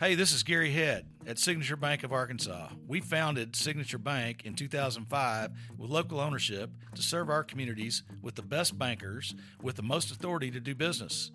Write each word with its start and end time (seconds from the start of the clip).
Hey, 0.00 0.14
this 0.14 0.32
is 0.32 0.42
Gary 0.42 0.70
Head 0.70 1.04
at 1.26 1.38
Signature 1.38 1.76
Bank 1.76 2.04
of 2.04 2.10
Arkansas. 2.10 2.70
We 2.88 3.02
founded 3.02 3.54
Signature 3.54 3.98
Bank 3.98 4.46
in 4.46 4.54
2005 4.54 5.50
with 5.76 5.90
local 5.90 6.20
ownership 6.20 6.70
to 6.94 7.02
serve 7.02 7.28
our 7.28 7.44
communities 7.44 8.02
with 8.22 8.34
the 8.34 8.40
best 8.40 8.78
bankers 8.78 9.34
with 9.60 9.76
the 9.76 9.82
most 9.82 10.10
authority 10.10 10.50
to 10.52 10.58
do 10.58 10.74
business. 10.74 11.32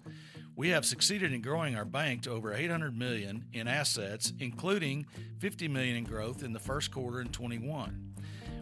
We 0.56 0.70
have 0.70 0.84
succeeded 0.84 1.31
in 1.31 1.44
growing 1.44 1.75
our 1.75 1.86
bank 1.86 2.24
to 2.24 2.31
over 2.31 2.56
800 2.56 2.98
million 2.98 3.46
in 3.54 3.68
assets, 3.68 4.34
including 4.40 5.06
50 5.38 5.68
million 5.68 5.98
in 5.98 6.04
growth 6.04 6.42
in 6.42 6.52
the 6.52 6.59
first 6.59 6.90
quarter 6.90 7.22
in 7.22 7.28
21. 7.28 8.16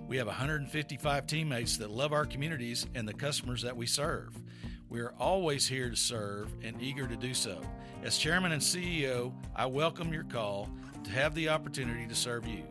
We 0.05 0.17
have 0.17 0.27
155 0.27 1.27
teammates 1.27 1.77
that 1.77 1.89
love 1.89 2.11
our 2.11 2.25
communities 2.25 2.87
and 2.93 3.07
the 3.07 3.13
customers 3.13 3.61
that 3.61 3.77
we 3.77 3.87
serve. 3.87 4.37
We 4.93 5.01
are 5.01 5.15
always 5.19 5.67
here 5.67 5.89
to 5.89 5.95
serve 5.95 6.53
and 6.63 6.79
eager 6.79 7.07
to 7.07 7.15
do 7.15 7.33
so. 7.33 7.59
As 8.03 8.19
chairman 8.19 8.51
and 8.51 8.61
CEO, 8.61 9.33
I 9.55 9.65
welcome 9.65 10.13
your 10.13 10.23
call 10.25 10.69
to 11.03 11.09
have 11.09 11.33
the 11.33 11.49
opportunity 11.49 12.05
to 12.05 12.13
serve 12.13 12.45
you. 12.45 12.61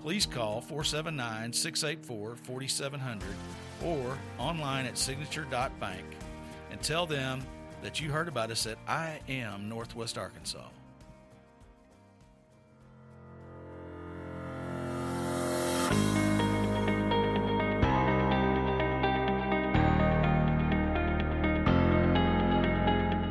Please 0.00 0.26
call 0.26 0.60
479 0.60 1.52
684 1.52 2.36
4700 2.36 3.28
or 3.84 4.16
online 4.38 4.86
at 4.86 4.96
signature.bank 4.96 6.06
and 6.70 6.80
tell 6.80 7.04
them 7.04 7.42
that 7.82 8.00
you 8.00 8.12
heard 8.12 8.28
about 8.28 8.52
us 8.52 8.64
at 8.68 8.78
I 8.86 9.18
Am 9.28 9.68
Northwest 9.68 10.18
Arkansas. 10.18 10.68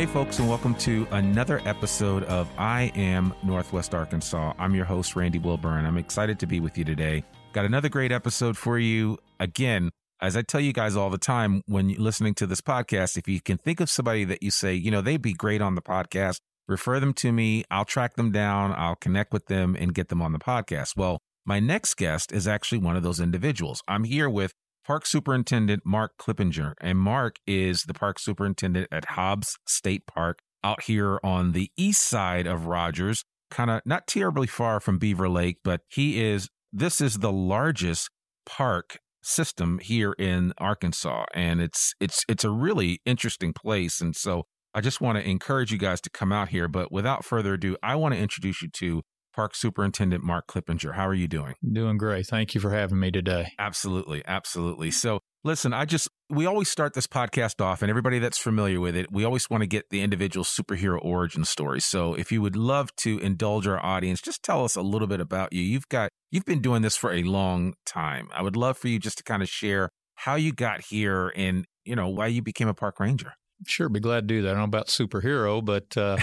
Hey, 0.00 0.06
folks, 0.06 0.38
and 0.38 0.48
welcome 0.48 0.74
to 0.76 1.06
another 1.10 1.60
episode 1.66 2.24
of 2.24 2.48
I 2.56 2.90
Am 2.94 3.34
Northwest 3.42 3.94
Arkansas. 3.94 4.54
I'm 4.58 4.74
your 4.74 4.86
host, 4.86 5.14
Randy 5.14 5.38
Wilburn. 5.38 5.84
I'm 5.84 5.98
excited 5.98 6.38
to 6.38 6.46
be 6.46 6.58
with 6.58 6.78
you 6.78 6.86
today. 6.86 7.22
Got 7.52 7.66
another 7.66 7.90
great 7.90 8.10
episode 8.10 8.56
for 8.56 8.78
you. 8.78 9.18
Again, 9.40 9.90
as 10.22 10.38
I 10.38 10.40
tell 10.40 10.62
you 10.62 10.72
guys 10.72 10.96
all 10.96 11.10
the 11.10 11.18
time 11.18 11.60
when 11.66 11.90
listening 11.98 12.32
to 12.36 12.46
this 12.46 12.62
podcast, 12.62 13.18
if 13.18 13.28
you 13.28 13.42
can 13.42 13.58
think 13.58 13.78
of 13.78 13.90
somebody 13.90 14.24
that 14.24 14.42
you 14.42 14.50
say, 14.50 14.72
you 14.72 14.90
know, 14.90 15.02
they'd 15.02 15.20
be 15.20 15.34
great 15.34 15.60
on 15.60 15.74
the 15.74 15.82
podcast, 15.82 16.38
refer 16.66 16.98
them 16.98 17.12
to 17.12 17.30
me. 17.30 17.64
I'll 17.70 17.84
track 17.84 18.14
them 18.14 18.32
down, 18.32 18.72
I'll 18.74 18.96
connect 18.96 19.34
with 19.34 19.48
them 19.48 19.76
and 19.78 19.94
get 19.94 20.08
them 20.08 20.22
on 20.22 20.32
the 20.32 20.38
podcast. 20.38 20.96
Well, 20.96 21.18
my 21.44 21.60
next 21.60 21.98
guest 21.98 22.32
is 22.32 22.48
actually 22.48 22.78
one 22.78 22.96
of 22.96 23.02
those 23.02 23.20
individuals. 23.20 23.82
I'm 23.86 24.04
here 24.04 24.30
with 24.30 24.54
Park 24.86 25.06
Superintendent 25.06 25.82
Mark 25.84 26.12
Clippinger. 26.18 26.74
And 26.80 26.98
Mark 26.98 27.36
is 27.46 27.84
the 27.84 27.94
park 27.94 28.18
superintendent 28.18 28.88
at 28.90 29.10
Hobbs 29.10 29.58
State 29.66 30.06
Park 30.06 30.40
out 30.62 30.82
here 30.84 31.18
on 31.22 31.52
the 31.52 31.70
east 31.76 32.02
side 32.02 32.46
of 32.46 32.66
Rogers, 32.66 33.24
kind 33.50 33.70
of 33.70 33.82
not 33.84 34.06
terribly 34.06 34.46
far 34.46 34.80
from 34.80 34.98
Beaver 34.98 35.28
Lake, 35.28 35.58
but 35.64 35.80
he 35.88 36.22
is, 36.22 36.48
this 36.72 37.00
is 37.00 37.18
the 37.18 37.32
largest 37.32 38.10
park 38.46 38.98
system 39.22 39.78
here 39.82 40.12
in 40.18 40.52
Arkansas. 40.58 41.24
And 41.34 41.60
it's, 41.60 41.94
it's, 42.00 42.24
it's 42.28 42.44
a 42.44 42.50
really 42.50 43.00
interesting 43.04 43.52
place. 43.52 44.00
And 44.00 44.14
so 44.16 44.44
I 44.74 44.80
just 44.80 45.00
want 45.00 45.18
to 45.18 45.28
encourage 45.28 45.72
you 45.72 45.78
guys 45.78 46.00
to 46.02 46.10
come 46.10 46.32
out 46.32 46.50
here. 46.50 46.68
But 46.68 46.92
without 46.92 47.24
further 47.24 47.54
ado, 47.54 47.76
I 47.82 47.96
want 47.96 48.14
to 48.14 48.20
introduce 48.20 48.62
you 48.62 48.68
to 48.68 49.02
Park 49.40 49.54
Superintendent 49.54 50.22
Mark 50.22 50.48
Clippinger. 50.48 50.96
How 50.96 51.08
are 51.08 51.14
you 51.14 51.26
doing? 51.26 51.54
Doing 51.66 51.96
great. 51.96 52.26
Thank 52.26 52.54
you 52.54 52.60
for 52.60 52.72
having 52.72 53.00
me 53.00 53.10
today. 53.10 53.52
Absolutely. 53.58 54.22
Absolutely. 54.26 54.90
So, 54.90 55.20
listen, 55.44 55.72
I 55.72 55.86
just, 55.86 56.08
we 56.28 56.44
always 56.44 56.68
start 56.68 56.92
this 56.92 57.06
podcast 57.06 57.64
off, 57.64 57.80
and 57.80 57.88
everybody 57.88 58.18
that's 58.18 58.36
familiar 58.36 58.80
with 58.80 58.94
it, 58.94 59.10
we 59.10 59.24
always 59.24 59.48
want 59.48 59.62
to 59.62 59.66
get 59.66 59.88
the 59.88 60.02
individual 60.02 60.44
superhero 60.44 61.02
origin 61.02 61.46
story. 61.46 61.80
So, 61.80 62.12
if 62.12 62.30
you 62.30 62.42
would 62.42 62.54
love 62.54 62.94
to 62.96 63.18
indulge 63.20 63.66
our 63.66 63.82
audience, 63.82 64.20
just 64.20 64.42
tell 64.42 64.62
us 64.62 64.76
a 64.76 64.82
little 64.82 65.08
bit 65.08 65.20
about 65.20 65.54
you. 65.54 65.62
You've 65.62 65.88
got, 65.88 66.10
you've 66.30 66.44
been 66.44 66.60
doing 66.60 66.82
this 66.82 66.98
for 66.98 67.10
a 67.10 67.22
long 67.22 67.72
time. 67.86 68.28
I 68.34 68.42
would 68.42 68.56
love 68.56 68.76
for 68.76 68.88
you 68.88 68.98
just 68.98 69.16
to 69.16 69.24
kind 69.24 69.42
of 69.42 69.48
share 69.48 69.88
how 70.16 70.34
you 70.34 70.52
got 70.52 70.82
here 70.90 71.32
and, 71.34 71.64
you 71.86 71.96
know, 71.96 72.08
why 72.10 72.26
you 72.26 72.42
became 72.42 72.68
a 72.68 72.74
park 72.74 73.00
ranger. 73.00 73.32
Sure, 73.66 73.88
be 73.88 74.00
glad 74.00 74.26
to 74.26 74.34
do 74.34 74.42
that. 74.42 74.50
I 74.50 74.52
don't 74.52 74.60
know 74.60 74.64
about 74.64 74.88
superhero, 74.88 75.62
but 75.62 75.94
uh, 75.96 76.16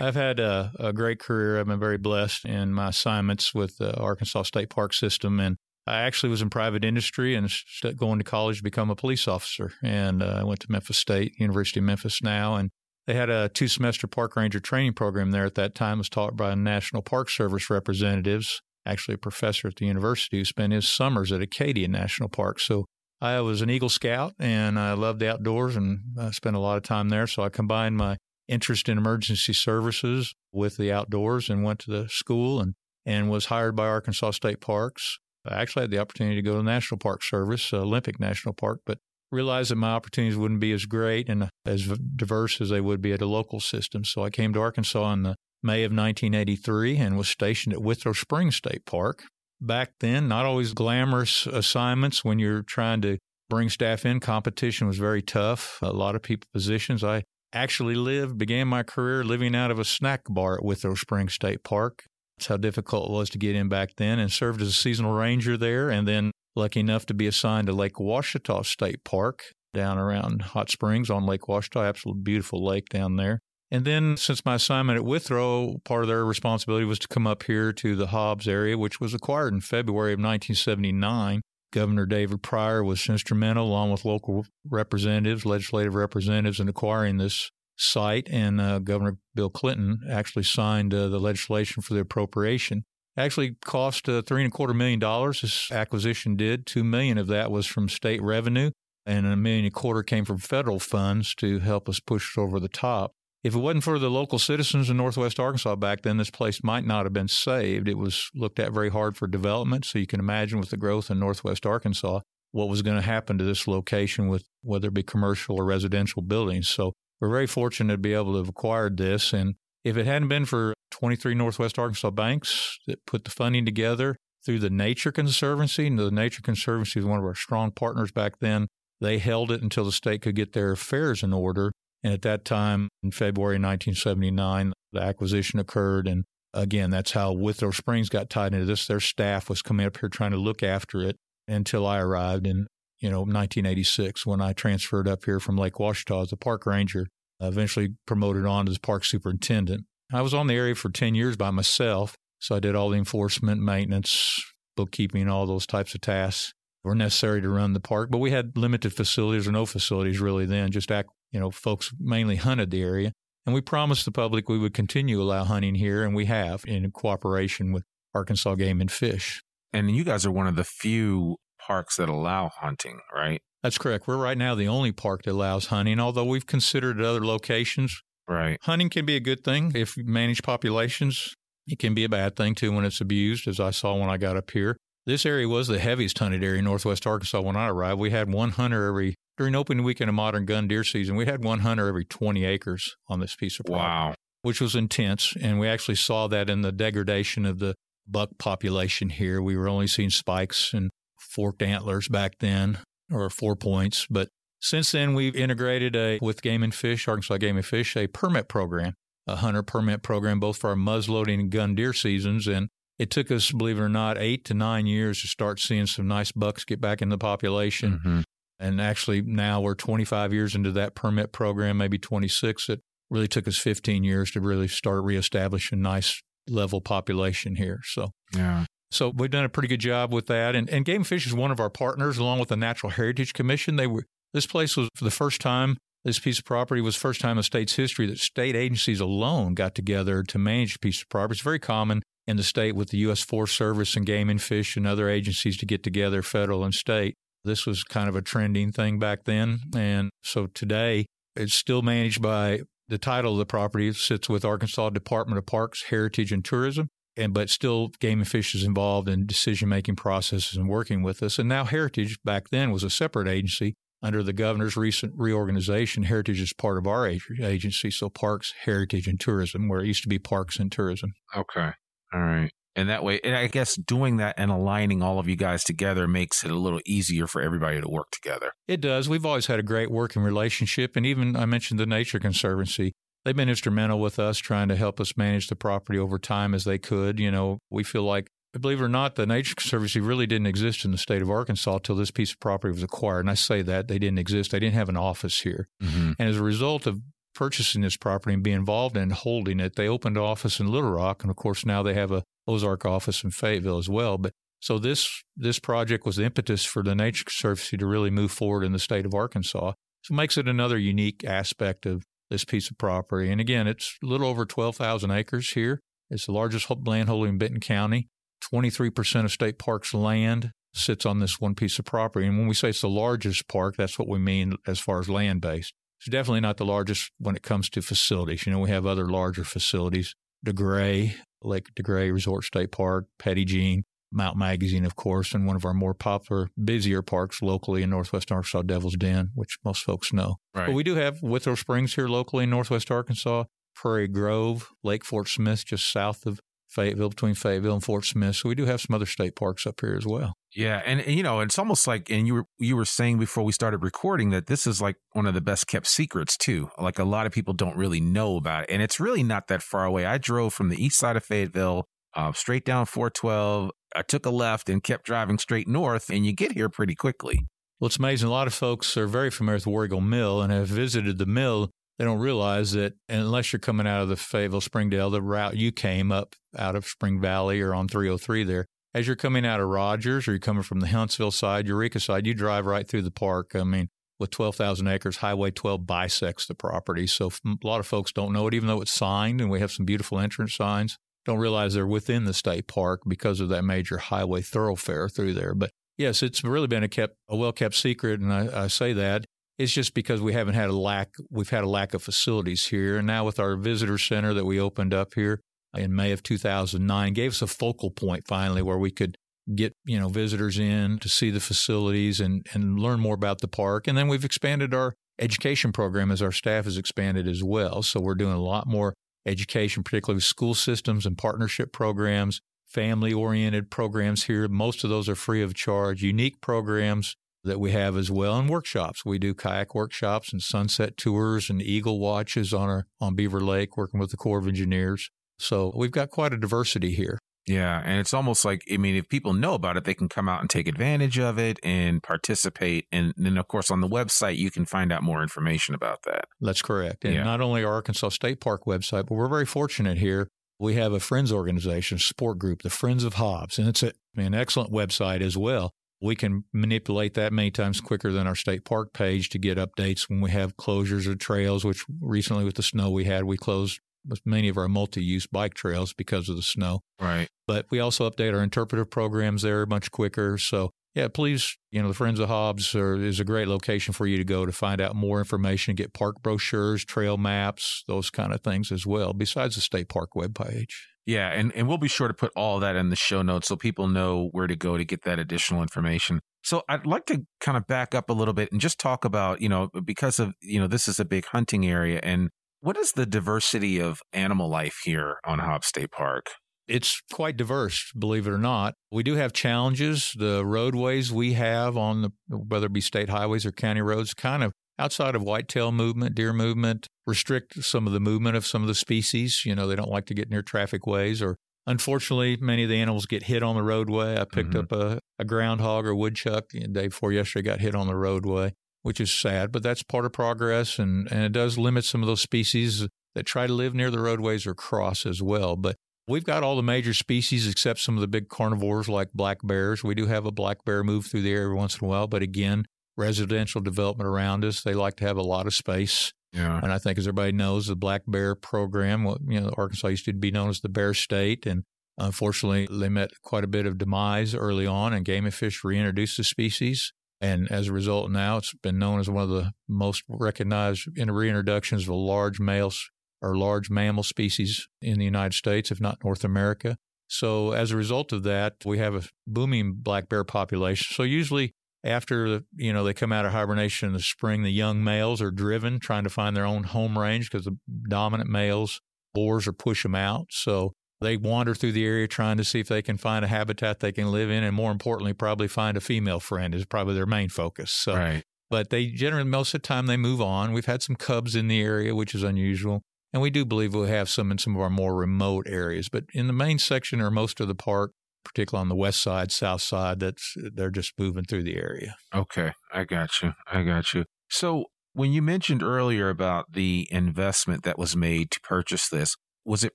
I've 0.04 0.14
had 0.14 0.38
a, 0.38 0.70
a, 0.78 0.92
great 0.92 1.18
career. 1.18 1.58
I've 1.58 1.66
been 1.66 1.80
very 1.80 1.98
blessed 1.98 2.44
in 2.44 2.72
my 2.72 2.88
assignments 2.88 3.52
with 3.52 3.78
the 3.78 3.96
Arkansas 3.96 4.44
State 4.44 4.70
Park 4.70 4.94
System. 4.94 5.40
And 5.40 5.56
I 5.88 6.02
actually 6.02 6.28
was 6.28 6.40
in 6.40 6.50
private 6.50 6.84
industry 6.84 7.34
and 7.34 7.50
going 7.96 8.18
to 8.18 8.24
college 8.24 8.58
to 8.58 8.62
become 8.62 8.90
a 8.90 8.96
police 8.96 9.26
officer. 9.26 9.72
And 9.82 10.22
uh, 10.22 10.38
I 10.40 10.44
went 10.44 10.60
to 10.60 10.70
Memphis 10.70 10.98
State, 10.98 11.32
University 11.38 11.80
of 11.80 11.84
Memphis 11.84 12.22
now. 12.22 12.54
And 12.54 12.70
they 13.08 13.14
had 13.14 13.30
a 13.30 13.48
two 13.48 13.68
semester 13.68 14.06
park 14.06 14.36
ranger 14.36 14.60
training 14.60 14.92
program 14.92 15.32
there 15.32 15.46
at 15.46 15.56
that 15.56 15.74
time. 15.74 15.94
It 15.94 15.98
was 15.98 16.08
taught 16.08 16.36
by 16.36 16.54
National 16.54 17.02
Park 17.02 17.30
Service 17.30 17.70
representatives, 17.70 18.60
actually 18.86 19.14
a 19.14 19.18
professor 19.18 19.68
at 19.68 19.76
the 19.76 19.86
university 19.86 20.38
who 20.38 20.44
spent 20.44 20.72
his 20.72 20.88
summers 20.88 21.32
at 21.32 21.40
Acadia 21.42 21.88
National 21.88 22.28
Park. 22.28 22.60
So 22.60 22.84
I 23.20 23.40
was 23.40 23.62
an 23.62 23.70
Eagle 23.70 23.88
Scout 23.88 24.34
and 24.38 24.78
I 24.78 24.92
loved 24.92 25.22
outdoors 25.22 25.74
and 25.74 26.00
I 26.18 26.30
spent 26.30 26.54
a 26.54 26.60
lot 26.60 26.76
of 26.76 26.84
time 26.84 27.08
there. 27.08 27.26
So 27.26 27.42
I 27.42 27.48
combined 27.48 27.96
my 27.96 28.16
interest 28.46 28.88
in 28.88 28.96
emergency 28.96 29.52
services 29.52 30.34
with 30.52 30.76
the 30.76 30.92
outdoors 30.92 31.50
and 31.50 31.64
went 31.64 31.80
to 31.80 31.90
the 31.90 32.08
school 32.08 32.60
and, 32.60 32.74
and 33.04 33.28
was 33.28 33.46
hired 33.46 33.74
by 33.74 33.86
Arkansas 33.86 34.32
State 34.32 34.60
Parks. 34.60 35.18
I 35.46 35.60
actually 35.60 35.82
had 35.82 35.90
the 35.90 35.98
opportunity 35.98 36.36
to 36.36 36.42
go 36.42 36.52
to 36.52 36.58
the 36.58 36.62
National 36.62 36.98
Park 36.98 37.22
Service, 37.22 37.72
uh, 37.72 37.80
Olympic 37.80 38.20
National 38.20 38.54
Park, 38.54 38.80
but 38.86 38.98
realized 39.32 39.70
that 39.70 39.76
my 39.76 39.90
opportunities 39.90 40.38
wouldn't 40.38 40.60
be 40.60 40.72
as 40.72 40.86
great 40.86 41.28
and 41.28 41.50
as 41.66 41.86
diverse 42.16 42.60
as 42.60 42.70
they 42.70 42.80
would 42.80 43.02
be 43.02 43.12
at 43.12 43.20
a 43.20 43.26
local 43.26 43.60
system. 43.60 44.04
So 44.04 44.24
I 44.24 44.30
came 44.30 44.52
to 44.52 44.60
Arkansas 44.60 45.12
in 45.12 45.22
the 45.24 45.36
May 45.62 45.82
of 45.84 45.90
1983 45.90 46.96
and 46.96 47.18
was 47.18 47.28
stationed 47.28 47.74
at 47.74 47.82
Withrow 47.82 48.12
Springs 48.12 48.56
State 48.56 48.86
Park 48.86 49.24
back 49.60 49.92
then, 50.00 50.28
not 50.28 50.46
always 50.46 50.72
glamorous 50.72 51.46
assignments 51.46 52.24
when 52.24 52.38
you're 52.38 52.62
trying 52.62 53.00
to 53.02 53.18
bring 53.48 53.68
staff 53.68 54.04
in. 54.04 54.20
Competition 54.20 54.86
was 54.86 54.98
very 54.98 55.22
tough, 55.22 55.78
a 55.82 55.92
lot 55.92 56.14
of 56.14 56.22
people 56.22 56.48
positions. 56.52 57.02
I 57.02 57.22
actually 57.52 57.94
lived, 57.94 58.38
began 58.38 58.68
my 58.68 58.82
career 58.82 59.24
living 59.24 59.54
out 59.54 59.70
of 59.70 59.78
a 59.78 59.84
snack 59.84 60.22
bar 60.28 60.56
at 60.56 60.64
Withrow 60.64 60.94
Springs 60.94 61.34
State 61.34 61.62
Park. 61.64 62.04
That's 62.36 62.48
how 62.48 62.56
difficult 62.56 63.10
it 63.10 63.12
was 63.12 63.30
to 63.30 63.38
get 63.38 63.56
in 63.56 63.68
back 63.68 63.96
then, 63.96 64.18
and 64.18 64.30
served 64.30 64.60
as 64.62 64.68
a 64.68 64.72
seasonal 64.72 65.12
ranger 65.12 65.56
there, 65.56 65.90
and 65.90 66.06
then 66.06 66.30
lucky 66.54 66.80
enough 66.80 67.06
to 67.06 67.14
be 67.14 67.26
assigned 67.26 67.66
to 67.66 67.72
Lake 67.72 67.98
Ouachita 67.98 68.64
State 68.64 69.02
Park 69.04 69.42
down 69.74 69.98
around 69.98 70.42
Hot 70.42 70.70
Springs 70.70 71.10
on 71.10 71.26
Lake 71.26 71.48
Ouachita, 71.48 71.80
Absolutely 71.80 72.22
beautiful 72.22 72.64
lake 72.64 72.88
down 72.88 73.16
there. 73.16 73.40
And 73.70 73.84
then, 73.84 74.16
since 74.16 74.44
my 74.44 74.54
assignment 74.54 74.96
at 74.96 75.04
Withrow, 75.04 75.78
part 75.84 76.02
of 76.02 76.08
their 76.08 76.24
responsibility 76.24 76.86
was 76.86 76.98
to 77.00 77.08
come 77.08 77.26
up 77.26 77.42
here 77.42 77.72
to 77.74 77.96
the 77.96 78.08
Hobbs 78.08 78.48
area, 78.48 78.78
which 78.78 78.98
was 78.98 79.12
acquired 79.12 79.52
in 79.52 79.60
February 79.60 80.12
of 80.12 80.18
1979. 80.18 81.42
Governor 81.70 82.06
David 82.06 82.42
Pryor 82.42 82.82
was 82.82 83.06
instrumental, 83.08 83.66
along 83.66 83.92
with 83.92 84.06
local 84.06 84.46
representatives, 84.66 85.44
legislative 85.44 85.94
representatives, 85.94 86.60
in 86.60 86.68
acquiring 86.68 87.18
this 87.18 87.50
site. 87.76 88.26
And 88.30 88.58
uh, 88.58 88.78
Governor 88.78 89.18
Bill 89.34 89.50
Clinton 89.50 90.00
actually 90.10 90.44
signed 90.44 90.94
uh, 90.94 91.08
the 91.08 91.20
legislation 91.20 91.82
for 91.82 91.92
the 91.92 92.00
appropriation. 92.00 92.84
Actually, 93.18 93.56
cost 93.64 94.08
uh, 94.08 94.22
three 94.22 94.44
and 94.44 94.52
a 94.52 94.56
quarter 94.56 94.72
million 94.72 94.98
dollars. 94.98 95.42
This 95.42 95.70
acquisition 95.70 96.36
did. 96.36 96.64
Two 96.64 96.84
million 96.84 97.18
of 97.18 97.26
that 97.26 97.50
was 97.50 97.66
from 97.66 97.90
state 97.90 98.22
revenue, 98.22 98.70
and 99.04 99.26
a 99.26 99.36
million 99.36 99.66
and 99.66 99.74
a 99.74 99.76
quarter 99.76 100.02
came 100.02 100.24
from 100.24 100.38
federal 100.38 100.78
funds 100.78 101.34
to 101.34 101.58
help 101.58 101.86
us 101.88 102.00
push 102.00 102.36
it 102.36 102.40
over 102.40 102.58
the 102.58 102.68
top. 102.68 103.12
If 103.44 103.54
it 103.54 103.58
wasn't 103.58 103.84
for 103.84 103.98
the 103.98 104.10
local 104.10 104.38
citizens 104.38 104.90
in 104.90 104.96
Northwest 104.96 105.38
Arkansas 105.38 105.76
back 105.76 106.02
then, 106.02 106.16
this 106.16 106.30
place 106.30 106.64
might 106.64 106.84
not 106.84 107.06
have 107.06 107.12
been 107.12 107.28
saved. 107.28 107.88
It 107.88 107.96
was 107.96 108.30
looked 108.34 108.58
at 108.58 108.72
very 108.72 108.90
hard 108.90 109.16
for 109.16 109.28
development. 109.28 109.84
So 109.84 109.98
you 109.98 110.06
can 110.08 110.18
imagine 110.18 110.58
with 110.58 110.70
the 110.70 110.76
growth 110.76 111.08
in 111.10 111.20
Northwest 111.20 111.64
Arkansas, 111.64 112.20
what 112.50 112.68
was 112.68 112.82
going 112.82 112.96
to 112.96 113.02
happen 113.02 113.38
to 113.38 113.44
this 113.44 113.68
location 113.68 114.28
with 114.28 114.44
whether 114.62 114.88
it 114.88 114.94
be 114.94 115.02
commercial 115.02 115.56
or 115.56 115.64
residential 115.64 116.22
buildings. 116.22 116.68
So 116.68 116.94
we're 117.20 117.30
very 117.30 117.46
fortunate 117.46 117.92
to 117.92 117.98
be 117.98 118.14
able 118.14 118.32
to 118.32 118.38
have 118.38 118.48
acquired 118.48 118.96
this. 118.96 119.32
And 119.32 119.54
if 119.84 119.96
it 119.96 120.06
hadn't 120.06 120.28
been 120.28 120.44
for 120.44 120.74
23 120.90 121.34
Northwest 121.34 121.78
Arkansas 121.78 122.10
banks 122.10 122.78
that 122.86 123.06
put 123.06 123.24
the 123.24 123.30
funding 123.30 123.64
together 123.64 124.16
through 124.44 124.58
the 124.58 124.70
Nature 124.70 125.12
Conservancy, 125.12 125.86
and 125.86 125.98
the 125.98 126.10
Nature 126.10 126.42
Conservancy 126.42 127.00
was 127.00 127.06
one 127.06 127.18
of 127.18 127.24
our 127.24 127.34
strong 127.34 127.70
partners 127.70 128.10
back 128.10 128.38
then, 128.40 128.66
they 129.00 129.18
held 129.18 129.52
it 129.52 129.62
until 129.62 129.84
the 129.84 129.92
state 129.92 130.22
could 130.22 130.34
get 130.34 130.54
their 130.54 130.72
affairs 130.72 131.22
in 131.22 131.32
order 131.32 131.70
and 132.02 132.12
at 132.12 132.22
that 132.22 132.44
time, 132.44 132.88
in 133.02 133.10
February 133.10 133.54
1979, 133.54 134.72
the 134.92 135.00
acquisition 135.00 135.58
occurred. 135.58 136.06
And 136.06 136.24
again, 136.54 136.90
that's 136.90 137.12
how 137.12 137.32
Withrow 137.32 137.70
Springs 137.70 138.08
got 138.08 138.30
tied 138.30 138.54
into 138.54 138.66
this. 138.66 138.86
Their 138.86 139.00
staff 139.00 139.48
was 139.48 139.62
coming 139.62 139.86
up 139.86 139.98
here 139.98 140.08
trying 140.08 140.30
to 140.30 140.36
look 140.36 140.62
after 140.62 141.00
it 141.00 141.16
until 141.46 141.86
I 141.86 141.98
arrived 141.98 142.46
in, 142.46 142.66
you 143.00 143.10
know, 143.10 143.20
1986 143.20 144.26
when 144.26 144.40
I 144.40 144.52
transferred 144.52 145.08
up 145.08 145.24
here 145.24 145.40
from 145.40 145.56
Lake 145.56 145.74
Ouachita 145.74 146.22
as 146.22 146.32
a 146.32 146.36
park 146.36 146.66
ranger, 146.66 147.06
eventually 147.40 147.94
promoted 148.06 148.46
on 148.46 148.68
as 148.68 148.78
park 148.78 149.04
superintendent. 149.04 149.84
I 150.12 150.22
was 150.22 150.34
on 150.34 150.46
the 150.46 150.54
area 150.54 150.74
for 150.74 150.90
10 150.90 151.14
years 151.14 151.36
by 151.36 151.50
myself. 151.50 152.14
So 152.40 152.54
I 152.54 152.60
did 152.60 152.76
all 152.76 152.90
the 152.90 152.98
enforcement, 152.98 153.60
maintenance, 153.60 154.40
bookkeeping, 154.76 155.28
all 155.28 155.46
those 155.46 155.66
types 155.66 155.94
of 155.94 156.00
tasks 156.00 156.52
were 156.84 156.94
necessary 156.94 157.40
to 157.42 157.48
run 157.48 157.72
the 157.72 157.80
park. 157.80 158.10
But 158.10 158.18
we 158.18 158.30
had 158.30 158.56
limited 158.56 158.92
facilities 158.92 159.48
or 159.48 159.52
no 159.52 159.66
facilities 159.66 160.20
really 160.20 160.46
then, 160.46 160.70
just 160.70 160.90
act, 160.92 161.10
you 161.30 161.40
know, 161.40 161.50
folks 161.50 161.92
mainly 161.98 162.36
hunted 162.36 162.70
the 162.70 162.82
area. 162.82 163.12
And 163.46 163.54
we 163.54 163.60
promised 163.60 164.04
the 164.04 164.12
public 164.12 164.48
we 164.48 164.58
would 164.58 164.74
continue 164.74 165.16
to 165.16 165.22
allow 165.22 165.44
hunting 165.44 165.74
here, 165.74 166.04
and 166.04 166.14
we 166.14 166.26
have 166.26 166.64
in 166.66 166.90
cooperation 166.90 167.72
with 167.72 167.84
Arkansas 168.14 168.56
Game 168.56 168.80
and 168.80 168.92
Fish. 168.92 169.42
And 169.72 169.90
you 169.90 170.04
guys 170.04 170.26
are 170.26 170.30
one 170.30 170.46
of 170.46 170.56
the 170.56 170.64
few 170.64 171.36
parks 171.58 171.96
that 171.96 172.08
allow 172.08 172.50
hunting, 172.60 173.00
right? 173.14 173.40
That's 173.62 173.78
correct. 173.78 174.06
We're 174.06 174.16
right 174.16 174.38
now 174.38 174.54
the 174.54 174.68
only 174.68 174.92
park 174.92 175.22
that 175.22 175.32
allows 175.32 175.66
hunting, 175.66 175.98
although 175.98 176.24
we've 176.24 176.46
considered 176.46 177.00
other 177.00 177.24
locations. 177.24 178.02
Right. 178.28 178.58
Hunting 178.62 178.90
can 178.90 179.06
be 179.06 179.16
a 179.16 179.20
good 179.20 179.42
thing 179.42 179.72
if 179.74 179.96
you 179.96 180.04
manage 180.04 180.42
populations. 180.42 181.34
It 181.66 181.78
can 181.78 181.94
be 181.94 182.04
a 182.04 182.08
bad 182.08 182.36
thing 182.36 182.54
too 182.54 182.72
when 182.72 182.84
it's 182.84 183.00
abused, 183.00 183.48
as 183.48 183.58
I 183.58 183.70
saw 183.70 183.96
when 183.96 184.10
I 184.10 184.16
got 184.16 184.36
up 184.36 184.50
here. 184.50 184.76
This 185.06 185.24
area 185.24 185.48
was 185.48 185.68
the 185.68 185.78
heaviest 185.78 186.18
hunted 186.18 186.44
area 186.44 186.58
in 186.58 186.66
northwest 186.66 187.06
Arkansas 187.06 187.40
when 187.40 187.56
I 187.56 187.68
arrived. 187.68 187.98
We 187.98 188.10
had 188.10 188.30
one 188.30 188.50
hunter 188.50 188.86
every 188.86 189.14
during 189.38 189.54
open 189.54 189.84
weekend 189.84 190.08
of 190.08 190.14
modern 190.14 190.44
gun 190.44 190.66
deer 190.68 190.84
season, 190.84 191.14
we 191.16 191.24
had 191.24 191.42
one 191.42 191.60
hunter 191.60 191.86
every 191.86 192.04
20 192.04 192.44
acres 192.44 192.96
on 193.08 193.20
this 193.20 193.36
piece 193.36 193.58
of 193.60 193.66
property. 193.66 193.86
Wow. 193.86 194.14
Which 194.42 194.60
was 194.60 194.74
intense. 194.74 195.34
And 195.40 195.58
we 195.58 195.68
actually 195.68 195.94
saw 195.94 196.26
that 196.28 196.50
in 196.50 196.62
the 196.62 196.72
degradation 196.72 197.46
of 197.46 197.60
the 197.60 197.74
buck 198.06 198.30
population 198.38 199.10
here. 199.10 199.40
We 199.40 199.56
were 199.56 199.68
only 199.68 199.86
seeing 199.86 200.10
spikes 200.10 200.74
and 200.74 200.90
forked 201.20 201.62
antlers 201.62 202.08
back 202.08 202.38
then, 202.40 202.78
or 203.12 203.30
four 203.30 203.54
points. 203.54 204.06
But 204.10 204.28
since 204.60 204.90
then, 204.92 205.14
we've 205.14 205.36
integrated 205.36 205.94
a, 205.94 206.18
with 206.20 206.42
Game 206.42 206.62
and 206.62 206.74
Fish, 206.74 207.06
Arkansas 207.06 207.36
Game 207.36 207.56
and 207.56 207.66
Fish, 207.66 207.96
a 207.96 208.08
permit 208.08 208.48
program, 208.48 208.94
a 209.26 209.36
hunter 209.36 209.62
permit 209.62 210.02
program, 210.02 210.40
both 210.40 210.56
for 210.56 210.70
our 210.70 210.76
muzzleloading 210.76 211.40
and 211.40 211.50
gun 211.50 211.74
deer 211.76 211.92
seasons. 211.92 212.48
And 212.48 212.68
it 212.98 213.10
took 213.10 213.30
us, 213.30 213.52
believe 213.52 213.78
it 213.78 213.82
or 213.82 213.88
not, 213.88 214.18
eight 214.18 214.44
to 214.46 214.54
nine 214.54 214.86
years 214.86 215.20
to 215.22 215.28
start 215.28 215.60
seeing 215.60 215.86
some 215.86 216.08
nice 216.08 216.32
bucks 216.32 216.64
get 216.64 216.80
back 216.80 217.00
in 217.02 217.08
the 217.08 217.18
population. 217.18 218.00
Mm-hmm. 218.04 218.20
And 218.60 218.80
actually, 218.80 219.22
now 219.22 219.60
we're 219.60 219.74
25 219.74 220.32
years 220.32 220.54
into 220.54 220.72
that 220.72 220.94
permit 220.94 221.32
program, 221.32 221.76
maybe 221.76 221.98
26. 221.98 222.68
It 222.68 222.80
really 223.10 223.28
took 223.28 223.46
us 223.46 223.56
15 223.56 224.04
years 224.04 224.30
to 224.32 224.40
really 224.40 224.68
start 224.68 225.04
reestablishing 225.04 225.78
a 225.78 225.82
nice 225.82 226.20
level 226.48 226.80
population 226.80 227.56
here. 227.56 227.80
So, 227.84 228.10
yeah. 228.34 228.64
So 228.90 229.12
we've 229.14 229.30
done 229.30 229.44
a 229.44 229.48
pretty 229.48 229.68
good 229.68 229.80
job 229.80 230.12
with 230.12 230.26
that. 230.26 230.56
And, 230.56 230.68
and 230.70 230.84
Game 230.84 231.04
Fish 231.04 231.26
is 231.26 231.34
one 231.34 231.50
of 231.50 231.60
our 231.60 231.70
partners, 231.70 232.18
along 232.18 232.40
with 232.40 232.48
the 232.48 232.56
Natural 232.56 232.90
Heritage 232.90 233.34
Commission. 233.34 233.76
They 233.76 233.86
were 233.86 234.04
this 234.34 234.46
place 234.46 234.76
was 234.76 234.88
for 234.94 235.04
the 235.04 235.10
first 235.10 235.40
time. 235.40 235.76
This 236.04 236.18
piece 236.18 236.38
of 236.38 236.44
property 236.44 236.80
was 236.80 236.96
first 236.96 237.20
time 237.20 237.36
in 237.36 237.42
state's 237.42 237.74
history 237.74 238.06
that 238.06 238.18
state 238.18 238.54
agencies 238.54 239.00
alone 239.00 239.54
got 239.54 239.74
together 239.74 240.22
to 240.22 240.38
manage 240.38 240.76
a 240.76 240.78
piece 240.78 241.02
of 241.02 241.08
property. 241.08 241.36
It's 241.36 241.42
very 241.42 241.58
common 241.58 242.02
in 242.26 242.36
the 242.36 242.42
state 242.42 242.76
with 242.76 242.90
the 242.90 242.98
U.S. 242.98 243.22
Forest 243.22 243.56
Service 243.56 243.96
and 243.96 244.06
Game 244.06 244.30
and 244.30 244.40
Fish 244.40 244.76
and 244.76 244.86
other 244.86 245.08
agencies 245.08 245.56
to 245.58 245.66
get 245.66 245.82
together, 245.82 246.22
federal 246.22 246.64
and 246.64 246.74
state. 246.74 247.14
This 247.44 247.66
was 247.66 247.84
kind 247.84 248.08
of 248.08 248.16
a 248.16 248.22
trending 248.22 248.72
thing 248.72 248.98
back 248.98 249.24
then. 249.24 249.60
And 249.76 250.10
so 250.22 250.46
today 250.46 251.06
it's 251.36 251.54
still 251.54 251.82
managed 251.82 252.20
by 252.20 252.60
the 252.88 252.98
title 252.98 253.32
of 253.32 253.38
the 253.38 253.46
property 253.46 253.92
sits 253.92 254.28
with 254.28 254.44
Arkansas 254.44 254.90
Department 254.90 255.38
of 255.38 255.46
Parks, 255.46 255.84
Heritage, 255.90 256.32
and 256.32 256.44
Tourism. 256.44 256.88
And 257.16 257.34
but 257.34 257.50
still, 257.50 257.88
Game 258.00 258.20
and 258.20 258.28
Fish 258.28 258.54
is 258.54 258.64
involved 258.64 259.08
in 259.08 259.26
decision 259.26 259.68
making 259.68 259.96
processes 259.96 260.56
and 260.56 260.68
working 260.68 261.02
with 261.02 261.22
us. 261.22 261.38
And 261.38 261.48
now 261.48 261.64
Heritage 261.64 262.18
back 262.24 262.50
then 262.50 262.70
was 262.70 262.84
a 262.84 262.90
separate 262.90 263.28
agency 263.28 263.74
under 264.02 264.22
the 264.22 264.32
governor's 264.32 264.76
recent 264.76 265.14
reorganization. 265.16 266.04
Heritage 266.04 266.40
is 266.40 266.52
part 266.52 266.78
of 266.78 266.86
our 266.86 267.08
agency, 267.08 267.90
so 267.90 268.08
Parks, 268.08 268.54
Heritage, 268.64 269.08
and 269.08 269.18
Tourism, 269.18 269.68
where 269.68 269.80
it 269.80 269.88
used 269.88 270.04
to 270.04 270.08
be 270.08 270.20
Parks 270.20 270.60
and 270.60 270.70
Tourism. 270.70 271.12
Okay, 271.36 271.70
all 272.14 272.20
right 272.20 272.52
and 272.76 272.88
that 272.88 273.02
way 273.02 273.20
and 273.24 273.34
i 273.34 273.46
guess 273.46 273.76
doing 273.76 274.16
that 274.16 274.34
and 274.38 274.50
aligning 274.50 275.02
all 275.02 275.18
of 275.18 275.28
you 275.28 275.36
guys 275.36 275.64
together 275.64 276.06
makes 276.06 276.44
it 276.44 276.50
a 276.50 276.56
little 276.56 276.80
easier 276.86 277.26
for 277.26 277.40
everybody 277.42 277.80
to 277.80 277.88
work 277.88 278.10
together 278.10 278.52
it 278.66 278.80
does 278.80 279.08
we've 279.08 279.26
always 279.26 279.46
had 279.46 279.58
a 279.58 279.62
great 279.62 279.90
working 279.90 280.22
relationship 280.22 280.96
and 280.96 281.06
even 281.06 281.36
i 281.36 281.44
mentioned 281.44 281.78
the 281.78 281.86
nature 281.86 282.18
conservancy 282.18 282.92
they've 283.24 283.36
been 283.36 283.48
instrumental 283.48 283.98
with 283.98 284.18
us 284.18 284.38
trying 284.38 284.68
to 284.68 284.76
help 284.76 285.00
us 285.00 285.16
manage 285.16 285.48
the 285.48 285.56
property 285.56 285.98
over 285.98 286.18
time 286.18 286.54
as 286.54 286.64
they 286.64 286.78
could 286.78 287.18
you 287.18 287.30
know 287.30 287.58
we 287.70 287.82
feel 287.82 288.04
like 288.04 288.28
believe 288.58 288.80
it 288.80 288.84
or 288.84 288.88
not, 288.88 289.14
the 289.14 289.26
Nature 289.26 289.54
Conservancy 289.54 290.00
really 290.00 290.26
didn't 290.26 290.46
exist 290.46 290.84
in 290.84 290.90
the 290.90 290.98
state 290.98 291.22
of 291.22 291.30
Arkansas 291.30 291.76
until 291.76 291.96
this 291.96 292.10
piece 292.10 292.32
of 292.32 292.40
property 292.40 292.72
was 292.72 292.82
acquired. 292.82 293.20
And 293.20 293.30
I 293.30 293.34
say 293.34 293.62
that 293.62 293.88
they 293.88 293.98
didn't 293.98 294.18
exist; 294.18 294.50
they 294.50 294.58
didn't 294.58 294.74
have 294.74 294.88
an 294.88 294.96
office 294.96 295.40
here. 295.40 295.68
Mm-hmm. 295.82 296.12
And 296.18 296.28
as 296.28 296.38
a 296.38 296.42
result 296.42 296.86
of 296.86 297.00
purchasing 297.38 297.82
this 297.82 297.96
property 297.96 298.34
and 298.34 298.42
being 298.42 298.56
involved 298.56 298.96
in 298.96 299.10
holding 299.10 299.60
it, 299.60 299.76
they 299.76 299.86
opened 299.86 300.18
office 300.18 300.58
in 300.58 300.66
Little 300.66 300.90
Rock, 300.90 301.22
and 301.22 301.30
of 301.30 301.36
course 301.36 301.64
now 301.64 301.84
they 301.84 301.94
have 301.94 302.10
a 302.10 302.24
Ozark 302.48 302.84
office 302.84 303.22
in 303.22 303.30
Fayetteville 303.30 303.78
as 303.78 303.88
well. 303.88 304.18
But 304.18 304.32
so 304.60 304.76
this 304.80 305.22
this 305.36 305.60
project 305.60 306.04
was 306.04 306.16
the 306.16 306.24
impetus 306.24 306.64
for 306.64 306.82
the 306.82 306.96
Nature 306.96 307.22
Conservancy 307.24 307.76
to 307.76 307.86
really 307.86 308.10
move 308.10 308.32
forward 308.32 308.64
in 308.64 308.72
the 308.72 308.80
state 308.80 309.06
of 309.06 309.14
Arkansas. 309.14 309.74
So 310.02 310.12
it 310.12 310.16
makes 310.16 310.36
it 310.36 310.48
another 310.48 310.78
unique 310.78 311.24
aspect 311.24 311.86
of 311.86 312.02
this 312.28 312.44
piece 312.44 312.72
of 312.72 312.76
property. 312.76 313.30
And 313.30 313.40
again, 313.40 313.68
it's 313.68 313.96
a 314.02 314.06
little 314.06 314.26
over 314.26 314.44
12,000 314.44 315.08
acres 315.12 315.52
here. 315.52 315.80
It's 316.10 316.26
the 316.26 316.32
largest 316.32 316.68
land 316.86 317.08
holding 317.08 317.34
in 317.34 317.38
Benton 317.38 317.60
County. 317.60 318.08
23% 318.52 319.24
of 319.24 319.30
state 319.30 319.58
parks 319.58 319.94
land 319.94 320.50
sits 320.74 321.06
on 321.06 321.20
this 321.20 321.40
one 321.40 321.54
piece 321.54 321.78
of 321.78 321.84
property. 321.84 322.26
And 322.26 322.36
when 322.36 322.48
we 322.48 322.54
say 322.54 322.70
it's 322.70 322.80
the 322.80 322.88
largest 322.88 323.46
park, 323.46 323.76
that's 323.76 323.96
what 323.98 324.08
we 324.08 324.18
mean 324.18 324.56
as 324.66 324.80
far 324.80 324.98
as 324.98 325.08
land 325.08 325.40
based. 325.40 325.72
It's 326.00 326.10
definitely 326.10 326.40
not 326.40 326.56
the 326.56 326.64
largest 326.64 327.10
when 327.18 327.36
it 327.36 327.42
comes 327.42 327.68
to 327.70 327.82
facilities. 327.82 328.46
You 328.46 328.52
know, 328.52 328.60
we 328.60 328.70
have 328.70 328.86
other 328.86 329.08
larger 329.08 329.44
facilities. 329.44 330.14
DeGray, 330.46 331.14
Lake 331.42 331.66
DeGray 331.74 332.12
Resort 332.12 332.44
State 332.44 332.70
Park, 332.70 333.06
Petit 333.18 333.44
Jean, 333.44 333.84
Mount 334.10 334.36
Magazine, 334.36 334.84
of 334.84 334.96
course, 334.96 335.34
and 335.34 335.46
one 335.46 335.56
of 335.56 335.64
our 335.64 335.74
more 335.74 335.94
popular, 335.94 336.48
busier 336.62 337.02
parks 337.02 337.42
locally 337.42 337.82
in 337.82 337.90
Northwest 337.90 338.32
Arkansas, 338.32 338.62
Devil's 338.62 338.96
Den, 338.96 339.30
which 339.34 339.58
most 339.64 339.82
folks 339.82 340.12
know. 340.12 340.36
Right. 340.54 340.66
But 340.66 340.74
we 340.74 340.82
do 340.82 340.94
have 340.94 341.22
Withrow 341.22 341.56
Springs 341.56 341.94
here 341.94 342.08
locally 342.08 342.44
in 342.44 342.50
Northwest 342.50 342.90
Arkansas, 342.90 343.44
Prairie 343.74 344.08
Grove, 344.08 344.70
Lake 344.82 345.04
Fort 345.04 345.28
Smith, 345.28 345.66
just 345.66 345.90
south 345.90 346.26
of 346.26 346.40
Fayetteville, 346.68 347.08
between 347.08 347.34
Fayetteville 347.34 347.74
and 347.74 347.82
Fort 347.82 348.04
Smith. 348.04 348.36
So 348.36 348.48
we 348.48 348.54
do 348.54 348.66
have 348.66 348.80
some 348.80 348.94
other 348.94 349.06
state 349.06 349.34
parks 349.34 349.66
up 349.66 349.80
here 349.80 349.94
as 349.96 350.06
well. 350.06 350.34
Yeah, 350.54 350.82
and, 350.84 351.00
and, 351.00 351.14
you 351.14 351.22
know, 351.22 351.40
it's 351.40 351.58
almost 351.58 351.86
like, 351.86 352.10
and 352.10 352.26
you 352.26 352.34
were 352.34 352.44
you 352.58 352.76
were 352.76 352.84
saying 352.84 353.18
before 353.18 353.44
we 353.44 353.52
started 353.52 353.82
recording 353.82 354.30
that 354.30 354.46
this 354.46 354.66
is 354.66 354.80
like 354.80 354.96
one 355.12 355.26
of 355.26 355.34
the 355.34 355.40
best 355.40 355.66
kept 355.66 355.86
secrets 355.86 356.36
too. 356.36 356.70
Like 356.78 356.98
a 356.98 357.04
lot 357.04 357.26
of 357.26 357.32
people 357.32 357.54
don't 357.54 357.76
really 357.76 358.00
know 358.00 358.36
about 358.36 358.64
it, 358.64 358.70
and 358.70 358.82
it's 358.82 359.00
really 359.00 359.22
not 359.22 359.48
that 359.48 359.62
far 359.62 359.84
away. 359.84 360.06
I 360.06 360.18
drove 360.18 360.54
from 360.54 360.68
the 360.68 360.82
east 360.82 360.98
side 360.98 361.16
of 361.16 361.24
Fayetteville 361.24 361.86
uh, 362.14 362.32
straight 362.32 362.64
down 362.64 362.86
412. 362.86 363.70
I 363.96 364.02
took 364.02 364.26
a 364.26 364.30
left 364.30 364.68
and 364.68 364.82
kept 364.82 365.06
driving 365.06 365.38
straight 365.38 365.68
north, 365.68 366.10
and 366.10 366.26
you 366.26 366.32
get 366.32 366.52
here 366.52 366.68
pretty 366.68 366.94
quickly. 366.94 367.40
Well, 367.80 367.86
it's 367.86 367.98
amazing. 367.98 368.28
A 368.28 368.32
lot 368.32 368.48
of 368.48 368.54
folks 368.54 368.96
are 368.96 369.06
very 369.06 369.30
familiar 369.30 369.56
with 369.56 369.66
War 369.66 369.84
Eagle 369.84 370.00
Mill 370.00 370.42
and 370.42 370.52
have 370.52 370.66
visited 370.66 371.18
the 371.18 371.26
mill 371.26 371.70
they 371.98 372.04
don't 372.04 372.20
realize 372.20 372.72
that 372.72 372.94
unless 373.08 373.52
you're 373.52 373.60
coming 373.60 373.86
out 373.86 374.02
of 374.02 374.08
the 374.08 374.16
Fayetteville 374.16 374.60
Springdale, 374.60 375.10
the 375.10 375.20
route 375.20 375.56
you 375.56 375.72
came 375.72 376.12
up 376.12 376.36
out 376.56 376.76
of 376.76 376.86
Spring 376.86 377.20
Valley 377.20 377.60
or 377.60 377.74
on 377.74 377.88
303 377.88 378.44
there, 378.44 378.66
as 378.94 379.06
you're 379.06 379.16
coming 379.16 379.44
out 379.44 379.60
of 379.60 379.68
Rogers 379.68 380.28
or 380.28 380.32
you're 380.32 380.38
coming 380.38 380.62
from 380.62 380.80
the 380.80 380.86
Huntsville 380.86 381.32
side, 381.32 381.66
Eureka 381.66 382.00
side, 382.00 382.26
you 382.26 382.34
drive 382.34 382.66
right 382.66 382.88
through 382.88 383.02
the 383.02 383.10
park. 383.10 383.54
I 383.54 383.64
mean, 383.64 383.88
with 384.18 384.30
12,000 384.30 384.86
acres, 384.86 385.18
Highway 385.18 385.50
12 385.50 385.86
bisects 385.86 386.46
the 386.46 386.54
property. 386.54 387.06
So 387.06 387.30
a 387.44 387.66
lot 387.66 387.80
of 387.80 387.86
folks 387.86 388.12
don't 388.12 388.32
know 388.32 388.46
it, 388.46 388.54
even 388.54 388.68
though 388.68 388.80
it's 388.80 388.92
signed 388.92 389.40
and 389.40 389.50
we 389.50 389.60
have 389.60 389.72
some 389.72 389.86
beautiful 389.86 390.18
entrance 390.18 390.54
signs. 390.54 390.98
Don't 391.24 391.38
realize 391.38 391.74
they're 391.74 391.86
within 391.86 392.24
the 392.24 392.32
state 392.32 392.68
park 392.68 393.02
because 393.06 393.40
of 393.40 393.48
that 393.50 393.62
major 393.64 393.98
highway 393.98 394.40
thoroughfare 394.40 395.08
through 395.08 395.34
there. 395.34 395.54
But 395.54 395.70
yes, 395.96 396.22
it's 396.22 396.42
really 396.42 396.68
been 396.68 396.84
a 396.84 396.88
kept, 396.88 397.16
a 397.28 397.36
well 397.36 397.52
kept 397.52 397.74
secret. 397.74 398.20
And 398.20 398.32
I, 398.32 398.64
I 398.64 398.66
say 398.68 398.92
that 398.94 399.26
it's 399.58 399.72
just 399.72 399.92
because 399.92 400.20
we 400.20 400.32
haven't 400.32 400.54
had 400.54 400.70
a 400.70 400.76
lack, 400.76 401.10
we've 401.30 401.50
had 401.50 401.64
a 401.64 401.68
lack 401.68 401.92
of 401.92 402.02
facilities 402.02 402.66
here. 402.66 402.96
And 402.96 403.06
now 403.06 403.24
with 403.24 403.40
our 403.40 403.56
visitor 403.56 403.98
center 403.98 404.32
that 404.34 404.44
we 404.44 404.60
opened 404.60 404.94
up 404.94 405.14
here 405.14 405.40
in 405.76 405.94
May 405.94 406.12
of 406.12 406.22
2009, 406.22 407.12
gave 407.12 407.32
us 407.32 407.42
a 407.42 407.48
focal 407.48 407.90
point 407.90 408.24
finally 408.28 408.62
where 408.62 408.78
we 408.78 408.92
could 408.92 409.18
get, 409.54 409.74
you 409.84 409.98
know, 409.98 410.08
visitors 410.08 410.58
in 410.58 410.98
to 411.00 411.08
see 411.08 411.30
the 411.30 411.40
facilities 411.40 412.20
and, 412.20 412.46
and 412.52 412.78
learn 412.78 413.00
more 413.00 413.14
about 413.14 413.40
the 413.40 413.48
park. 413.48 413.88
And 413.88 413.98
then 413.98 414.06
we've 414.06 414.24
expanded 414.24 414.72
our 414.72 414.94
education 415.18 415.72
program 415.72 416.12
as 416.12 416.22
our 416.22 416.32
staff 416.32 416.64
has 416.64 416.78
expanded 416.78 417.26
as 417.26 417.42
well. 417.42 417.82
So 417.82 418.00
we're 418.00 418.14
doing 418.14 418.34
a 418.34 418.40
lot 418.40 418.68
more 418.68 418.94
education, 419.26 419.82
particularly 419.82 420.18
with 420.18 420.24
school 420.24 420.54
systems 420.54 421.04
and 421.04 421.18
partnership 421.18 421.72
programs, 421.72 422.40
family 422.64 423.12
oriented 423.12 423.70
programs 423.72 424.24
here. 424.24 424.46
Most 424.46 424.84
of 424.84 424.90
those 424.90 425.08
are 425.08 425.16
free 425.16 425.42
of 425.42 425.54
charge, 425.54 426.02
unique 426.02 426.40
programs 426.40 427.16
that 427.48 427.60
we 427.60 427.72
have 427.72 427.96
as 427.96 428.10
well, 428.10 428.38
and 428.38 428.48
workshops. 428.48 429.04
We 429.04 429.18
do 429.18 429.34
kayak 429.34 429.74
workshops 429.74 430.32
and 430.32 430.42
sunset 430.42 430.96
tours 430.96 431.50
and 431.50 431.60
eagle 431.60 431.98
watches 431.98 432.54
on 432.54 432.68
our 432.68 432.86
on 433.00 433.14
Beaver 433.14 433.40
Lake, 433.40 433.76
working 433.76 433.98
with 433.98 434.10
the 434.10 434.16
Corps 434.16 434.38
of 434.38 434.46
Engineers. 434.46 435.10
So 435.38 435.72
we've 435.74 435.90
got 435.90 436.10
quite 436.10 436.32
a 436.32 436.36
diversity 436.36 436.92
here. 436.94 437.18
Yeah, 437.46 437.82
and 437.84 437.98
it's 437.98 438.12
almost 438.12 438.44
like 438.44 438.62
I 438.70 438.76
mean, 438.76 438.94
if 438.94 439.08
people 439.08 439.32
know 439.32 439.54
about 439.54 439.76
it, 439.76 439.84
they 439.84 439.94
can 439.94 440.08
come 440.08 440.28
out 440.28 440.40
and 440.40 440.50
take 440.50 440.68
advantage 440.68 441.18
of 441.18 441.38
it 441.38 441.58
and 441.62 442.02
participate. 442.02 442.86
And 442.92 443.14
then, 443.16 443.38
of 443.38 443.48
course, 443.48 443.70
on 443.70 443.80
the 443.80 443.88
website, 443.88 444.36
you 444.36 444.50
can 444.50 444.66
find 444.66 444.92
out 444.92 445.02
more 445.02 445.22
information 445.22 445.74
about 445.74 446.02
that. 446.02 446.26
That's 446.40 446.62
correct. 446.62 447.04
And 447.04 447.14
yeah. 447.14 447.24
not 447.24 447.40
only 447.40 447.64
our 447.64 447.72
Arkansas 447.72 448.10
State 448.10 448.40
Park 448.40 448.64
website, 448.66 449.06
but 449.06 449.12
we're 449.12 449.28
very 449.28 449.46
fortunate 449.46 449.98
here. 449.98 450.28
We 450.60 450.74
have 450.74 450.92
a 450.92 451.00
friends 451.00 451.32
organization, 451.32 451.98
support 451.98 452.38
group, 452.38 452.62
the 452.62 452.70
Friends 452.70 453.04
of 453.04 453.14
Hobbs, 453.14 453.58
and 453.58 453.68
it's 453.68 453.82
a, 453.82 453.92
an 454.16 454.34
excellent 454.34 454.72
website 454.72 455.20
as 455.20 455.36
well 455.36 455.72
we 456.00 456.14
can 456.14 456.44
manipulate 456.52 457.14
that 457.14 457.32
many 457.32 457.50
times 457.50 457.80
quicker 457.80 458.12
than 458.12 458.26
our 458.26 458.34
state 458.34 458.64
park 458.64 458.92
page 458.92 459.28
to 459.30 459.38
get 459.38 459.58
updates 459.58 460.08
when 460.08 460.20
we 460.20 460.30
have 460.30 460.56
closures 460.56 461.10
of 461.10 461.18
trails, 461.18 461.64
which 461.64 461.84
recently 462.00 462.44
with 462.44 462.54
the 462.54 462.62
snow 462.62 462.90
we 462.90 463.04
had, 463.04 463.24
we 463.24 463.36
closed 463.36 463.80
many 464.24 464.48
of 464.48 464.56
our 464.56 464.68
multi-use 464.68 465.26
bike 465.26 465.54
trails 465.54 465.92
because 465.92 466.28
of 466.28 466.36
the 466.36 466.42
snow. 466.42 466.80
Right. 467.00 467.28
But 467.46 467.66
we 467.70 467.80
also 467.80 468.08
update 468.08 468.34
our 468.34 468.42
interpretive 468.42 468.90
programs 468.90 469.42
there 469.42 469.66
much 469.66 469.90
quicker. 469.90 470.38
So 470.38 470.70
yeah, 470.94 471.08
please, 471.08 471.56
you 471.70 471.82
know, 471.82 471.88
the 471.88 471.94
Friends 471.94 472.18
of 472.18 472.28
Hobbs 472.28 472.74
are, 472.74 472.96
is 472.96 473.20
a 473.20 473.24
great 473.24 473.48
location 473.48 473.92
for 473.92 474.06
you 474.06 474.16
to 474.16 474.24
go 474.24 474.46
to 474.46 474.52
find 474.52 474.80
out 474.80 474.96
more 474.96 475.18
information, 475.18 475.74
get 475.74 475.92
park 475.92 476.22
brochures, 476.22 476.84
trail 476.84 477.16
maps, 477.16 477.84
those 477.86 478.10
kind 478.10 478.32
of 478.32 478.40
things 478.40 478.72
as 478.72 478.86
well, 478.86 479.12
besides 479.12 479.54
the 479.54 479.60
state 479.60 479.88
park 479.88 480.10
webpage. 480.16 480.74
Yeah, 481.08 481.30
and, 481.30 481.52
and 481.56 481.66
we'll 481.66 481.78
be 481.78 481.88
sure 481.88 482.06
to 482.06 482.12
put 482.12 482.32
all 482.36 482.60
that 482.60 482.76
in 482.76 482.90
the 482.90 482.96
show 482.96 483.22
notes 483.22 483.48
so 483.48 483.56
people 483.56 483.88
know 483.88 484.28
where 484.32 484.46
to 484.46 484.54
go 484.54 484.76
to 484.76 484.84
get 484.84 485.04
that 485.04 485.18
additional 485.18 485.62
information. 485.62 486.20
So 486.44 486.64
I'd 486.68 486.84
like 486.84 487.06
to 487.06 487.22
kind 487.40 487.56
of 487.56 487.66
back 487.66 487.94
up 487.94 488.10
a 488.10 488.12
little 488.12 488.34
bit 488.34 488.52
and 488.52 488.60
just 488.60 488.78
talk 488.78 489.06
about, 489.06 489.40
you 489.40 489.48
know, 489.48 489.70
because 489.86 490.18
of, 490.18 490.34
you 490.42 490.60
know, 490.60 490.66
this 490.66 490.86
is 490.86 491.00
a 491.00 491.06
big 491.06 491.24
hunting 491.24 491.66
area 491.66 491.98
and 492.02 492.28
what 492.60 492.76
is 492.76 492.92
the 492.92 493.06
diversity 493.06 493.80
of 493.80 494.00
animal 494.12 494.50
life 494.50 494.80
here 494.84 495.16
on 495.24 495.38
Hobbs 495.38 495.68
State 495.68 495.92
Park? 495.92 496.26
It's 496.66 497.00
quite 497.10 497.38
diverse, 497.38 497.90
believe 497.98 498.26
it 498.26 498.30
or 498.30 498.36
not. 498.36 498.74
We 498.92 499.02
do 499.02 499.14
have 499.14 499.32
challenges. 499.32 500.12
The 500.14 500.44
roadways 500.44 501.10
we 501.10 501.32
have 501.32 501.78
on 501.78 502.02
the, 502.02 502.10
whether 502.28 502.66
it 502.66 502.74
be 502.74 502.82
state 502.82 503.08
highways 503.08 503.46
or 503.46 503.52
county 503.52 503.80
roads, 503.80 504.12
kind 504.12 504.44
of 504.44 504.52
outside 504.78 505.14
of 505.14 505.22
whitetail 505.22 505.72
movement, 505.72 506.14
deer 506.14 506.32
movement, 506.32 506.88
restrict 507.06 507.64
some 507.64 507.86
of 507.86 507.92
the 507.92 508.00
movement 508.00 508.36
of 508.36 508.46
some 508.46 508.62
of 508.62 508.68
the 508.68 508.74
species. 508.74 509.42
You 509.44 509.54
know, 509.54 509.66
they 509.66 509.76
don't 509.76 509.90
like 509.90 510.06
to 510.06 510.14
get 510.14 510.30
near 510.30 510.42
traffic 510.42 510.86
ways 510.86 511.22
or 511.22 511.36
Unfortunately, 511.68 512.38
many 512.38 512.62
of 512.62 512.70
the 512.70 512.80
animals 512.80 513.04
get 513.04 513.24
hit 513.24 513.42
on 513.42 513.54
the 513.54 513.62
roadway. 513.62 514.18
I 514.18 514.24
picked 514.24 514.52
mm-hmm. 514.52 514.60
up 514.60 514.72
a, 514.72 515.00
a 515.18 515.24
groundhog 515.26 515.84
or 515.84 515.94
woodchuck 515.94 516.48
the 516.48 516.60
day 516.60 516.88
before 516.88 517.12
yesterday, 517.12 517.42
got 517.42 517.60
hit 517.60 517.74
on 517.74 517.86
the 517.86 517.94
roadway, 517.94 518.54
which 518.84 519.02
is 519.02 519.12
sad, 519.12 519.52
but 519.52 519.62
that's 519.62 519.82
part 519.82 520.06
of 520.06 520.14
progress. 520.14 520.78
And, 520.78 521.12
and 521.12 521.24
it 521.24 521.32
does 521.32 521.58
limit 521.58 521.84
some 521.84 522.02
of 522.02 522.06
those 522.06 522.22
species 522.22 522.88
that 523.14 523.26
try 523.26 523.46
to 523.46 523.52
live 523.52 523.74
near 523.74 523.90
the 523.90 524.00
roadways 524.00 524.46
or 524.46 524.54
cross 524.54 525.04
as 525.04 525.20
well. 525.20 525.56
But 525.56 525.76
we've 526.08 526.24
got 526.24 526.42
all 526.42 526.56
the 526.56 526.62
major 526.62 526.94
species 526.94 527.46
except 527.46 527.80
some 527.80 527.96
of 527.96 528.00
the 528.00 528.08
big 528.08 528.30
carnivores 528.30 528.88
like 528.88 529.12
black 529.12 529.40
bears. 529.44 529.84
We 529.84 529.94
do 529.94 530.06
have 530.06 530.24
a 530.24 530.32
black 530.32 530.64
bear 530.64 530.82
move 530.82 531.04
through 531.04 531.20
the 531.22 531.34
area 531.34 531.54
once 531.54 531.78
in 531.78 531.84
a 531.84 531.88
while, 531.88 532.06
but 532.06 532.22
again, 532.22 532.64
residential 532.98 533.60
development 533.60 534.08
around 534.08 534.44
us. 534.44 534.62
They 534.62 534.74
like 534.74 534.96
to 534.96 535.06
have 535.06 535.16
a 535.16 535.22
lot 535.22 535.46
of 535.46 535.54
space. 535.54 536.12
Yeah. 536.32 536.60
And 536.62 536.70
I 536.70 536.78
think, 536.78 536.98
as 536.98 537.06
everybody 537.06 537.32
knows, 537.32 537.68
the 537.68 537.76
Black 537.76 538.02
Bear 538.06 538.34
program, 538.34 539.06
you 539.26 539.40
know, 539.40 539.54
Arkansas 539.56 539.88
used 539.88 540.04
to 540.04 540.12
be 540.12 540.30
known 540.30 540.50
as 540.50 540.60
the 540.60 540.68
Bear 540.68 540.92
State. 540.92 541.46
And 541.46 541.62
unfortunately, 541.96 542.68
they 542.70 542.90
met 542.90 543.12
quite 543.22 543.44
a 543.44 543.48
bit 543.48 543.64
of 543.64 543.78
demise 543.78 544.34
early 544.34 544.66
on, 544.66 544.92
and 544.92 545.06
Game 545.06 545.24
and 545.24 545.32
Fish 545.32 545.64
reintroduced 545.64 546.18
the 546.18 546.24
species. 546.24 546.92
And 547.20 547.50
as 547.50 547.68
a 547.68 547.72
result, 547.72 548.10
now 548.10 548.36
it's 548.36 548.54
been 548.62 548.78
known 548.78 549.00
as 549.00 549.08
one 549.08 549.24
of 549.24 549.30
the 549.30 549.52
most 549.68 550.02
recognized 550.08 550.86
reintroductions 550.96 551.82
of 551.82 551.88
a 551.88 551.94
large 551.94 552.38
males 552.38 552.90
or 553.20 553.36
large 553.36 553.70
mammal 553.70 554.04
species 554.04 554.68
in 554.82 554.98
the 554.98 555.04
United 555.04 555.34
States, 555.34 555.70
if 555.70 555.80
not 555.80 556.04
North 556.04 556.24
America. 556.24 556.76
So 557.08 557.52
as 557.52 557.70
a 557.70 557.76
result 557.76 558.12
of 558.12 558.22
that, 558.24 558.56
we 558.64 558.78
have 558.78 558.94
a 558.94 559.02
booming 559.26 559.78
black 559.78 560.08
bear 560.08 560.24
population. 560.24 560.94
So 560.94 561.02
usually 561.02 561.54
after 561.84 562.42
you 562.56 562.72
know 562.72 562.84
they 562.84 562.94
come 562.94 563.12
out 563.12 563.24
of 563.24 563.32
hibernation 563.32 563.88
in 563.88 563.92
the 563.92 564.00
spring 564.00 564.42
the 564.42 564.50
young 564.50 564.82
males 564.82 565.22
are 565.22 565.30
driven 565.30 565.78
trying 565.78 566.04
to 566.04 566.10
find 566.10 566.36
their 566.36 566.44
own 566.44 566.64
home 566.64 566.98
range 566.98 567.30
because 567.30 567.44
the 567.44 567.56
dominant 567.88 568.28
males 568.28 568.80
boars 569.14 569.46
or 569.46 569.52
push 569.52 569.82
them 569.82 569.94
out. 569.94 570.26
So 570.30 570.74
they 571.00 571.16
wander 571.16 571.54
through 571.54 571.72
the 571.72 571.84
area 571.84 572.08
trying 572.08 572.36
to 572.38 572.44
see 572.44 572.60
if 572.60 572.68
they 572.68 572.82
can 572.82 572.96
find 572.96 573.24
a 573.24 573.28
habitat 573.28 573.80
they 573.80 573.92
can 573.92 574.10
live 574.10 574.30
in 574.30 574.42
and 574.42 574.54
more 574.54 574.72
importantly 574.72 575.12
probably 575.12 575.48
find 575.48 575.76
a 575.76 575.80
female 575.80 576.20
friend 576.20 576.54
is 576.54 576.64
probably 576.64 576.94
their 576.94 577.06
main 577.06 577.28
focus. 577.28 577.70
So 577.70 577.94
right. 577.94 578.24
but 578.50 578.70
they 578.70 578.86
generally 578.86 579.28
most 579.28 579.54
of 579.54 579.62
the 579.62 579.66
time 579.66 579.86
they 579.86 579.96
move 579.96 580.20
on. 580.20 580.52
We've 580.52 580.66
had 580.66 580.82
some 580.82 580.96
cubs 580.96 581.36
in 581.36 581.48
the 581.48 581.60
area 581.60 581.94
which 581.94 582.14
is 582.14 582.22
unusual 582.22 582.82
and 583.12 583.22
we 583.22 583.30
do 583.30 583.44
believe 583.44 583.74
we'll 583.74 583.86
have 583.86 584.08
some 584.08 584.30
in 584.30 584.38
some 584.38 584.54
of 584.54 584.60
our 584.60 584.70
more 584.70 584.94
remote 584.94 585.46
areas. 585.48 585.88
But 585.88 586.04
in 586.12 586.26
the 586.26 586.32
main 586.32 586.58
section 586.58 587.00
or 587.00 587.10
most 587.10 587.40
of 587.40 587.48
the 587.48 587.54
park 587.54 587.92
particularly 588.28 588.62
on 588.62 588.68
the 588.68 588.74
west 588.76 589.02
side, 589.02 589.32
south 589.32 589.62
side. 589.62 590.00
That's 590.00 590.34
they're 590.54 590.70
just 590.70 590.92
moving 590.98 591.24
through 591.24 591.44
the 591.44 591.56
area. 591.56 591.96
Okay, 592.14 592.52
I 592.72 592.84
got 592.84 593.22
you. 593.22 593.32
I 593.50 593.62
got 593.62 593.94
you. 593.94 594.04
So 594.30 594.66
when 594.92 595.12
you 595.12 595.22
mentioned 595.22 595.62
earlier 595.62 596.08
about 596.08 596.52
the 596.52 596.86
investment 596.90 597.62
that 597.64 597.78
was 597.78 597.96
made 597.96 598.30
to 598.32 598.40
purchase 598.40 598.88
this, 598.88 599.14
was 599.44 599.64
it 599.64 599.72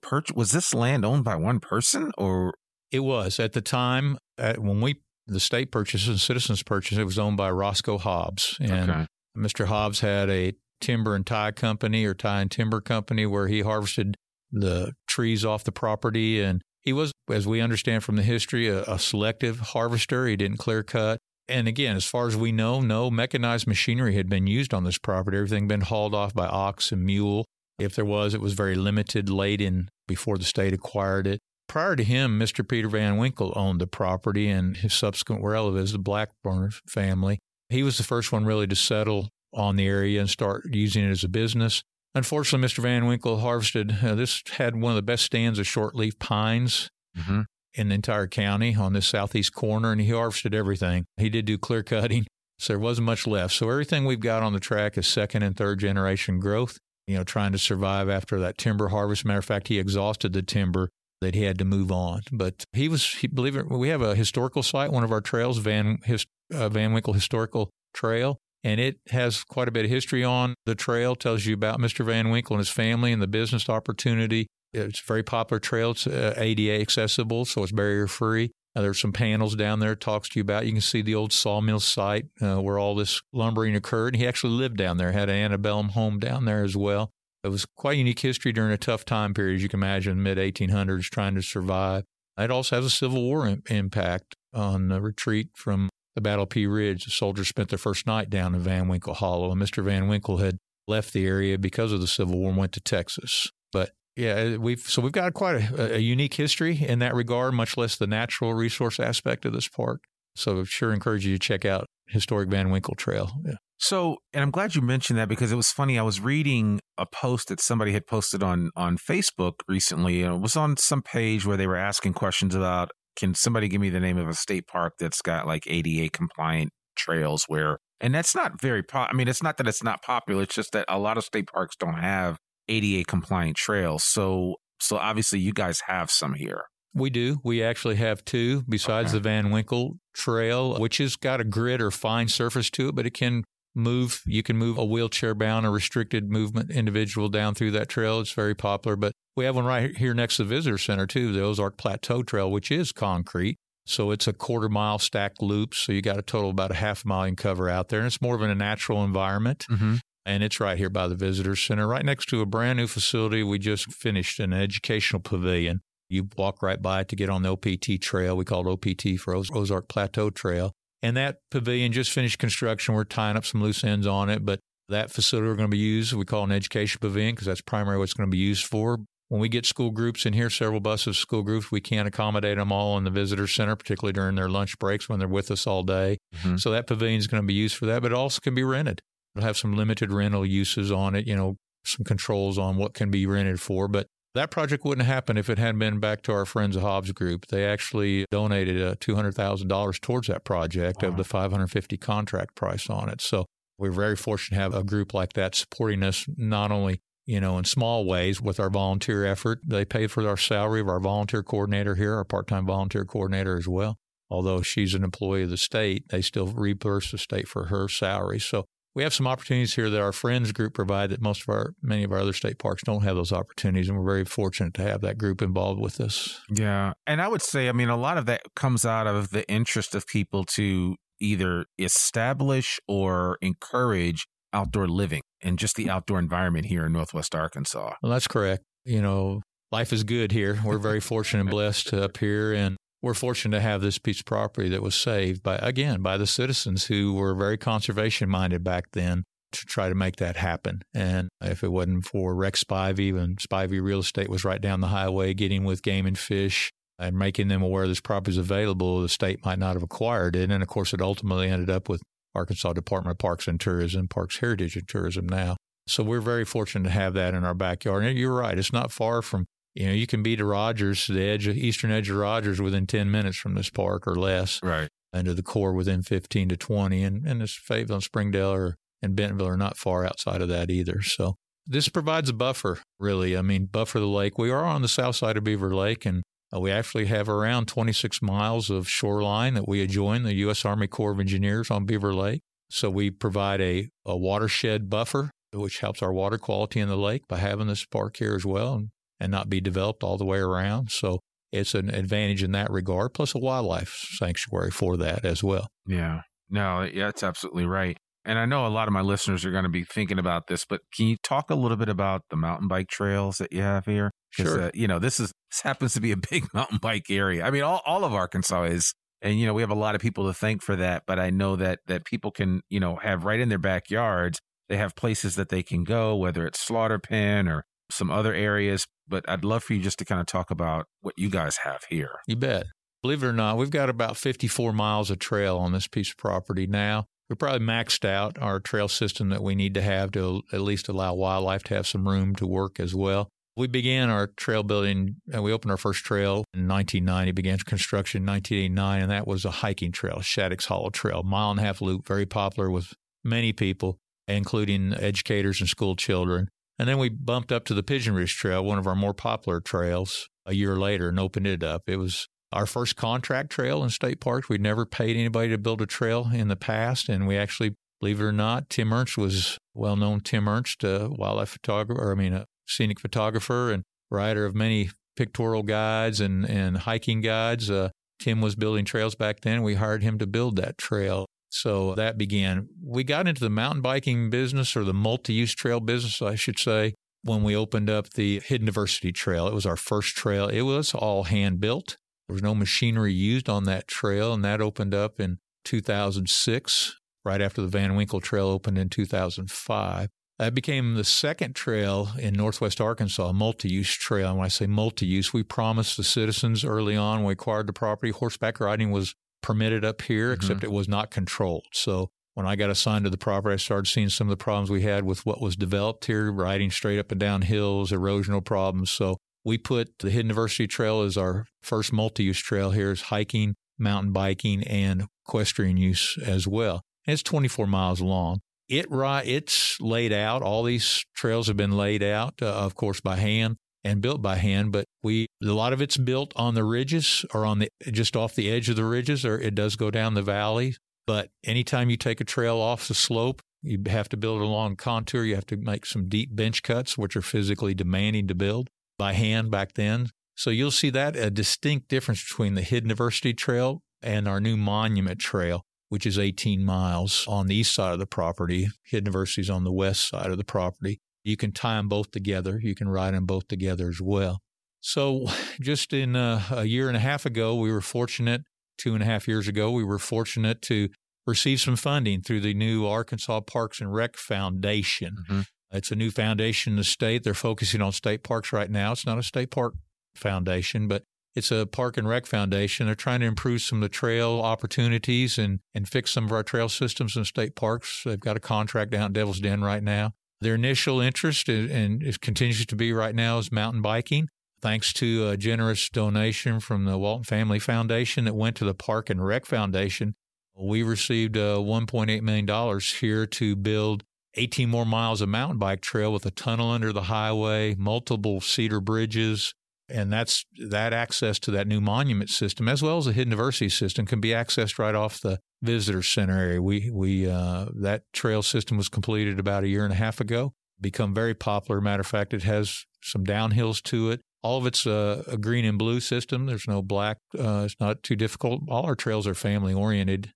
was 0.36 0.52
this 0.52 0.74
land 0.74 1.04
owned 1.04 1.24
by 1.24 1.36
one 1.36 1.60
person 1.60 2.12
or 2.18 2.54
it 2.92 3.00
was 3.00 3.40
at 3.40 3.54
the 3.54 3.62
time 3.62 4.18
at, 4.38 4.60
when 4.60 4.82
we 4.82 5.02
the 5.26 5.40
state 5.40 5.72
purchased 5.72 6.08
and 6.08 6.20
citizens 6.20 6.62
purchased 6.62 7.00
it 7.00 7.06
was 7.06 7.18
owned 7.18 7.38
by 7.38 7.50
Roscoe 7.50 7.98
Hobbs 7.98 8.58
and 8.60 8.90
Okay. 8.92 9.06
Mr. 9.36 9.66
Hobbs 9.66 10.02
had 10.02 10.30
a 10.30 10.54
timber 10.80 11.16
and 11.16 11.26
tie 11.26 11.52
company 11.52 12.06
or 12.06 12.14
tie 12.14 12.42
and 12.42 12.52
timber 12.52 12.82
company 12.82 13.26
where 13.26 13.48
he 13.48 13.62
harvested 13.62 14.16
the 14.52 14.94
trees 15.08 15.44
off 15.44 15.64
the 15.64 15.72
property 15.72 16.40
and 16.40 16.62
he 16.84 16.94
was 16.94 17.12
as 17.30 17.48
we 17.48 17.62
understand 17.62 18.04
from 18.04 18.16
the 18.16 18.24
history 18.24 18.68
a, 18.68 18.84
a 18.84 19.00
selective 19.00 19.60
harvester. 19.60 20.28
He 20.28 20.36
didn't 20.36 20.58
clear 20.58 20.84
cut. 20.84 21.18
And 21.48 21.68
again 21.68 21.96
as 21.96 22.06
far 22.06 22.28
as 22.28 22.36
we 22.36 22.52
know 22.52 22.80
no 22.82 23.10
mechanized 23.12 23.68
machinery 23.68 24.16
had 24.16 24.30
been 24.30 24.48
used 24.48 24.74
on 24.74 24.84
this 24.84 24.98
property. 24.98 25.38
Everything 25.38 25.64
had 25.64 25.70
been 25.70 25.82
hauled 25.82 26.16
off 26.16 26.34
by 26.34 26.48
ox 26.48 26.92
and 26.92 27.06
mule. 27.06 27.46
If 27.80 27.96
there 27.96 28.06
was 28.06 28.34
it 28.34 28.42
was 28.42 28.54
very 28.54 28.76
limited 28.76 29.30
late 29.30 29.62
in 29.62 29.90
before 30.08 30.38
the 30.38 30.46
state 30.46 30.74
acquired 30.74 31.28
it. 31.28 31.40
Prior 31.68 31.96
to 31.96 32.04
him 32.04 32.40
mr 32.40 32.68
peter 32.68 32.88
van 32.88 33.18
winkle 33.18 33.54
owned 33.56 33.82
the 33.82 33.88
property 33.88 34.50
and 34.50 34.78
his 34.78 34.94
subsequent 34.94 35.44
relatives 35.44 35.92
the 35.92 36.00
blackburn 36.00 36.72
family. 36.88 37.40
He 37.70 37.84
was 37.84 37.98
the 37.98 38.04
first 38.04 38.32
one 38.32 38.46
really 38.46 38.68
to 38.68 38.76
settle 38.76 39.30
on 39.54 39.76
the 39.76 39.88
area 39.88 40.20
and 40.20 40.30
start 40.30 40.64
using 40.72 41.04
it 41.04 41.12
as 41.12 41.24
a 41.24 41.30
business. 41.30 41.84
Unfortunately, 42.16 42.68
Mr. 42.68 42.80
Van 42.80 43.08
Winkle 43.08 43.40
harvested, 43.40 43.98
uh, 44.04 44.14
this 44.16 44.44
had 44.58 44.76
one 44.76 44.92
of 44.92 44.96
the 44.96 45.02
best 45.02 45.24
stands 45.24 45.58
of 45.58 45.66
shortleaf 45.66 46.20
pines 46.20 46.90
mm-hmm. 47.18 47.42
in 47.74 47.90
the 47.90 47.96
entire 47.96 48.28
county 48.28 48.76
on 48.76 48.94
this 48.94 49.08
southeast 49.08 49.54
corner, 49.54 49.92
and 49.92 50.02
he 50.02 50.12
harvested 50.12 50.54
everything. 50.54 51.06
He 51.18 51.30
did 51.30 51.46
do 51.46 51.58
clear 51.58 51.82
cutting, 51.82 52.28
so 52.60 52.74
there 52.74 52.80
wasn't 52.80 53.06
much 53.06 53.26
left. 53.26 53.56
So 53.56 53.70
everything 53.70 54.06
we've 54.06 54.20
got 54.20 54.44
on 54.44 54.54
the 54.54 54.60
track 54.60 54.98
is 54.98 55.08
second 55.08 55.42
and 55.42 55.58
third 55.58 55.80
generation 55.80 56.40
growth, 56.40 56.78
you 57.08 57.18
know, 57.18 57.24
trying 57.24 57.52
to 57.54 57.58
survive 57.58 58.10
after 58.10 58.40
that 58.40 58.60
timber 58.60 58.90
harvest. 58.90 59.26
Matter 59.26 59.40
of 59.40 59.46
fact, 59.46 59.70
he 59.70 59.80
exhausted 59.80 60.34
the 60.34 60.44
timber 60.44 60.90
that 61.22 61.34
he 61.34 61.44
had 61.44 61.58
to 61.58 61.66
move 61.66 61.92
on. 61.92 62.22
But 62.32 62.64
he 62.74 62.88
was, 62.90 63.10
he, 63.16 63.28
believe 63.28 63.56
it, 63.56 63.70
we 63.70 63.90
have 63.90 64.02
a 64.04 64.14
historical 64.14 64.62
site, 64.62 64.92
one 64.92 65.04
of 65.04 65.12
our 65.12 65.22
trails, 65.22 65.58
Van, 65.58 65.98
his, 66.04 66.28
uh, 66.54 66.70
Van 66.70 66.94
Winkle 66.94 67.14
Historical 67.14 67.72
Trail 67.94 68.38
and 68.64 68.80
it 68.80 68.98
has 69.10 69.44
quite 69.44 69.68
a 69.68 69.72
bit 69.72 69.86
of 69.86 69.92
history 69.92 70.24
on 70.24 70.54
the 70.66 70.76
trail. 70.76 71.16
Tells 71.16 71.46
you 71.46 71.54
about 71.54 71.80
Mr. 71.80 72.06
Van 72.06 72.30
Winkle 72.30 72.56
and 72.56 72.62
his 72.62 72.70
family 72.70 73.12
and 73.12 73.22
the 73.22 73.28
business 73.28 73.70
opportunity. 73.70 74.48
It's 74.74 75.02
a 75.02 75.06
very 75.06 75.24
popular 75.24 75.60
trail. 75.60 75.92
It's 75.92 76.08
uh, 76.08 76.34
ADA 76.38 76.82
accessible, 76.82 77.46
so 77.46 77.64
it's 77.64 77.72
barrier 77.72 78.08
free. 78.08 78.52
Uh, 78.76 78.82
there's 78.82 79.00
some 79.00 79.12
panels 79.12 79.56
down 79.56 79.80
there. 79.80 79.96
Talks 79.96 80.30
to 80.30 80.40
you 80.40 80.42
about. 80.42 80.66
You 80.66 80.72
can 80.72 80.82
see 80.82 81.02
the 81.02 81.14
old 81.14 81.32
sawmill 81.32 81.80
site 81.80 82.26
uh, 82.42 82.60
where 82.60 82.80
all 82.80 82.96
this 82.96 83.22
lumbering 83.32 83.76
occurred. 83.76 84.16
And 84.16 84.22
He 84.22 84.28
actually 84.28 84.54
lived 84.54 84.78
down 84.78 84.98
there. 84.98 85.12
Had 85.12 85.30
an 85.30 85.36
antebellum 85.36 85.90
home 85.90 86.20
down 86.20 86.46
there 86.46 86.64
as 86.64 86.76
well. 86.76 87.12
It 87.44 87.50
was 87.50 87.66
quite 87.76 87.98
unique 87.98 88.20
history 88.20 88.52
during 88.52 88.72
a 88.72 88.78
tough 88.78 89.06
time 89.06 89.34
period, 89.34 89.58
as 89.58 89.64
you 89.64 89.70
can 89.70 89.80
imagine, 89.80 90.24
mid 90.24 90.38
1800s, 90.38 91.04
trying 91.04 91.36
to 91.36 91.42
survive. 91.42 92.04
It 92.38 92.50
also 92.50 92.78
has 92.78 92.86
a 92.86 92.90
Civil 92.90 93.22
War 93.22 93.46
im- 93.46 93.64
impact 93.70 94.36
on 94.54 94.88
the 94.88 95.02
retreat 95.02 95.50
from 95.54 95.90
the 96.16 96.22
Battle 96.22 96.46
Pea 96.46 96.68
Ridge. 96.68 97.06
The 97.06 97.12
soldiers 97.12 97.48
spent 97.48 97.70
their 97.70 97.80
first 97.80 98.06
night 98.08 98.30
down 98.30 98.56
in 98.56 98.62
Van 98.62 98.88
Winkle 98.88 99.14
Hollow, 99.14 99.52
and 99.52 99.62
Mr. 99.62 99.84
Van 99.84 100.08
Winkle 100.08 100.38
had 100.38 100.58
left 100.88 101.14
the 101.14 101.26
area 101.26 101.58
because 101.58 101.92
of 101.92 102.02
the 102.02 102.08
Civil 102.08 102.38
War 102.38 102.50
and 102.50 102.58
went 102.58 102.74
to 102.74 102.82
Texas. 102.82 103.50
But 103.72 103.92
yeah, 104.16 104.58
we've 104.58 104.82
so 104.82 105.02
we've 105.02 105.12
got 105.12 105.34
quite 105.34 105.56
a, 105.56 105.96
a 105.96 106.00
unique 106.00 106.36
history 106.36 106.84
in 106.84 107.00
that 107.00 107.16
regard, 107.16 107.54
much 107.54 107.78
less 107.78 107.96
the 107.96 108.08
natural 108.08 108.54
resource 108.54 109.00
aspect 109.00 109.46
of 109.46 109.54
this 109.54 109.68
park. 109.68 110.04
So 110.36 110.62
I 110.62 110.64
sure 110.64 110.94
encourage 110.94 111.26
you 111.26 111.34
to 111.34 111.40
check 111.40 111.66
out 111.66 111.88
Historic 112.08 112.50
Van 112.50 112.70
Winkle 112.70 112.96
Trail. 112.96 113.32
Yeah. 113.46 113.56
So, 113.78 114.18
and 114.32 114.42
I'm 114.42 114.52
glad 114.52 114.76
you 114.76 114.82
mentioned 114.82 115.20
that 115.20 115.28
because 115.28 115.52
it 115.52 115.58
was 115.58 115.72
funny. 115.72 116.00
I 116.00 116.04
was 116.04 116.22
reading 116.22 116.80
a 116.98 117.06
post 117.06 117.50
that 117.50 117.60
somebody 117.60 117.92
had 117.92 118.08
posted 118.08 118.42
on 118.42 118.72
on 118.76 118.98
Facebook 118.98 119.56
recently, 119.68 120.22
and 120.24 120.36
it 120.36 120.42
was 120.42 120.56
on 120.56 120.78
some 120.78 121.02
page 121.02 121.46
where 121.46 121.58
they 121.58 121.68
were 121.68 121.76
asking 121.76 122.14
questions 122.14 122.56
about 122.56 122.92
can 123.16 123.36
somebody 123.36 123.68
give 123.68 123.82
me 123.82 123.90
the 123.90 124.00
name 124.00 124.18
of 124.18 124.28
a 124.28 124.34
state 124.34 124.68
park 124.68 124.94
that's 125.00 125.22
got 125.22 125.46
like 125.48 125.66
ADA 125.68 126.10
compliant 126.10 126.72
trails 126.96 127.46
where 127.48 127.80
and 128.02 128.14
that's 128.14 128.36
not 128.36 128.62
very 128.62 128.84
po- 128.84 129.08
I 129.10 129.14
mean 129.14 129.28
it's 129.28 129.42
not 129.44 129.58
that 129.58 129.68
it's 129.68 129.84
not 129.84 130.02
popular 130.02 130.44
it's 130.44 130.56
just 130.56 130.72
that 130.74 130.86
a 130.88 131.00
lot 131.00 131.18
of 131.18 131.24
state 131.24 131.48
parks 131.52 131.76
don't 131.76 131.96
have 132.00 132.38
ADA 132.68 133.06
compliant 133.06 133.56
trails 133.58 134.04
so 134.04 134.56
so 134.80 134.98
obviously 134.98 135.40
you 135.40 135.54
guys 135.54 135.82
have 135.88 136.12
some 136.12 136.34
here 136.34 136.64
We 136.94 137.10
do. 137.10 137.40
We 137.44 137.64
actually 137.64 137.96
have 137.96 138.24
two 138.26 138.64
besides 138.70 139.10
Okay. 139.10 139.18
the 139.18 139.24
Van 139.24 139.50
Winkle 139.50 139.98
Trail, 140.14 140.78
which 140.80 140.98
has 141.00 141.16
got 141.16 141.40
a 141.42 141.44
grid 141.44 141.82
or 141.82 141.90
fine 141.90 142.28
surface 142.28 142.70
to 142.72 142.90
it, 142.90 142.96
but 142.96 143.06
it 143.08 143.14
can 143.16 143.44
move. 143.76 144.22
You 144.26 144.44
can 144.44 144.58
move 144.58 144.78
a 144.78 144.86
wheelchair 144.86 145.34
bound 145.34 145.66
or 145.66 145.72
restricted 145.72 146.30
movement 146.30 146.72
individual 146.72 147.30
down 147.30 147.56
through 147.56 147.72
that 147.72 147.90
trail. 147.90 148.20
It's 148.20 148.32
very 148.32 148.56
popular. 148.56 148.96
But 148.96 149.14
we 149.36 149.46
have 149.46 149.56
one 149.56 149.66
right 149.66 149.96
here 149.98 150.14
next 150.14 150.38
to 150.38 150.44
the 150.44 150.50
visitor 150.50 150.78
center, 150.78 151.08
too, 151.08 151.32
the 151.32 151.42
Ozark 151.42 151.78
Plateau 151.78 152.24
Trail, 152.24 152.52
which 152.52 152.72
is 152.72 152.92
concrete. 152.92 153.58
So 153.86 154.12
it's 154.12 154.28
a 154.28 154.34
quarter 154.34 154.70
mile 154.70 155.00
stacked 155.00 155.42
loop. 155.42 155.74
So 155.74 155.92
you 155.92 156.02
got 156.02 156.18
a 156.18 156.22
total 156.22 156.50
of 156.50 156.54
about 156.54 156.72
a 156.72 156.76
half 156.76 157.04
mile 157.06 157.26
can 157.26 157.36
cover 157.36 157.70
out 157.70 157.90
there. 157.90 158.00
And 158.00 158.08
it's 158.08 158.22
more 158.22 158.36
of 158.36 158.42
a 158.42 158.56
natural 158.56 159.04
environment. 159.04 159.66
mm-hmm. 159.70 159.96
And 160.26 160.42
it's 160.42 160.62
right 160.62 160.78
here 160.78 160.90
by 160.90 161.10
the 161.10 161.16
visitor 161.16 161.54
center, 161.54 161.86
right 161.86 162.06
next 162.06 162.28
to 162.30 162.40
a 162.40 162.46
brand 162.46 162.78
new 162.78 162.88
facility. 162.88 163.44
We 163.44 163.60
just 163.60 163.92
finished 163.94 164.40
an 164.40 164.54
educational 164.54 165.22
pavilion. 165.22 165.82
You 166.08 166.30
walk 166.38 166.64
right 166.64 166.82
by 166.82 167.02
it 167.02 167.10
to 167.10 167.18
get 167.18 167.30
on 167.30 167.44
the 167.44 167.52
OPT 167.52 168.00
trail. 168.00 168.38
We 168.38 168.46
call 168.46 168.66
it 168.66 168.72
OPT 168.72 169.20
for 169.20 169.36
Ozark 169.36 169.90
Plateau 169.90 170.30
Trail. 170.30 170.72
And 171.04 171.16
that 171.18 171.38
pavilion 171.52 171.92
just 171.92 172.12
finished 172.12 172.40
construction. 172.40 172.96
We're 172.96 173.04
tying 173.04 173.38
up 173.38 173.46
some 173.46 173.62
loose 173.62 173.84
ends 173.84 174.08
on 174.08 174.30
it, 174.30 174.46
but 174.46 174.60
that 174.90 175.12
facility 175.12 175.48
we're 175.48 175.56
going 175.56 175.70
to 175.70 175.76
be 175.76 175.78
used, 175.78 176.14
we 176.14 176.26
call 176.26 176.44
an 176.46 176.52
education 176.52 176.98
pavilion 177.02 177.36
because 177.36 177.46
that's 177.46 177.62
primarily 177.62 178.00
what 178.00 178.06
it's 178.06 178.14
going 178.14 178.30
to 178.30 178.32
be 178.32 178.38
used 178.38 178.66
for. 178.66 179.00
When 179.28 179.42
we 179.42 179.50
get 179.50 179.66
school 179.66 179.92
groups 179.92 180.26
in 180.26 180.34
here, 180.34 180.50
several 180.50 180.80
buses 180.80 181.08
of 181.08 181.16
school 181.18 181.42
groups, 181.44 181.72
we 181.72 181.82
can't 181.82 182.08
accommodate 182.08 182.58
them 182.58 182.72
all 182.72 182.98
in 182.98 183.04
the 183.04 183.10
visitor 183.10 183.48
center, 183.48 183.76
particularly 183.76 184.14
during 184.14 184.36
their 184.36 184.50
lunch 184.50 184.78
breaks 184.80 185.10
when 185.10 185.20
they're 185.20 185.28
with 185.28 185.52
us 185.52 185.68
all 185.68 185.84
day. 185.84 186.18
Mhm. 186.38 186.60
So 186.60 186.72
that 186.72 186.88
pavilion 186.88 187.18
is 187.18 187.28
going 187.28 187.44
to 187.44 187.48
be 187.48 187.54
used 187.54 187.76
for 187.76 187.86
that, 187.88 188.02
but 188.02 188.12
it 188.12 188.16
also 188.16 188.40
can 188.42 188.56
be 188.56 188.64
rented. 188.64 189.02
It'll 189.36 189.46
have 189.46 189.58
some 189.58 189.76
limited 189.76 190.12
rental 190.12 190.46
uses 190.46 190.92
on 190.92 191.16
it, 191.16 191.26
you 191.28 191.36
know, 191.36 191.58
some 191.84 192.06
controls 192.06 192.58
on 192.58 192.78
what 192.78 192.94
can 192.94 193.10
be 193.12 193.26
rented 193.26 193.60
for. 193.60 193.88
But 193.88 194.08
that 194.36 194.52
project 194.52 194.84
wouldn't 194.84 195.08
happen 195.08 195.38
if 195.38 195.50
it 195.50 195.58
hadn't 195.58 195.80
been 195.80 196.00
back 196.00 196.22
to 196.24 196.32
our 196.32 196.46
Friends 196.46 196.76
of 196.76 196.82
Hobbs 196.82 197.12
group. 197.12 197.48
They 197.48 197.66
actually 197.66 198.26
donated 198.32 198.82
uh, 198.82 198.96
$200,000 198.96 200.02
towards 200.02 200.28
that 200.28 200.44
project 200.44 201.04
Wow. 201.04 201.10
of 201.10 201.18
the 201.18 201.24
550 201.24 201.98
contract 201.98 202.56
price 202.56 202.90
on 202.90 203.10
it. 203.10 203.22
So 203.22 203.46
we're 203.78 203.92
very 203.92 204.16
fortunate 204.16 204.58
to 204.58 204.62
have 204.62 204.74
a 204.74 204.84
group 204.84 205.14
like 205.14 205.34
that 205.34 205.56
supporting 205.56 206.04
us 206.04 206.26
not 206.38 206.72
only 206.72 207.00
you 207.26 207.40
know, 207.40 207.58
in 207.58 207.64
small 207.64 208.06
ways 208.06 208.42
with 208.42 208.60
our 208.60 208.70
volunteer 208.70 209.26
effort. 209.26 209.62
They 209.66 209.86
paid 209.86 210.12
for 210.12 210.28
our 210.28 210.38
salary 210.38 210.82
of 210.82 210.90
our 210.90 211.00
volunteer 211.00 211.42
coordinator 211.42 211.96
here, 211.96 212.16
our 212.16 212.26
part-time 212.26 212.66
volunteer 212.66 213.06
coordinator 213.06 213.58
as 213.58 213.68
well. 213.68 213.98
Although 214.30 214.62
she's 214.62 214.94
an 214.94 215.04
employee 215.04 215.44
of 215.44 215.50
the 215.50 215.58
state, 215.58 216.10
they 216.10 216.22
still 216.22 216.48
reimburse 216.48 217.12
the 217.12 217.18
state 217.18 217.48
for 217.48 217.66
her 217.66 217.88
salary. 217.88 218.40
So 218.40 218.66
we 218.96 219.04
have 219.04 219.14
some 219.14 219.28
opportunities 219.28 219.74
here 219.74 219.90
that 219.90 220.02
our 220.02 220.12
friends 220.12 220.52
group 220.52 220.74
provide 220.74 221.10
that 221.10 221.22
most 221.22 221.42
of 221.42 221.50
our 221.50 221.74
many 221.82 222.04
of 222.04 222.12
our 222.12 222.20
other 222.20 222.34
state 222.34 222.60
parks 222.60 222.84
don't 222.84 223.04
have 223.04 223.16
those 223.16 223.32
opportunities, 223.32 223.90
and 223.90 223.98
we're 223.98 224.06
very 224.06 224.26
fortunate 224.26 224.74
to 224.76 224.84
have 224.84 225.02
that 225.02 225.18
group 225.18 225.42
involved 225.42 225.80
with 225.80 226.00
us. 226.00 226.40
Yeah. 226.50 226.94
And 227.08 227.22
I 227.22 227.28
would 227.28 227.42
say, 227.42 227.70
I 227.70 227.72
mean, 227.72 227.90
a 227.90 227.98
lot 227.98 228.18
of 228.18 228.26
that 228.28 228.42
comes 228.56 228.86
out 228.86 229.08
of 229.08 229.32
the 229.32 229.50
interest 229.50 229.96
of 229.96 230.06
people 230.08 230.44
to 230.56 230.96
either 231.20 231.66
establish 231.80 232.80
or 232.88 233.38
encourage 233.42 234.28
outdoor 234.52 234.88
living 234.88 235.22
and 235.42 235.58
just 235.58 235.76
the 235.76 235.90
outdoor 235.90 236.20
environment 236.20 236.68
here 236.68 236.86
in 236.86 236.92
Northwest 236.92 237.34
Arkansas. 237.34 237.96
Well, 238.02 238.12
that's 238.12 238.28
correct. 238.28 238.64
You 238.86 239.02
know, 239.02 239.42
life 239.72 239.92
is 239.92 240.04
good 240.04 240.32
here. 240.32 240.60
We're 240.64 240.78
very 240.78 241.00
fortunate 241.00 241.42
and 241.42 241.50
blessed 241.50 241.94
up 241.94 242.18
here, 242.18 242.54
and 242.54 242.78
we're 243.04 243.14
fortunate 243.14 243.58
to 243.58 243.62
have 243.62 243.82
this 243.82 244.00
piece 244.00 244.22
of 244.22 244.26
property 244.26 244.70
that 244.70 244.82
was 244.82 244.96
saved 244.96 245.44
by 245.44 245.58
again 245.58 246.02
by 246.02 246.18
the 246.18 246.26
citizens 246.26 246.86
who 246.86 247.14
were 247.14 247.36
very 247.36 247.58
conservation 247.58 248.30
minded 248.30 248.64
back 248.64 248.86
then 248.94 249.24
to 249.52 249.66
try 249.66 249.90
to 249.90 249.94
make 249.94 250.16
that 250.16 250.38
happen. 250.38 250.82
And 250.96 251.30
if 251.42 251.64
it 251.64 251.72
wasn't 251.72 252.06
for 252.06 252.34
Rex 252.34 252.64
Spivey, 252.64 253.14
when 253.14 253.36
Spivey 253.36 253.84
Real 253.84 254.00
Estate 254.00 254.30
was 254.30 254.44
right 254.44 254.62
down 254.62 254.82
the 254.82 254.88
highway, 254.88 255.34
getting 255.34 255.64
with 255.64 255.84
game 255.84 256.08
and 256.08 256.18
fish 256.18 256.72
and 256.98 257.20
making 257.20 257.50
them 257.50 257.62
aware 257.62 257.88
this 257.88 258.02
property 258.02 258.32
is 258.32 258.38
available, 258.38 259.02
the 259.02 259.10
state 259.10 259.46
might 259.46 259.60
not 259.60 259.74
have 259.74 259.84
acquired 259.84 260.36
it. 260.36 260.50
And 260.50 260.64
of 260.64 260.70
course, 260.70 260.94
it 260.94 261.02
ultimately 261.02 261.50
ended 261.50 261.70
up 261.70 261.90
with 261.90 262.02
Arkansas 262.34 262.74
Department 262.74 263.12
of 263.12 263.20
Parks 263.20 263.48
and 263.48 263.60
Tourism, 263.60 264.08
Parks 264.08 264.40
Heritage 264.40 264.76
and 264.76 264.88
Tourism 264.88 265.28
now. 265.28 265.58
So 265.86 266.02
we're 266.02 266.22
very 266.22 266.46
fortunate 266.46 266.86
to 266.86 266.96
have 266.96 267.14
that 267.14 267.34
in 267.34 267.44
our 267.44 267.54
backyard. 267.54 268.06
And 268.06 268.18
you're 268.18 268.34
right, 268.34 268.58
it's 268.58 268.74
not 268.74 268.92
far 268.92 269.22
from, 269.22 269.46
you 269.76 269.88
know, 269.88 269.94
you 269.94 270.08
can 270.08 270.22
be 270.24 270.36
to 270.36 270.46
Rogers, 270.46 271.08
the 271.08 271.22
edge, 271.24 271.48
of 271.48 271.56
eastern 271.58 271.92
edge 271.92 272.10
of 272.10 272.18
Rogers 272.18 272.62
within 272.62 272.86
10 272.88 273.10
minutes 273.12 273.38
from 273.38 273.56
this 273.56 273.70
park 273.70 274.08
or 274.08 274.16
less, 274.16 274.60
Right. 274.64 274.90
and 275.12 275.26
to 275.26 275.34
the 275.34 275.44
core 275.44 275.74
within 275.74 276.02
15 276.04 276.50
to 276.50 276.58
20. 276.58 277.04
And, 277.04 277.26
and 277.26 277.42
this 277.42 277.56
Fayetteville 277.56 277.96
and 277.98 278.04
Springdale 278.04 278.74
and 279.02 279.16
Bentonville 279.16 279.48
are 279.48 279.58
not 279.58 279.78
far 279.78 280.06
outside 280.06 280.42
of 280.42 280.48
that 280.50 280.70
either. 280.70 281.02
So 281.02 281.36
this 281.66 281.90
provides 281.90 282.30
a 282.30 282.34
buffer, 282.34 282.80
really. 283.00 283.36
I 283.38 283.42
mean, 283.42 283.66
buffer 283.66 284.00
the 284.00 284.06
lake. 284.08 284.38
We 284.38 284.52
are 284.52 284.66
on 284.66 284.82
the 284.82 284.88
south 284.88 285.16
side 285.16 285.38
of 285.38 285.44
Beaver 285.44 285.74
Lake, 285.76 286.06
and 286.06 286.24
Uh, 286.56 286.60
we 286.60 286.70
actually 286.70 287.06
have 287.08 287.28
around 287.28 287.68
26 287.68 288.22
miles 288.22 288.70
of 288.70 288.88
shoreline 288.88 289.56
that 289.56 289.68
we 289.68 289.82
adjoin 289.82 290.22
the 290.22 290.36
U.S. 290.46 290.64
Army 290.66 290.86
Corps 290.86 291.12
of 291.14 291.20
Engineers 291.20 291.72
on 291.72 291.86
Beaver 291.86 292.14
Lake. 292.14 292.42
So 292.70 292.92
we 292.92 293.10
provide 293.10 293.60
a, 293.60 293.90
a 294.06 294.16
watershed 294.16 294.88
buffer, 294.88 295.32
which 295.52 295.80
helps 295.80 296.04
our 296.04 296.14
water 296.14 296.38
quality 296.38 296.80
in 296.80 296.90
the 296.90 296.96
lake 296.96 297.24
by 297.28 297.38
having 297.38 297.66
this 297.66 297.86
park 297.86 298.18
here 298.18 298.36
as 298.36 298.46
well 298.46 298.76
and, 298.76 298.90
and 299.24 299.32
not 299.32 299.50
be 299.50 299.62
developed 299.62 300.04
all 300.04 300.18
the 300.18 300.26
way 300.26 300.40
around. 300.40 300.92
So 300.92 301.20
it's 301.54 301.74
an 301.74 301.90
advantage 301.90 302.44
in 302.44 302.52
that 302.52 302.70
regard, 302.70 303.14
plus 303.14 303.34
a 303.34 303.40
wildlife 303.40 303.96
sanctuary 304.18 304.70
for 304.70 304.98
that 304.98 305.24
as 305.24 305.42
well. 305.42 305.68
Yeah. 305.88 306.22
No, 306.50 306.82
yeah, 306.82 307.06
that's 307.06 307.24
absolutely 307.24 307.66
right. 307.66 307.98
And 308.26 308.38
I 308.38 308.46
know 308.46 308.68
a 308.68 308.70
lot 308.70 308.88
of 308.88 308.94
my 308.94 309.02
listeners 309.02 309.46
are 309.46 309.52
going 309.52 309.64
to 309.64 309.70
be 309.70 309.86
thinking 309.86 310.20
about 310.20 310.48
this, 310.48 310.66
but 310.66 310.82
can 310.96 311.08
you 311.08 311.18
talk 311.24 311.50
a 311.50 311.56
little 311.56 311.78
bit 311.78 311.90
about 311.90 312.24
the 312.30 312.36
mountain 312.36 312.68
bike 312.68 312.90
trails 312.90 313.38
that 313.38 313.54
you 313.54 313.62
have 313.62 313.86
here? 313.86 314.12
Sure. 314.32 314.64
Uh, 314.64 314.72
you 314.74 314.88
know, 314.88 315.00
this 315.00 315.20
is 315.20 315.32
this 315.52 315.62
happens 315.62 315.94
to 315.94 316.02
be 316.02 316.12
a 316.12 316.18
big 316.32 316.46
mountain 316.54 316.80
bike 316.82 317.06
area. 317.10 317.46
I 317.46 317.52
mean, 317.52 317.64
all, 317.64 317.82
all 317.86 318.04
of 318.04 318.14
Arkansas 318.14 318.64
is, 318.64 318.94
and 319.22 319.40
you 319.40 319.46
know, 319.46 319.54
we 319.54 319.62
have 319.62 319.72
a 319.72 319.76
lot 319.76 319.96
of 319.96 320.02
people 320.02 320.28
to 320.28 320.34
thank 320.34 320.62
for 320.62 320.76
that. 320.76 321.04
But 321.08 321.20
I 321.20 321.30
know 321.30 321.56
that 321.56 321.80
that 321.88 322.06
people 322.06 322.32
can, 322.32 322.62
you 322.70 322.80
know, 322.80 322.98
have 322.98 323.24
right 323.24 323.40
in 323.40 323.50
their 323.50 323.58
backyards. 323.58 324.40
They 324.70 324.78
have 324.78 324.96
places 324.96 325.36
that 325.36 325.50
they 325.50 325.64
can 325.64 325.84
go, 325.84 326.16
whether 326.16 326.46
it's 326.46 326.60
Slaughter 326.60 327.00
Pen 327.00 327.48
or 327.48 327.66
some 327.92 328.10
other 328.10 328.34
areas. 328.34 328.86
But 329.08 329.28
I'd 329.30 329.44
love 329.44 329.64
for 329.64 329.74
you 329.74 329.82
just 329.82 330.00
to 330.00 330.06
kind 330.06 330.22
of 330.22 330.28
talk 330.28 330.52
about 330.52 330.88
what 331.02 331.14
you 331.18 331.30
guys 331.30 331.58
have 331.64 331.84
here. 331.90 332.20
You 332.28 332.36
bet. 332.36 332.68
Believe 333.02 333.22
it 333.22 333.28
or 333.28 333.34
not, 333.34 333.58
we've 333.58 333.70
got 333.70 333.90
about 333.90 334.16
54 334.16 334.72
miles 334.72 335.12
of 335.12 335.20
trail 335.20 335.58
on 335.58 335.74
this 335.74 335.88
piece 335.88 336.12
of 336.12 336.18
property 336.18 336.66
now. 336.68 337.06
We're 337.30 337.36
probably 337.36 337.66
maxed 337.66 338.06
out 338.06 338.38
our 338.40 338.60
trail 338.60 338.88
system 338.88 339.30
that 339.30 339.44
we 339.44 339.56
need 339.56 339.74
to 339.74 339.82
have 339.82 340.12
to 340.12 340.44
at 340.54 340.62
least 340.62 340.88
allow 340.88 341.14
wildlife 341.14 341.64
to 341.66 341.76
have 341.76 341.88
some 341.88 342.08
room 342.08 342.36
to 342.36 342.48
work 342.48 342.80
as 342.80 342.96
well. 342.96 343.28
We 343.56 343.68
began 343.68 344.10
our 344.10 344.28
trail 344.28 344.64
building, 344.64 345.18
and 345.28 345.38
uh, 345.38 345.42
we 345.42 345.54
opened 345.54 345.72
our 345.72 345.78
first 345.78 346.04
trail 346.04 346.44
in 346.54 346.68
1990, 346.68 347.32
began 347.34 347.58
construction 347.60 348.24
in 348.24 348.28
1989, 348.28 349.02
and 349.04 349.12
that 349.12 349.28
was 349.28 349.46
a 349.46 349.52
hiking 349.52 349.92
trail, 349.92 350.18
Shaddox 350.22 350.66
Hollow 350.66 350.90
Trail, 350.90 351.24
mile 351.24 351.52
and 351.52 351.60
a 351.60 351.64
half 351.64 351.82
loop, 351.82 352.08
very 352.08 352.26
popular 352.26 352.72
with 352.72 352.94
many 353.24 353.54
people, 353.54 353.98
including 354.28 354.94
educators 354.94 355.60
and 355.60 355.70
school 355.70 355.96
children. 355.96 356.50
And 356.80 356.88
then 356.90 356.98
we 356.98 357.10
bumped 357.10 357.52
up 357.52 357.66
to 357.66 357.74
the 357.74 357.84
Pigeon 357.84 358.16
Ridge 358.16 358.36
Trail, 358.36 358.64
one 358.64 358.80
of 358.80 358.88
our 358.88 358.96
more 358.96 359.14
popular 359.14 359.60
trails, 359.60 360.30
a 360.46 360.54
year 360.54 360.76
later 360.76 361.10
and 361.10 361.20
opened 361.20 361.48
it 361.48 361.64
up. 361.64 361.84
It 361.88 361.98
was 361.98 362.28
our 362.52 362.66
first 362.66 362.96
contract 362.96 363.52
trail 363.52 363.84
in 363.84 363.90
state 363.90 364.20
parks. 364.20 364.50
We'd 364.50 364.62
never 364.62 364.86
paid 364.86 365.16
anybody 365.16 365.50
to 365.50 365.58
build 365.58 365.82
a 365.82 365.86
trail 365.86 366.30
in 366.34 366.48
the 366.48 366.56
past, 366.56 367.10
and 367.10 367.28
we 367.28 367.38
actually, 367.38 367.76
believe 368.00 368.20
it 368.20 368.24
or 368.24 368.32
not, 368.32 368.70
Tim 368.70 368.94
Ernst 368.94 369.18
was 369.18 369.58
well 369.74 369.96
known. 369.96 370.20
Tim 370.20 370.48
Ernst, 370.48 370.84
a 370.84 371.10
wildlife 371.10 371.50
photographer, 371.50 372.12
I 372.12 372.16
mean, 372.16 372.34
a 372.34 372.46
scenic 372.68 373.00
photographer 373.00 373.72
and 373.72 373.84
writer 374.12 374.46
of 374.46 374.56
many 374.56 374.92
pictorial 375.16 375.64
guides 375.64 376.20
and, 376.20 376.46
and 376.46 376.78
hiking 376.78 377.22
guides. 377.22 377.70
Uh, 377.70 377.90
Tim 378.20 378.42
was 378.42 378.56
building 378.56 378.86
trails 378.86 379.16
back 379.16 379.42
then. 379.42 379.64
We 379.64 379.76
hired 379.76 380.04
him 380.04 380.18
to 380.20 380.28
build 380.28 380.56
that 380.58 380.78
trail. 380.78 381.26
So 381.54 381.94
that 381.96 382.18
began. 382.18 382.68
We 382.84 383.04
got 383.04 383.28
into 383.28 383.42
the 383.42 383.50
mountain 383.50 383.82
biking 383.82 384.32
business 384.32 384.76
or 384.76 384.84
the 384.84 384.94
multi 384.94 385.34
use 385.34 385.54
trail 385.54 385.80
business, 385.80 386.20
I 386.20 386.34
should 386.34 386.58
say, 386.58 386.96
when 387.24 387.44
we 387.44 387.56
opened 387.56 387.92
up 387.92 388.10
the 388.10 388.40
Hidden 388.40 388.66
Diversity 388.66 389.12
Trail. 389.12 389.48
It 389.48 389.54
was 389.54 389.66
our 389.66 389.76
first 389.76 390.16
trail. 390.16 390.48
It 390.48 390.64
was 390.64 390.96
all 390.96 391.26
hand 391.26 391.60
built. 391.60 391.98
There 392.28 392.34
was 392.34 392.42
no 392.42 392.56
machinery 392.56 393.14
used 393.14 393.50
on 393.50 393.66
that 393.66 393.88
trail, 393.88 394.34
and 394.34 394.44
that 394.44 394.62
opened 394.62 394.96
up 394.96 395.20
in 395.20 395.38
2006, 395.66 396.96
right 397.24 397.42
after 397.42 397.62
the 397.62 397.68
Van 397.68 397.96
Winkle 397.96 398.20
Trail 398.20 398.48
opened 398.48 398.80
in 398.80 398.90
2005. 398.90 400.10
That 400.40 400.56
became 400.56 400.96
the 400.96 401.04
second 401.04 401.56
trail 401.56 402.10
in 402.18 402.34
northwest 402.34 402.82
Arkansas, 402.82 403.30
a 403.30 403.34
multi 403.34 403.70
use 403.70 403.94
trail. 403.94 404.30
And 404.30 404.40
when 404.40 404.46
I 404.46 404.50
say 404.50 404.66
multi 404.66 405.06
use, 405.06 405.32
we 405.32 405.44
promised 405.44 405.98
the 405.98 406.04
citizens 406.04 406.66
early 406.66 406.96
on 406.96 407.20
when 407.20 407.28
we 407.28 407.34
acquired 407.34 407.68
the 407.68 407.74
property, 407.74 408.12
horseback 408.12 408.60
riding 408.60 408.90
was 408.90 409.14
permitted 409.44 409.86
up 409.86 410.02
here, 410.02 410.28
mm-hmm. 410.28 410.42
except 410.42 410.64
it 410.64 410.72
was 410.72 410.88
not 410.88 411.12
controlled. 411.12 411.66
So 411.72 412.10
when 412.34 412.48
I 412.48 412.56
got 412.56 412.72
assigned 412.72 413.04
to 413.04 413.12
the 413.12 413.18
property, 413.18 413.54
I 413.54 413.58
started 413.58 413.90
seeing 413.90 414.10
some 414.10 414.28
of 414.28 414.32
the 414.32 414.44
problems 414.44 414.72
we 414.72 414.82
had 414.82 415.04
with 415.04 415.26
what 415.26 415.40
was 415.40 415.56
developed 415.56 416.06
here, 416.06 416.32
riding 416.32 416.72
straight 416.72 416.98
up 416.98 417.12
and 417.12 417.20
down 417.20 417.44
hills, 417.44 417.92
erosional 417.92 418.44
problems. 418.44 418.90
So 418.90 419.18
we 419.46 419.60
put 419.60 420.00
the 420.00 420.10
Hidden 420.10 420.30
Diversity 420.30 420.66
Trail 420.66 421.02
as 421.02 421.18
our 421.18 421.46
first 421.62 421.94
multi 421.94 422.24
use 422.24 422.40
trail 422.40 422.72
here, 422.72 422.92
is 422.92 423.04
hiking, 423.04 423.54
mountain 423.78 424.14
biking, 424.14 424.64
and 424.64 425.06
equestrian 425.28 425.78
use 425.78 426.18
as 426.26 426.48
well. 426.48 426.82
And 427.06 427.14
it's 427.14 427.22
24 427.22 427.68
miles 427.68 428.02
long 428.02 428.40
it 428.70 428.90
right 428.90 429.28
it's 429.28 429.80
laid 429.82 430.14
out 430.14 430.42
all 430.42 430.64
these 430.64 431.04
trails 431.16 431.48
have 431.48 431.58
been 431.58 431.72
laid 431.72 432.02
out 432.02 432.34
uh, 432.42 432.46
of 432.46 432.76
course 432.76 433.02
by 433.02 433.16
hand 433.16 433.58
and 433.84 434.02
built 434.02 434.22
by 434.22 434.36
hand 434.36 434.72
but 434.72 434.86
we 435.02 435.28
a 435.44 435.48
lot 435.48 435.74
of 435.74 435.82
it's 435.82 435.98
built 435.98 436.34
on 436.36 436.56
the 436.56 436.64
ridges 436.64 437.26
or 437.34 437.46
on 437.46 437.60
the 437.60 437.70
just 437.92 438.16
off 438.16 438.36
the 438.36 438.52
edge 438.52 438.70
of 438.70 438.76
the 438.76 438.86
ridges 438.86 439.26
or 439.26 439.40
it 439.40 439.56
does 439.56 439.76
go 439.76 439.92
down 439.92 440.14
the 440.14 440.22
valley 440.22 440.76
but 441.06 441.30
anytime 441.44 441.90
you 441.90 441.98
take 441.98 442.22
a 442.22 442.26
trail 442.26 442.58
off 442.58 442.88
the 442.88 442.94
slope 442.94 443.42
you 443.62 443.82
have 443.88 444.10
to 444.10 444.18
build 444.18 444.42
along 444.42 444.76
contour 444.76 445.24
you 445.24 445.36
have 445.36 445.46
to 445.46 445.58
make 445.58 445.86
some 445.86 446.08
deep 446.08 446.36
bench 446.36 446.64
cuts 446.64 446.98
which 446.98 447.16
are 447.16 447.22
physically 447.22 447.74
demanding 447.74 448.28
to 448.28 448.36
build 448.36 448.70
by 448.98 449.14
hand 449.14 449.52
back 449.52 449.74
then 449.74 450.10
so 450.36 450.50
you'll 450.50 450.72
see 450.72 450.90
that 450.90 451.16
a 451.16 451.30
distinct 451.30 451.88
difference 451.88 452.24
between 452.24 452.56
the 452.56 452.62
hidden 452.62 452.90
diversity 452.90 453.34
trail 453.34 453.82
and 454.02 454.28
our 454.28 454.40
new 454.40 454.58
monument 454.58 455.20
trail 455.20 455.64
which 455.94 456.08
is 456.08 456.18
18 456.18 456.66
miles 456.66 457.24
on 457.28 457.46
the 457.46 457.54
east 457.54 457.72
side 457.72 457.94
of 457.94 458.00
the 458.00 458.08
property. 458.08 458.68
Hidden 458.82 459.04
Diversity 459.04 459.42
is 459.42 459.50
on 459.52 459.64
the 459.64 459.72
west 459.72 460.10
side 460.10 460.32
of 460.32 460.38
the 460.38 460.44
property. 460.44 461.00
You 461.24 461.38
can 461.38 461.52
tie 461.52 461.76
them 461.76 461.88
both 461.88 462.12
together. 462.12 462.60
You 462.62 462.76
can 462.76 462.90
ride 462.90 463.14
them 463.14 463.26
both 463.26 463.48
together 463.48 463.90
as 463.90 464.02
well. 464.02 464.42
So, 464.82 465.28
just 465.62 465.94
in 465.94 466.16
uh, 466.16 466.42
a 466.52 466.66
year 466.66 466.88
and 466.88 466.98
a 466.98 467.02
half 467.02 467.26
ago, 467.26 467.56
we 467.56 467.72
were 467.72 467.82
fortunate, 467.82 468.42
two 468.78 468.94
and 468.94 469.02
a 469.02 469.06
half 469.06 469.28
years 469.28 469.48
ago, 469.48 469.72
we 469.72 469.84
were 469.84 470.00
fortunate 470.00 470.62
to 470.64 470.90
receive 471.26 471.62
some 471.62 471.76
funding 471.76 472.22
through 472.22 472.42
the 472.42 472.54
new 472.54 472.86
Arkansas 472.86 473.42
Parks 473.42 473.80
and 473.80 473.94
Rec 473.94 474.18
Foundation. 474.18 475.16
Mm-hmm. 475.30 475.42
It's 475.72 475.92
a 475.92 475.96
new 475.96 476.12
foundation 476.12 476.74
in 476.74 476.78
the 476.78 476.84
state. 476.84 477.24
They're 477.24 477.34
focusing 477.34 477.82
on 477.82 477.92
state 477.94 478.24
parks 478.24 478.54
right 478.54 478.70
now. 478.70 478.92
It's 478.92 479.06
not 479.06 479.18
a 479.18 479.24
state 479.24 479.50
park 479.50 479.74
foundation, 480.16 480.88
but 480.88 481.04
it's 481.36 481.52
a 481.52 481.66
park 481.66 481.98
and 481.98 482.08
rec 482.08 482.28
foundation. 482.28 482.86
They're 482.86 482.96
trying 482.96 483.22
to 483.22 483.26
improve 483.26 483.62
some 483.62 483.80
of 483.80 483.82
the 483.82 483.90
trail 483.90 484.40
opportunities 484.40 485.40
and, 485.40 485.62
and 485.74 485.90
fix 485.90 486.12
some 486.12 486.26
of 486.26 486.32
our 486.32 486.44
trail 486.44 486.70
systems 486.70 487.16
in 487.16 487.26
state 487.26 487.56
parks. 487.56 488.04
They've 488.06 488.20
got 488.20 488.38
a 488.38 488.40
contract 488.40 488.92
down 488.92 489.06
at 489.06 489.14
Devil's 489.14 489.40
Den 489.40 489.64
right 489.64 489.82
now. 489.82 490.14
Their 490.44 490.56
initial 490.56 491.00
interest, 491.00 491.48
and 491.48 492.04
it 492.04 492.20
continues 492.20 492.66
to 492.66 492.76
be 492.76 492.92
right 492.92 493.16
now, 493.16 493.38
is 493.38 493.50
mountain 493.50 493.82
biking. 493.82 494.28
Thanks 494.62 494.92
to 494.94 495.30
a 495.30 495.38
generous 495.38 495.90
donation 495.90 496.60
from 496.60 496.84
the 496.84 496.98
Walton 496.98 497.24
Family 497.24 497.60
Foundation 497.60 498.26
that 498.26 498.36
went 498.36 498.58
to 498.58 498.66
the 498.66 498.74
Park 498.74 499.10
and 499.10 499.26
Rec 499.26 499.46
Foundation, 499.46 500.16
we 500.56 500.84
received 500.84 501.38
uh, 501.38 501.56
$1.8 501.58 502.22
million 502.22 502.80
here 503.00 503.26
to 503.26 503.56
build 503.56 504.04
18 504.36 504.70
more 504.70 504.86
miles 504.86 505.22
of 505.22 505.30
mountain 505.30 505.58
bike 505.58 505.80
trail 505.80 506.12
with 506.12 506.26
a 506.26 506.32
tunnel 506.32 506.72
under 506.72 506.92
the 506.92 507.04
highway, 507.04 507.76
multiple 507.76 508.42
cedar 508.42 508.82
bridges, 508.82 509.54
and 509.90 510.12
that's 510.12 510.46
that 510.70 510.94
access 510.94 511.40
to 511.40 511.52
that 511.52 511.68
new 511.68 511.82
monument 511.82 512.30
system 512.30 512.68
as 512.68 512.82
well 512.82 512.98
as 512.98 513.06
the 513.06 513.14
hidden 513.14 513.32
diversity 513.32 513.70
system 513.70 514.06
can 514.06 514.20
be 514.20 514.30
accessed 514.30 514.80
right 514.80 514.96
off 514.96 515.22
the 515.22 515.40
visitor 515.62 516.02
center 516.02 516.38
area. 516.38 516.62
We 516.62 516.90
we 516.92 517.30
uh, 517.30 517.68
that 517.76 518.04
trail 518.14 518.42
system 518.42 518.78
was 518.78 518.90
completed 518.90 519.40
about 519.40 519.64
a 519.64 519.68
year 519.68 519.84
and 519.84 519.94
a 519.94 519.98
half 519.98 520.20
ago 520.20 520.54
become 520.82 521.14
very 521.14 521.34
popular. 521.34 521.82
Matter 521.82 522.02
of 522.02 522.08
fact 522.08 522.34
it 522.34 522.44
has 522.44 522.86
some 523.02 523.26
downhills 523.26 523.82
to 523.84 524.12
it. 524.12 524.22
All 524.42 524.58
of 524.58 524.66
it's 524.66 524.86
a, 524.86 525.24
a 525.28 525.38
green 525.38 525.64
and 525.64 525.78
blue 525.78 526.02
system. 526.02 526.46
There's 526.46 526.68
no 526.68 526.82
black 526.82 527.18
uh, 527.38 527.64
it's 527.66 527.76
not 527.80 528.04
too 528.04 528.16
difficult. 528.16 528.62
All 528.70 528.86
our 528.86 528.96
trails 528.96 529.28
are 529.28 529.36
family 529.36 529.74
oriented 529.74 530.34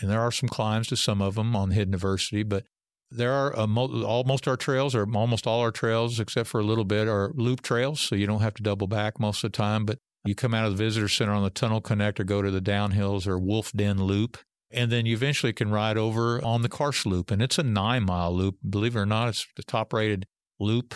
and 0.00 0.10
there 0.10 0.20
are 0.20 0.32
some 0.32 0.48
climbs 0.48 0.88
to 0.88 0.96
some 0.96 1.20
of 1.20 1.34
them 1.34 1.56
on 1.56 1.70
hidden 1.70 1.92
diversity 1.92 2.42
but 2.42 2.64
there 3.10 3.32
are 3.32 3.58
uh, 3.58 3.66
mo- 3.66 4.04
almost 4.04 4.46
our 4.46 4.56
trails, 4.56 4.94
or 4.94 5.06
almost 5.14 5.46
all 5.46 5.60
our 5.60 5.70
trails, 5.70 6.20
except 6.20 6.48
for 6.48 6.60
a 6.60 6.64
little 6.64 6.84
bit, 6.84 7.08
are 7.08 7.32
loop 7.34 7.62
trails, 7.62 8.00
so 8.00 8.14
you 8.14 8.26
don't 8.26 8.40
have 8.40 8.54
to 8.54 8.62
double 8.62 8.86
back 8.86 9.18
most 9.18 9.44
of 9.44 9.52
the 9.52 9.56
time. 9.56 9.84
But 9.84 9.98
you 10.24 10.34
come 10.34 10.54
out 10.54 10.66
of 10.66 10.76
the 10.76 10.84
visitor 10.84 11.08
center 11.08 11.32
on 11.32 11.42
the 11.42 11.50
tunnel 11.50 11.80
connect 11.80 12.20
or 12.20 12.24
go 12.24 12.42
to 12.42 12.50
the 12.50 12.60
downhills 12.60 13.26
or 13.26 13.38
Wolf 13.38 13.72
Den 13.72 14.02
Loop. 14.02 14.38
And 14.70 14.92
then 14.92 15.04
you 15.06 15.14
eventually 15.14 15.52
can 15.52 15.70
ride 15.70 15.96
over 15.96 16.42
on 16.44 16.62
the 16.62 16.68
Karst 16.68 17.06
Loop. 17.06 17.30
And 17.30 17.42
it's 17.42 17.58
a 17.58 17.62
nine 17.62 18.04
mile 18.04 18.32
loop. 18.32 18.56
Believe 18.68 18.94
it 18.94 19.00
or 19.00 19.06
not, 19.06 19.28
it's 19.28 19.46
the 19.56 19.62
top 19.64 19.92
rated 19.92 20.26
loop, 20.60 20.94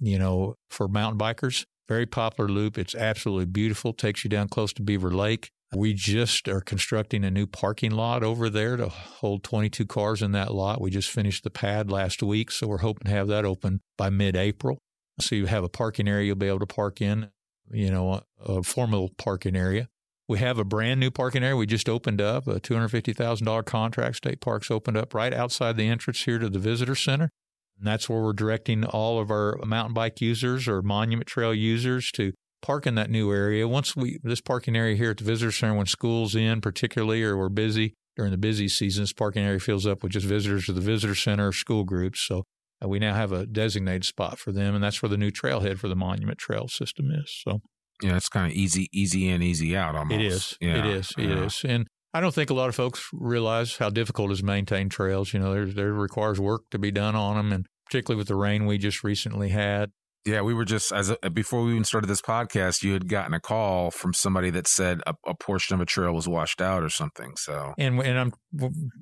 you 0.00 0.18
know, 0.18 0.56
for 0.68 0.88
mountain 0.88 1.18
bikers. 1.18 1.64
Very 1.88 2.04
popular 2.04 2.50
loop. 2.50 2.76
It's 2.76 2.94
absolutely 2.94 3.46
beautiful. 3.46 3.94
Takes 3.94 4.24
you 4.24 4.30
down 4.30 4.48
close 4.48 4.74
to 4.74 4.82
Beaver 4.82 5.10
Lake. 5.10 5.50
We 5.74 5.92
just 5.92 6.48
are 6.48 6.62
constructing 6.62 7.24
a 7.24 7.30
new 7.30 7.46
parking 7.46 7.90
lot 7.90 8.22
over 8.22 8.48
there 8.48 8.76
to 8.78 8.88
hold 8.88 9.44
22 9.44 9.84
cars 9.84 10.22
in 10.22 10.32
that 10.32 10.54
lot. 10.54 10.80
We 10.80 10.90
just 10.90 11.10
finished 11.10 11.44
the 11.44 11.50
pad 11.50 11.90
last 11.90 12.22
week, 12.22 12.50
so 12.50 12.66
we're 12.66 12.78
hoping 12.78 13.04
to 13.04 13.10
have 13.10 13.28
that 13.28 13.44
open 13.44 13.80
by 13.98 14.08
mid 14.08 14.34
April. 14.34 14.78
So 15.20 15.34
you 15.34 15.46
have 15.46 15.64
a 15.64 15.68
parking 15.68 16.08
area 16.08 16.28
you'll 16.28 16.36
be 16.36 16.48
able 16.48 16.60
to 16.60 16.66
park 16.66 17.02
in, 17.02 17.30
you 17.70 17.90
know, 17.90 18.22
a, 18.40 18.62
formal 18.62 19.10
parking 19.18 19.56
area. 19.56 19.88
We 20.26 20.38
have 20.38 20.58
a 20.58 20.64
brand 20.64 21.00
new 21.00 21.10
parking 21.10 21.42
area 21.42 21.56
we 21.56 21.66
just 21.66 21.88
opened 21.88 22.20
up, 22.20 22.46
a 22.46 22.60
$250,000 22.60 23.64
contract. 23.66 24.16
State 24.16 24.40
Parks 24.40 24.70
opened 24.70 24.96
up 24.96 25.12
right 25.12 25.34
outside 25.34 25.76
the 25.76 25.88
entrance 25.88 26.22
here 26.24 26.38
to 26.38 26.48
the 26.48 26.58
visitor 26.58 26.94
center. 26.94 27.30
And 27.78 27.86
that's 27.86 28.08
where 28.08 28.20
we're 28.20 28.32
directing 28.32 28.84
all 28.84 29.20
of 29.20 29.30
our 29.30 29.56
mountain 29.64 29.94
bike 29.94 30.20
users 30.20 30.66
or 30.66 30.82
monument 30.82 31.28
trail 31.28 31.54
users 31.54 32.10
to 32.12 32.32
park 32.62 32.86
in 32.86 32.94
that 32.96 33.10
new 33.10 33.32
area. 33.32 33.66
Once 33.68 33.96
we, 33.96 34.18
this 34.22 34.40
parking 34.40 34.76
area 34.76 34.96
here 34.96 35.10
at 35.10 35.18
the 35.18 35.24
visitor 35.24 35.52
center, 35.52 35.74
when 35.74 35.86
school's 35.86 36.34
in 36.34 36.60
particularly, 36.60 37.22
or 37.22 37.36
we're 37.36 37.48
busy 37.48 37.94
during 38.16 38.30
the 38.32 38.38
busy 38.38 38.68
season, 38.68 39.02
this 39.04 39.12
parking 39.12 39.44
area 39.44 39.60
fills 39.60 39.86
up 39.86 40.02
with 40.02 40.12
just 40.12 40.26
visitors 40.26 40.66
to 40.66 40.72
the 40.72 40.80
visitor 40.80 41.14
center, 41.14 41.52
school 41.52 41.84
groups. 41.84 42.20
So 42.20 42.44
uh, 42.82 42.88
we 42.88 42.98
now 42.98 43.14
have 43.14 43.32
a 43.32 43.46
designated 43.46 44.04
spot 44.04 44.38
for 44.38 44.52
them, 44.52 44.74
and 44.74 44.82
that's 44.82 45.02
where 45.02 45.08
the 45.08 45.16
new 45.16 45.30
trailhead 45.30 45.78
for 45.78 45.88
the 45.88 45.96
Monument 45.96 46.38
Trail 46.38 46.68
system 46.68 47.10
is. 47.10 47.42
So 47.44 47.60
yeah, 48.02 48.16
it's 48.16 48.28
kind 48.28 48.50
of 48.50 48.56
easy, 48.56 48.88
easy 48.92 49.28
in, 49.28 49.42
easy 49.42 49.76
out 49.76 49.96
almost. 49.96 50.20
it 50.20 50.24
is. 50.24 50.56
Yeah, 50.60 50.78
It 50.78 50.86
is. 50.86 51.12
It 51.18 51.28
yeah. 51.28 51.44
is. 51.44 51.64
And 51.64 51.88
I 52.14 52.20
don't 52.20 52.34
think 52.34 52.50
a 52.50 52.54
lot 52.54 52.68
of 52.68 52.74
folks 52.74 53.08
realize 53.12 53.76
how 53.76 53.90
difficult 53.90 54.30
it 54.30 54.34
is 54.34 54.38
to 54.40 54.44
maintain 54.44 54.88
trails. 54.88 55.32
You 55.32 55.40
know, 55.40 55.52
there 55.52 55.66
there 55.66 55.92
requires 55.92 56.40
work 56.40 56.62
to 56.70 56.78
be 56.78 56.90
done 56.90 57.14
on 57.14 57.36
them, 57.36 57.52
and 57.52 57.66
particularly 57.86 58.18
with 58.18 58.28
the 58.28 58.36
rain 58.36 58.66
we 58.66 58.78
just 58.78 59.02
recently 59.04 59.50
had. 59.50 59.90
Yeah, 60.28 60.42
we 60.42 60.52
were 60.52 60.64
just 60.64 60.92
as 60.92 61.10
a, 61.22 61.30
before 61.30 61.62
we 61.62 61.72
even 61.72 61.84
started 61.84 62.06
this 62.06 62.20
podcast, 62.20 62.82
you 62.82 62.92
had 62.92 63.08
gotten 63.08 63.32
a 63.32 63.40
call 63.40 63.90
from 63.90 64.12
somebody 64.12 64.50
that 64.50 64.68
said 64.68 65.00
a, 65.06 65.14
a 65.26 65.34
portion 65.34 65.74
of 65.74 65.80
a 65.80 65.86
trail 65.86 66.12
was 66.12 66.28
washed 66.28 66.60
out 66.60 66.82
or 66.82 66.90
something. 66.90 67.34
So 67.36 67.74
And 67.78 67.98
and 68.00 68.18
I'm 68.18 68.32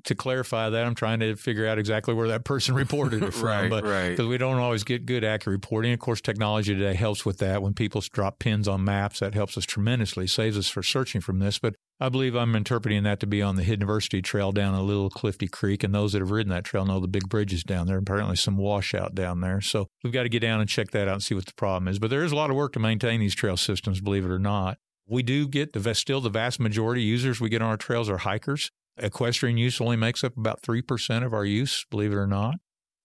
to 0.05 0.15
clarify 0.15 0.71
that 0.71 0.87
I'm 0.87 0.95
trying 0.95 1.21
to 1.21 1.37
figure 1.37 1.67
out 1.67 1.79
exactly 1.79 2.15
where 2.15 2.29
that 2.29 2.45
person 2.45 2.75
reported 2.85 3.23
it 3.23 3.35
from, 3.35 3.47
right, 3.49 3.71
but 3.71 3.85
right. 3.85 4.11
because 4.11 4.27
we 4.27 4.39
don't 4.39 4.59
always 4.59 4.85
get 4.85 5.07
good 5.07 5.25
accurate 5.25 5.57
reporting. 5.57 5.93
Of 5.93 6.01
course, 6.01 6.21
technology 6.21 6.75
today 6.75 6.95
helps 6.95 7.25
with 7.25 7.39
that. 7.39 7.63
When 7.63 7.75
people 7.75 8.03
drop 8.13 8.39
pins 8.39 8.69
on 8.69 8.85
maps, 8.85 9.21
that 9.21 9.35
helps 9.35 9.59
us 9.59 9.65
tremendously, 9.65 10.27
saves 10.27 10.57
us 10.57 10.69
for 10.69 10.83
searching 10.83 11.21
from 11.21 11.39
this. 11.41 11.59
But 11.59 11.75
I 11.99 12.11
believe 12.11 12.35
I'm 12.35 12.55
interpreting 12.55 13.05
that 13.05 13.21
to 13.21 13.27
be 13.27 13.41
on 13.41 13.57
the 13.57 13.63
Hidden 13.63 13.81
Diversity 13.81 14.21
Trail 14.21 14.53
down 14.53 14.75
a 14.75 14.83
little 14.83 15.09
Clifty 15.09 15.51
Creek, 15.51 15.83
and 15.83 15.95
those 15.95 16.13
that 16.13 16.21
have 16.21 16.31
ridden 16.31 16.51
that 16.51 16.65
trail 16.65 16.85
know 16.85 17.01
the 17.01 17.09
big 17.09 17.29
bridges 17.29 17.65
down 17.65 17.87
there. 17.87 17.97
Apparently, 17.97 18.37
some 18.37 18.59
washout 18.59 19.15
down 19.15 19.41
there, 19.41 19.63
so 19.63 19.89
we've 20.05 20.13
got 20.13 20.25
to 20.25 20.29
get 20.29 20.41
down 20.41 20.61
and 20.61 20.69
check 20.69 20.91
that 20.91 21.09
out 21.09 21.15
and 21.15 21.23
see 21.23 21.35
what 21.35 21.47
the 21.47 21.55
problem 21.55 21.89
is. 21.89 21.99
But 21.99 22.11
there 22.11 22.23
is 22.23 22.33
a 22.33 22.37
lot 22.37 22.51
of 22.51 22.57
work 22.57 22.75
to 22.75 22.81
maintain 22.81 23.21
these 23.21 23.35
trail 23.35 23.57
systems, 23.57 24.03
believe 24.03 24.27
it 24.27 24.31
or 24.31 24.39
not. 24.39 24.77
We 25.09 25.23
do 25.23 25.49
get 25.49 25.73
the 25.73 25.95
still 25.95 26.21
the 26.21 26.29
vast 26.29 26.61
majority 26.61 27.01
of 27.01 27.07
users 27.07 27.41
we 27.41 27.49
get 27.49 27.63
on 27.63 27.71
our 27.71 27.77
trails 27.79 28.11
are 28.11 28.19
hikers. 28.19 28.71
Equestrian 28.99 29.57
use 29.57 29.81
only 29.81 29.97
makes 29.97 30.23
up 30.23 30.37
about 30.37 30.61
three 30.61 30.83
percent 30.83 31.25
of 31.25 31.33
our 31.33 31.47
use, 31.47 31.87
believe 31.91 32.13
it 32.13 32.17
or 32.17 32.27
not. 32.27 32.57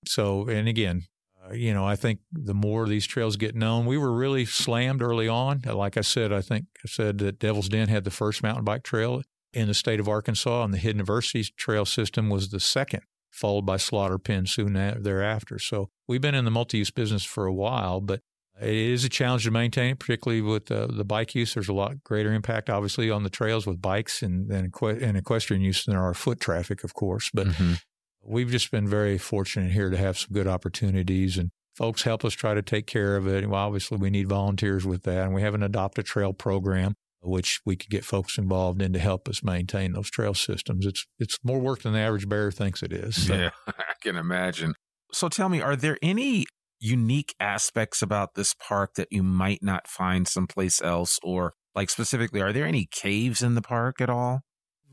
So, 0.06 0.49
and 0.49 0.67
again, 0.67 1.04
you 1.53 1.73
know, 1.73 1.85
I 1.85 1.95
think 1.95 2.19
the 2.31 2.53
more 2.53 2.87
these 2.87 3.05
trails 3.07 3.35
get 3.37 3.55
known, 3.55 3.85
we 3.85 3.97
were 3.97 4.11
really 4.11 4.45
slammed 4.45 5.01
early 5.01 5.27
on. 5.27 5.61
Like 5.65 5.97
I 5.97 6.01
said, 6.01 6.31
I 6.31 6.41
think 6.41 6.65
I 6.83 6.87
said 6.87 7.17
that 7.19 7.39
Devil's 7.39 7.69
Den 7.69 7.87
had 7.89 8.03
the 8.03 8.11
first 8.11 8.43
mountain 8.43 8.63
bike 8.65 8.83
trail 8.83 9.21
in 9.53 9.67
the 9.67 9.73
state 9.73 9.99
of 9.99 10.07
Arkansas, 10.07 10.63
and 10.63 10.73
the 10.73 10.77
Hidden 10.77 10.99
Diversity 10.99 11.43
trail 11.57 11.85
system 11.85 12.29
was 12.29 12.49
the 12.49 12.59
second, 12.59 13.01
followed 13.31 13.65
by 13.65 13.77
Slaughter 13.77 14.17
Pen 14.17 14.45
soon 14.45 14.73
thereafter. 14.73 15.59
So 15.59 15.89
we've 16.07 16.21
been 16.21 16.35
in 16.35 16.45
the 16.45 16.51
multi 16.51 16.77
use 16.77 16.91
business 16.91 17.23
for 17.25 17.45
a 17.45 17.53
while, 17.53 17.99
but 18.01 18.21
it 18.61 18.69
is 18.73 19.03
a 19.03 19.09
challenge 19.09 19.43
to 19.45 19.51
maintain, 19.51 19.95
particularly 19.95 20.41
with 20.41 20.71
uh, 20.71 20.87
the 20.87 21.03
bike 21.03 21.33
use. 21.33 21.53
There's 21.55 21.67
a 21.69 21.73
lot 21.73 22.03
greater 22.03 22.31
impact, 22.31 22.69
obviously, 22.69 23.09
on 23.09 23.23
the 23.23 23.29
trails 23.29 23.65
with 23.65 23.81
bikes 23.81 24.21
and, 24.21 24.51
and, 24.51 24.71
equ- 24.71 25.01
and 25.01 25.17
equestrian 25.17 25.61
use 25.63 25.83
than 25.83 25.95
there 25.95 26.03
are 26.03 26.13
foot 26.13 26.39
traffic, 26.39 26.83
of 26.83 26.93
course. 26.93 27.29
But 27.33 27.47
Mhm. 27.47 27.81
We've 28.23 28.49
just 28.49 28.71
been 28.71 28.88
very 28.88 29.17
fortunate 29.17 29.71
here 29.71 29.89
to 29.89 29.97
have 29.97 30.17
some 30.17 30.29
good 30.34 30.47
opportunities 30.47 31.38
and 31.38 31.49
folks 31.75 32.03
help 32.03 32.23
us 32.25 32.34
try 32.34 32.53
to 32.53 32.62
take 32.62 32.86
care 32.88 33.15
of 33.15 33.27
it. 33.27 33.47
Well, 33.49 33.60
obviously, 33.62 33.97
we 33.97 34.10
need 34.10 34.27
volunteers 34.27 34.86
with 34.86 35.03
that. 35.03 35.25
And 35.25 35.34
we 35.34 35.41
have 35.41 35.55
an 35.55 35.63
adopt 35.63 35.97
a 35.99 36.03
trail 36.03 36.34
program, 36.34 36.93
which 37.21 37.62
we 37.65 37.75
could 37.75 37.89
get 37.89 38.05
folks 38.05 38.38
involved 38.38 38.81
in 38.81 38.93
to 38.93 38.99
help 38.99 39.27
us 39.27 39.43
maintain 39.43 39.93
those 39.93 40.10
trail 40.10 40.34
systems. 40.34 40.86
It's, 40.86 41.05
it's 41.17 41.38
more 41.43 41.60
work 41.60 41.81
than 41.84 41.93
the 41.93 41.99
average 41.99 42.27
bear 42.29 42.51
thinks 42.51 42.84
it 42.84 42.93
is. 42.93 43.27
So- 43.27 43.36
Yeah, 43.36 43.49
I 43.67 43.93
can 44.01 44.17
imagine. 44.17 44.73
So 45.13 45.27
tell 45.29 45.49
me, 45.49 45.62
are 45.62 45.75
there 45.75 45.97
any 46.01 46.45
unique 46.79 47.36
aspects 47.39 48.01
about 48.01 48.36
this 48.36 48.53
park 48.55 48.93
that 48.95 49.07
you 49.12 49.23
might 49.23 49.62
not 49.62 49.88
find 49.88 50.27
someplace 50.27 50.81
else? 50.81 51.17
Or, 51.23 51.53
like, 51.75 51.89
specifically, 51.89 52.41
are 52.41 52.53
there 52.53 52.65
any 52.65 52.88
caves 52.91 53.41
in 53.41 53.55
the 53.55 53.62
park 53.62 53.99
at 54.01 54.10
all? 54.10 54.41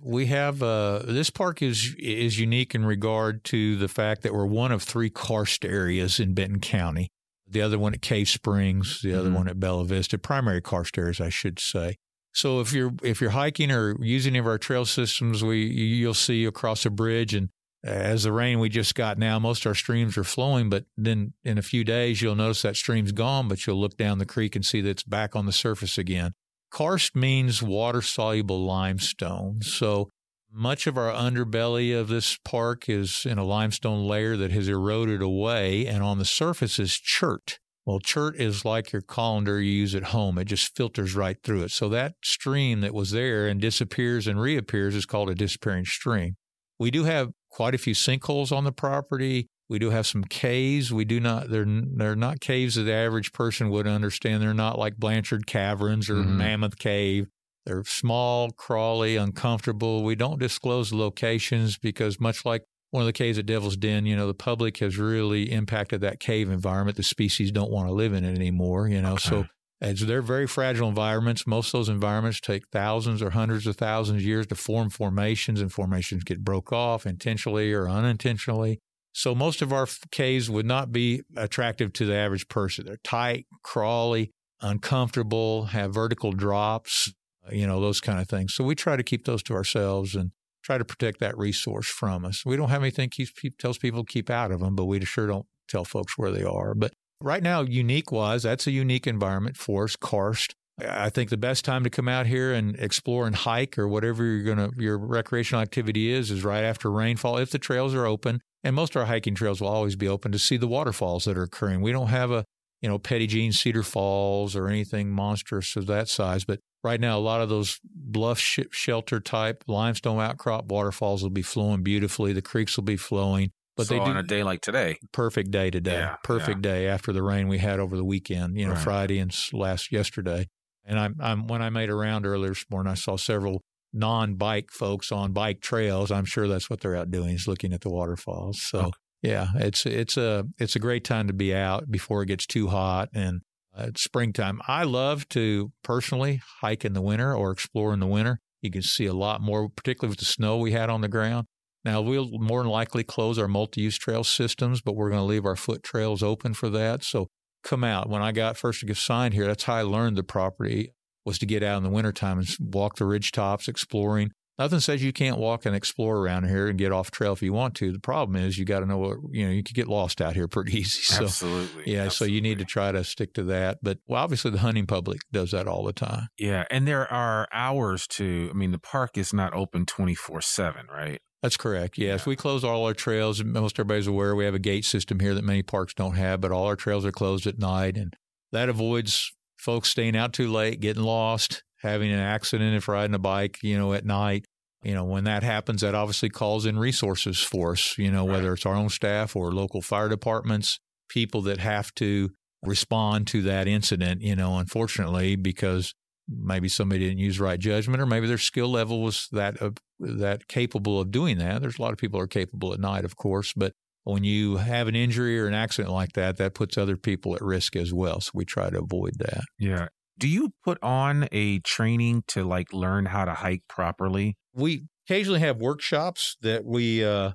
We 0.01 0.27
have 0.27 0.63
uh, 0.63 1.01
this 1.07 1.31
park 1.31 1.61
is 1.63 1.95
is 1.99 2.39
unique 2.39 2.75
in 2.75 2.85
regard 2.85 3.45
to 3.45 3.77
the 3.77 3.89
fact 3.89 4.23
that 4.23 4.33
we're 4.33 4.47
one 4.47 4.73
of 4.73 4.83
three 4.83 5.11
karst 5.11 5.65
areas 5.65 6.21
in 6.21 6.35
Benton 6.35 6.61
County. 6.61 7.09
The 7.51 7.63
other 7.63 7.79
one 7.79 7.95
at 7.95 8.03
Cave 8.03 8.29
Springs, 8.29 9.01
the 9.03 9.15
other 9.15 9.31
Mhm. 9.31 9.35
one 9.35 9.49
at 9.49 9.59
Bella 9.59 9.85
Vista, 9.85 10.19
primary 10.19 10.61
karst 10.61 10.99
areas, 10.99 11.21
I 11.21 11.31
should 11.31 11.59
say. 11.59 11.97
So 12.33 12.61
if 12.61 12.73
you're 12.73 12.93
if 13.03 13.21
you're 13.21 13.31
hiking 13.31 13.71
or 13.73 13.97
using 14.05 14.33
any 14.33 14.39
of 14.39 14.47
our 14.47 14.59
trail 14.59 14.85
systems, 14.85 15.43
we 15.43 15.65
you'll 15.67 16.15
see 16.15 16.45
across 16.45 16.87
a 16.87 16.91
bridge, 16.91 17.35
and 17.35 17.49
as 17.83 18.25
the 18.25 18.33
rain 18.33 18.61
we 18.61 18.69
just 18.69 18.95
got 18.95 19.19
now, 19.19 19.39
most 19.39 19.65
of 19.65 19.71
our 19.71 19.75
streams 19.75 20.17
are 20.19 20.25
flowing. 20.25 20.69
But 20.69 20.85
then 20.97 21.33
in 21.45 21.59
a 21.59 21.63
few 21.63 21.83
days, 21.85 22.21
you'll 22.23 22.35
notice 22.37 22.63
that 22.63 22.77
stream's 22.77 23.13
gone, 23.13 23.49
but 23.49 23.67
you'll 23.67 23.81
look 23.81 23.97
down 23.97 24.19
the 24.19 24.27
creek 24.27 24.55
and 24.55 24.65
see 24.65 24.81
that 24.83 24.91
it's 24.91 25.03
back 25.03 25.35
on 25.35 25.47
the 25.47 25.53
surface 25.53 25.97
again. 25.99 26.35
Karst 26.71 27.17
means 27.17 27.63
water 27.63 28.03
soluble 28.03 28.65
limestone. 28.65 29.63
So 29.63 30.11
much 30.53 30.87
of 30.87 30.97
our 30.97 31.13
underbelly 31.13 31.99
of 31.99 32.09
this 32.09 32.39
park 32.45 32.89
is 32.89 33.27
in 33.27 33.39
a 33.39 33.45
limestone 33.45 34.07
layer 34.07 34.37
that 34.37 34.51
has 34.51 34.69
eroded 34.69 35.23
away, 35.23 35.87
and 35.87 36.03
on 36.03 36.19
the 36.19 36.25
surface 36.25 36.79
is 36.79 36.95
chert. 36.95 37.59
Well, 37.85 38.01
chert 38.01 38.37
is 38.37 38.67
like 38.67 38.93
your 38.93 39.01
colander 39.01 39.63
you 39.63 39.73
use 39.73 39.95
at 39.95 40.05
home. 40.05 40.37
It 40.37 40.45
just 40.45 40.77
filters 40.77 41.15
right 41.15 41.39
through 41.43 41.63
it. 41.63 41.71
So 41.71 41.89
that 41.89 42.17
stream 42.23 42.83
that 42.83 42.93
was 42.93 43.13
there 43.13 43.47
and 43.47 43.61
disappears 43.61 44.27
and 44.27 44.39
reappears 44.39 44.95
is 44.95 45.07
called 45.07 45.31
a 45.31 45.35
disappearing 45.35 45.87
stream. 45.87 46.37
We 46.79 46.91
do 46.91 47.05
have 47.05 47.31
quite 47.51 47.75
a 47.75 47.79
few 47.79 47.95
sinkholes 47.95 48.53
on 48.53 48.65
the 48.65 48.73
property. 48.73 49.49
We 49.69 49.79
do 49.79 49.91
have 49.91 50.07
some 50.07 50.25
caves. 50.25 50.93
We 50.93 51.05
do 51.05 51.21
not 51.21 51.51
they're 51.51 51.67
they're 51.67 52.17
not 52.17 52.41
caves 52.41 52.77
that 52.77 52.85
the 52.85 52.93
average 52.95 53.33
person 53.33 53.69
would 53.71 53.87
understand. 53.87 54.43
They're 54.43 54.55
not 54.55 54.79
like 54.79 54.97
Blanchard 54.97 55.47
Caverns 55.47 56.09
or 56.09 56.15
Mhm. 56.17 56.37
Mammoth 56.37 56.79
Cave. 56.79 57.27
They're 57.67 57.85
small, 57.85 58.51
crawly, 58.51 59.17
uncomfortable. 59.17 60.03
We 60.03 60.15
don't 60.15 60.41
disclose 60.41 60.89
the 60.91 60.97
locations 60.97 61.77
because 61.77 62.19
much 62.19 62.47
like 62.47 62.63
one 62.93 63.03
of 63.03 63.07
the 63.07 63.13
caves 63.13 63.39
at 63.39 63.45
Devil's 63.45 63.77
Den, 63.77 64.07
you 64.07 64.17
know, 64.17 64.27
the 64.27 64.33
public 64.33 64.79
has 64.79 64.97
really 64.97 65.53
impacted 65.53 66.01
that 66.01 66.19
cave 66.19 66.51
environment. 66.51 66.97
The 66.97 67.03
species 67.03 67.53
don't 67.53 67.71
want 67.71 67.89
to 67.89 67.93
live 67.93 68.15
in 68.15 68.25
it 68.25 68.35
anymore, 68.35 68.89
you 68.89 69.03
know. 69.03 69.17
So 69.17 69.47
as 69.83 70.01
they're 70.01 70.23
very 70.23 70.47
fragile 70.47 70.89
environments, 70.89 71.47
most 71.47 71.67
of 71.69 71.73
those 71.73 71.91
environments 71.91 72.41
take 72.41 72.67
thousands 72.73 73.21
or 73.21 73.31
hundreds 73.31 73.67
of 73.67 73.77
thousands 73.77 74.23
of 74.23 74.27
years 74.27 74.47
to 74.47 74.55
form 74.55 74.89
formations, 74.89 75.61
and 75.61 75.71
formations 75.71 76.25
get 76.25 76.43
broke 76.43 76.73
off 76.73 77.05
intentionally 77.05 77.75
or 77.75 77.87
unintentionally. 77.87 78.81
So 79.19 79.35
most 79.35 79.63
of 79.63 79.73
our 79.73 79.89
caves 80.13 80.49
would 80.49 80.65
not 80.65 80.93
be 80.93 81.23
attractive 81.37 81.93
to 81.95 82.07
the 82.07 82.15
average 82.15 82.47
person. 82.47 82.87
They're 82.87 83.01
tight, 83.03 83.47
crawly, 83.65 84.31
uncomfortable, 84.61 85.65
have 85.65 85.93
vertical 85.93 86.31
drops, 86.31 87.13
uh, 87.45 87.53
you 87.53 87.67
know, 87.67 87.81
those 87.81 88.01
kind 88.01 88.21
of 88.21 88.29
things. 88.29 88.55
So 88.55 88.63
we 88.63 88.77
try 88.77 88.95
to 88.95 89.03
keep 89.03 89.25
those 89.25 89.43
to 89.45 89.55
ourselves 89.55 90.15
and 90.15 90.31
try 90.63 90.79
to 90.79 90.85
protect 90.85 91.19
that 91.19 91.37
resource 91.37 91.89
from 91.89 92.25
us. 92.25 92.47
We 92.47 92.57
don't 92.57 92.69
have 92.69 92.83
anything 92.83 93.11
keeps 93.11 93.33
tells 93.59 93.77
people 93.77 94.05
to 94.05 94.13
keep 94.13 94.31
out 94.31 94.53
of 94.53 94.61
them, 94.61 94.77
but 94.77 94.85
we 94.85 95.05
sure 95.05 95.27
don't 95.27 95.47
tell 95.67 95.85
folks 95.85 96.17
where 96.17 96.31
they 96.31 96.45
are. 96.45 96.77
But 96.77 96.93
right 97.21 97.43
now, 97.43 97.63
unique 97.63 98.13
wise, 98.13 98.45
that's 98.45 98.69
a 98.69 98.71
unique 98.71 99.09
environment 99.09 99.57
for 99.57 99.83
us, 99.83 99.97
karst. 99.97 100.55
I 100.81 101.11
think 101.11 101.31
the 101.31 101.37
best 101.37 101.65
time 101.65 101.83
to 101.83 101.91
come 101.91 102.07
out 102.07 102.27
here 102.27 102.53
and 102.53 102.77
explore 102.77 103.27
and 103.27 103.35
hike 103.35 103.81
or 103.81 103.89
whatever 103.89 104.25
you're 104.25 104.55
gonna 104.55 104.71
your 104.77 104.97
recreational 104.97 105.61
activity 105.61 106.13
is 106.13 106.31
is 106.31 106.45
right 106.45 106.63
after 106.63 106.89
rainfall 106.89 107.39
if 107.39 107.51
the 107.51 107.59
trails 107.59 107.97
are 107.97 108.07
open. 108.07 108.43
And 108.65 108.75
most 108.75 108.95
of 108.97 109.01
our 109.01 109.07
hiking 109.07 109.35
trails 109.35 109.61
will 109.61 109.69
always 109.69 109.97
be 109.97 110.09
open 110.09 110.33
to 110.33 110.39
see 110.39 110.57
the 110.57 110.67
waterfalls 110.69 111.25
that 111.27 111.39
are 111.39 111.43
occurring. 111.43 111.81
We 111.81 111.93
don't 111.93 112.09
have 112.09 112.31
a 112.31 112.45
you 112.83 112.89
know 112.89 112.99
Petit 112.99 113.27
Jean 113.27 113.53
Cedar 113.53 113.83
Falls 113.83 114.55
or 114.57 114.69
anything 114.69 115.11
monstrous 115.11 115.77
of 115.77 115.87
that 115.87 116.09
size, 116.09 116.45
but 116.45 116.59
right 116.85 117.01
now 117.01 117.19
a 117.19 117.21
lot 117.21 117.41
of 117.41 117.49
those 117.49 117.79
bluff 117.85 118.39
sh- 118.39 118.61
shelter 118.71 119.21
type 119.21 119.65
limestone 119.67 120.21
outcrop 120.21 120.67
waterfalls 120.67 121.23
will 121.23 121.31
be 121.31 121.43
flowing 121.43 121.83
beautifully. 121.83 122.33
The 122.33 122.43
creeks 122.43 122.77
will 122.77 122.85
be 122.85 122.97
flowing, 122.97 123.51
but 123.77 123.87
so 123.87 123.95
they 123.95 124.05
do 124.05 124.11
on 124.11 124.17
a 124.17 124.23
day 124.23 124.43
like 124.43 124.61
today. 124.61 124.99
perfect 125.13 125.51
day 125.51 125.71
today. 125.71 125.95
Yeah, 125.95 126.17
perfect 126.25 126.63
day 126.63 126.87
after 126.87 127.13
the 127.13 127.23
rain 127.23 127.49
we 127.49 127.59
had 127.59 127.81
over 127.81 127.97
the 127.97 128.05
weekend, 128.05 128.59
you 128.59 128.67
know, 128.67 128.75
Right. 128.75 128.83
Friday 128.83 129.19
and 129.19 129.33
s- 129.33 129.53
last 129.53 129.91
yesterday. 129.93 130.47
And 130.85 130.99
I'm, 130.99 131.17
I'm 131.21 131.47
when 131.49 131.63
I 131.63 131.71
made 131.71 131.91
a 131.91 131.95
round 131.95 132.27
earlier 132.27 132.51
this 132.51 132.65
morning, 132.71 132.91
I 132.91 132.95
saw 132.95 133.17
several 133.17 133.61
non-bike 133.93 134.71
folks 134.71 135.11
on 135.13 135.33
bike 135.33 135.61
trails. 135.61 136.11
I'm 136.11 136.25
sure 136.25 136.49
that's 136.49 136.69
what 136.71 136.81
they're 136.81 136.97
out 136.97 137.11
doing 137.11 137.31
is 137.35 137.49
looking 137.49 137.73
at 137.73 137.81
the 137.81 137.91
waterfalls. 137.91 138.61
So 138.63 138.79
Okay. 138.79 138.91
yeah, 139.23 139.49
it's 139.57 139.87
it's 139.87 140.17
a 140.17 140.45
it's 140.59 140.77
a 140.77 140.81
great 140.81 141.05
time 141.05 141.27
to 141.27 141.33
be 141.33 141.55
out 141.55 141.91
before 141.91 142.23
it 142.23 142.27
gets 142.27 142.47
too 142.47 142.69
hot 142.69 143.09
and 143.15 143.41
uh, 143.77 143.87
it's 143.89 144.03
springtime. 144.03 144.61
I 144.67 144.85
love 144.85 145.29
to 145.31 145.73
personally 145.83 146.41
hike 146.61 146.85
in 146.85 146.93
the 146.93 147.03
winter 147.03 147.35
or 147.35 147.51
explore 147.51 147.93
in 147.93 148.01
the 148.01 148.07
winter. 148.07 148.41
You 148.63 148.71
can 148.71 148.83
see 148.83 149.07
a 149.07 149.15
lot 149.15 149.41
more, 149.41 149.69
particularly 149.69 150.11
with 150.13 150.19
the 150.19 150.25
snow 150.25 150.59
we 150.59 150.73
had 150.73 150.91
on 150.91 151.01
the 151.01 151.09
ground. 151.09 151.47
Now, 151.85 152.01
we'll 152.01 152.29
more 152.33 152.63
than 152.63 152.73
likely 152.73 153.05
close 153.05 153.39
our 153.39 153.47
multi 153.47 153.83
use 153.83 153.97
trail 153.97 154.25
systems, 154.25 154.81
but 154.83 154.97
we're 154.97 155.11
going 155.11 155.21
to 155.21 155.25
leave 155.25 155.47
our 155.47 155.55
foot 155.57 155.83
trails 155.85 156.23
open 156.25 156.55
for 156.55 156.69
that. 156.71 157.05
So 157.05 157.29
come 157.63 157.85
out. 157.85 158.09
When 158.11 158.21
I 158.21 158.33
got 158.33 158.57
first 158.57 158.81
to 158.81 158.87
get 158.87 158.97
signed 158.97 159.33
here, 159.35 159.47
that's 159.47 159.63
how 159.63 159.75
I 159.77 159.83
learned 159.83 160.17
the 160.17 160.25
property 160.25 160.91
was 161.29 161.39
to 161.39 161.47
get 161.47 161.63
out 161.63 161.77
in 161.79 161.83
the 161.85 161.91
wintertime 161.91 162.39
and 162.39 162.49
walk 162.59 162.97
the 162.97 163.05
ridge 163.05 163.31
tops, 163.33 163.69
exploring. 163.69 164.33
Nothing 164.59 164.81
says 164.81 165.05
you 165.05 165.13
can't 165.13 165.39
walk 165.39 165.67
and 165.67 165.77
explore 165.77 166.17
around 166.19 166.49
here 166.49 166.67
and 166.67 166.77
get 166.77 166.91
off 166.91 167.13
trail 167.13 167.33
if 167.33 167.43
you 167.43 167.53
want 167.53 167.77
to. 167.77 167.93
The 167.93 168.01
problem 168.01 168.35
is 168.35 168.59
you 168.59 168.65
got 168.65 168.81
to 168.81 168.87
know 168.87 168.99
what, 168.99 169.19
you 169.31 169.47
know, 169.47 169.53
you 169.53 169.63
could 169.63 169.77
get 169.77 169.87
lost 169.87 170.21
out 170.21 170.35
here 170.35 170.49
pretty 170.49 170.77
easy. 170.81 171.01
So, 171.03 171.23
Absolutely. 171.25 171.85
yeah, 171.93 172.07
Absolutely. 172.07 172.11
so 172.11 172.25
you 172.25 172.41
need 172.41 172.59
to 172.59 172.65
try 172.65 172.91
to 172.91 173.05
stick 173.05 173.35
to 173.35 173.45
that. 173.45 173.79
But 173.83 173.99
well, 174.09 174.21
obviously 174.21 174.51
the 174.51 174.59
hunting 174.59 174.87
public 174.87 175.21
does 175.31 175.53
that 175.53 175.69
all 175.69 175.85
the 175.85 175.93
time. 175.93 176.27
Yeah. 176.39 176.65
And 176.73 176.89
there 176.89 177.07
are 177.13 177.47
hours 177.53 178.09
to, 178.09 178.49
I 178.51 178.55
mean, 178.57 178.73
the 178.73 178.81
park 178.81 179.17
is 179.17 179.33
not 179.33 179.55
open 179.55 179.87
24 179.87 180.41
7, 180.41 180.87
right? 180.93 181.21
That's 181.41 181.57
correct. 181.57 181.97
Yes, 181.97 182.23
Yeah. 182.27 182.31
we 182.31 182.35
close 182.35 182.65
all 182.65 182.85
our 182.85 182.95
trails. 182.95 183.45
Most 183.45 183.79
everybody's 183.79 184.09
aware 184.09 184.35
we 184.35 184.45
have 184.45 184.55
a 184.55 184.59
gate 184.59 184.85
system 184.85 185.21
here 185.21 185.35
that 185.37 185.45
many 185.45 185.63
parks 185.63 185.95
don't 185.95 186.17
have, 186.17 186.41
but 186.41 186.51
all 186.51 186.65
our 186.67 186.75
trails 186.75 187.05
are 187.07 187.13
closed 187.13 187.47
at 187.47 187.61
night, 187.61 187.97
and 187.97 188.13
that 188.51 188.69
avoids 188.69 189.31
folks 189.59 189.89
staying 189.91 190.17
out 190.17 190.33
too 190.33 190.51
late, 190.51 190.81
getting 190.81 191.03
lost, 191.03 191.63
having 191.83 192.11
an 192.11 192.19
accident 192.19 192.77
if 192.77 192.89
riding 192.89 193.15
a 193.15 193.19
bike, 193.19 193.59
you 193.63 193.77
know, 193.77 193.93
at 193.93 194.05
night. 194.05 194.45
You 194.85 194.95
know, 194.95 195.05
when 195.05 195.25
that 195.25 195.43
happens, 195.43 195.81
that 195.81 195.97
obviously 195.97 196.29
calls 196.29 196.65
in 196.65 196.79
resources 196.79 197.41
for 197.41 197.73
us. 197.73 197.99
You 197.99 198.13
know, 198.13 198.25
whether 198.25 198.53
it's 198.53 198.65
our 198.65 198.75
own 198.75 198.91
staff 198.91 199.35
or 199.35 199.53
local 199.53 199.83
fire 199.83 200.09
departments, 200.09 200.79
people 201.09 201.43
that 201.43 201.59
have 201.59 201.93
to 201.97 202.31
respond 202.63 203.27
to 203.29 203.43
that 203.43 203.67
incident. 203.67 204.23
You 204.23 204.37
know, 204.37 204.59
unfortunately, 204.59 205.35
because 205.35 205.95
maybe 206.29 206.69
somebody 206.69 207.01
didn't 207.01 207.19
use 207.19 207.41
right 207.41 207.59
judgment, 207.59 208.01
or 208.01 208.07
maybe 208.07 208.29
their 208.29 208.39
skill 208.39 208.69
level 208.69 209.03
was 209.03 209.29
that 209.33 209.61
uh, 209.61 209.71
that 209.99 210.47
capable 210.47 211.01
of 211.01 211.11
doing 211.11 211.39
that. 211.39 211.61
There's 211.61 211.79
a 211.79 211.83
lot 211.83 211.93
of 211.93 211.99
people 211.99 212.21
who 212.21 212.25
are 212.25 212.29
capable 212.29 212.73
at 212.73 212.81
night, 212.81 213.05
of 213.05 213.17
course, 213.17 213.53
but 213.53 213.73
when 214.09 214.25
you 214.25 214.57
have 214.57 214.89
an 214.89 214.97
injury 214.97 215.39
or 215.39 215.47
an 215.47 215.55
accident 215.55 215.93
like 215.93 216.13
that, 216.15 216.39
that 216.39 216.55
puts 216.55 216.79
other 216.79 216.97
people 216.97 217.35
at 217.35 217.43
risk 217.43 217.77
as 217.77 217.93
well. 217.93 218.21
So 218.21 218.31
we 218.35 218.45
try 218.45 218.71
to 218.71 218.81
avoid 218.81 219.19
that. 219.19 219.43
Yeah. 219.59 219.89
Do 220.19 220.29
you 220.29 220.53
put 220.65 220.79
on 220.83 221.29
a 221.31 221.61
training 221.61 222.25
to 222.29 222.45
like 222.45 222.73
learn 222.73 223.07
how 223.07 223.27
to 223.27 223.35
hike 223.35 223.63
properly? 223.69 224.37
We 224.55 224.87
occasionally 225.07 225.41
have 225.41 225.59
workshops 225.59 226.37
that 226.41 226.65
we 226.65 227.05
uh, 227.05 227.33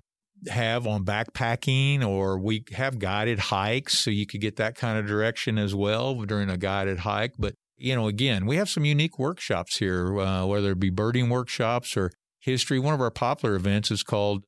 have 0.47 0.87
on 0.87 1.05
backpacking, 1.05 2.05
or 2.05 2.39
we 2.39 2.65
have 2.73 2.99
guided 2.99 3.39
hikes, 3.39 3.99
so 3.99 4.09
you 4.09 4.25
could 4.25 4.41
get 4.41 4.57
that 4.57 4.75
kind 4.75 4.97
of 4.97 5.05
direction 5.05 5.57
as 5.57 5.73
well 5.73 6.15
during 6.23 6.49
a 6.49 6.57
guided 6.57 6.99
hike. 6.99 7.33
But 7.37 7.53
you 7.77 7.95
know, 7.95 8.07
again, 8.07 8.45
we 8.45 8.57
have 8.57 8.69
some 8.69 8.83
unique 8.83 9.17
workshops 9.17 9.77
here, 9.77 10.19
uh, 10.19 10.45
whether 10.45 10.71
it 10.71 10.79
be 10.79 10.89
birding 10.89 11.29
workshops 11.29 11.95
or 11.95 12.11
history. 12.39 12.79
One 12.79 12.93
of 12.93 13.01
our 13.01 13.11
popular 13.11 13.55
events 13.55 13.91
is 13.91 14.03
called 14.03 14.43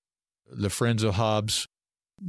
the 0.52 0.70
Friends 0.70 1.04
of 1.04 1.16
Hobbs 1.16 1.68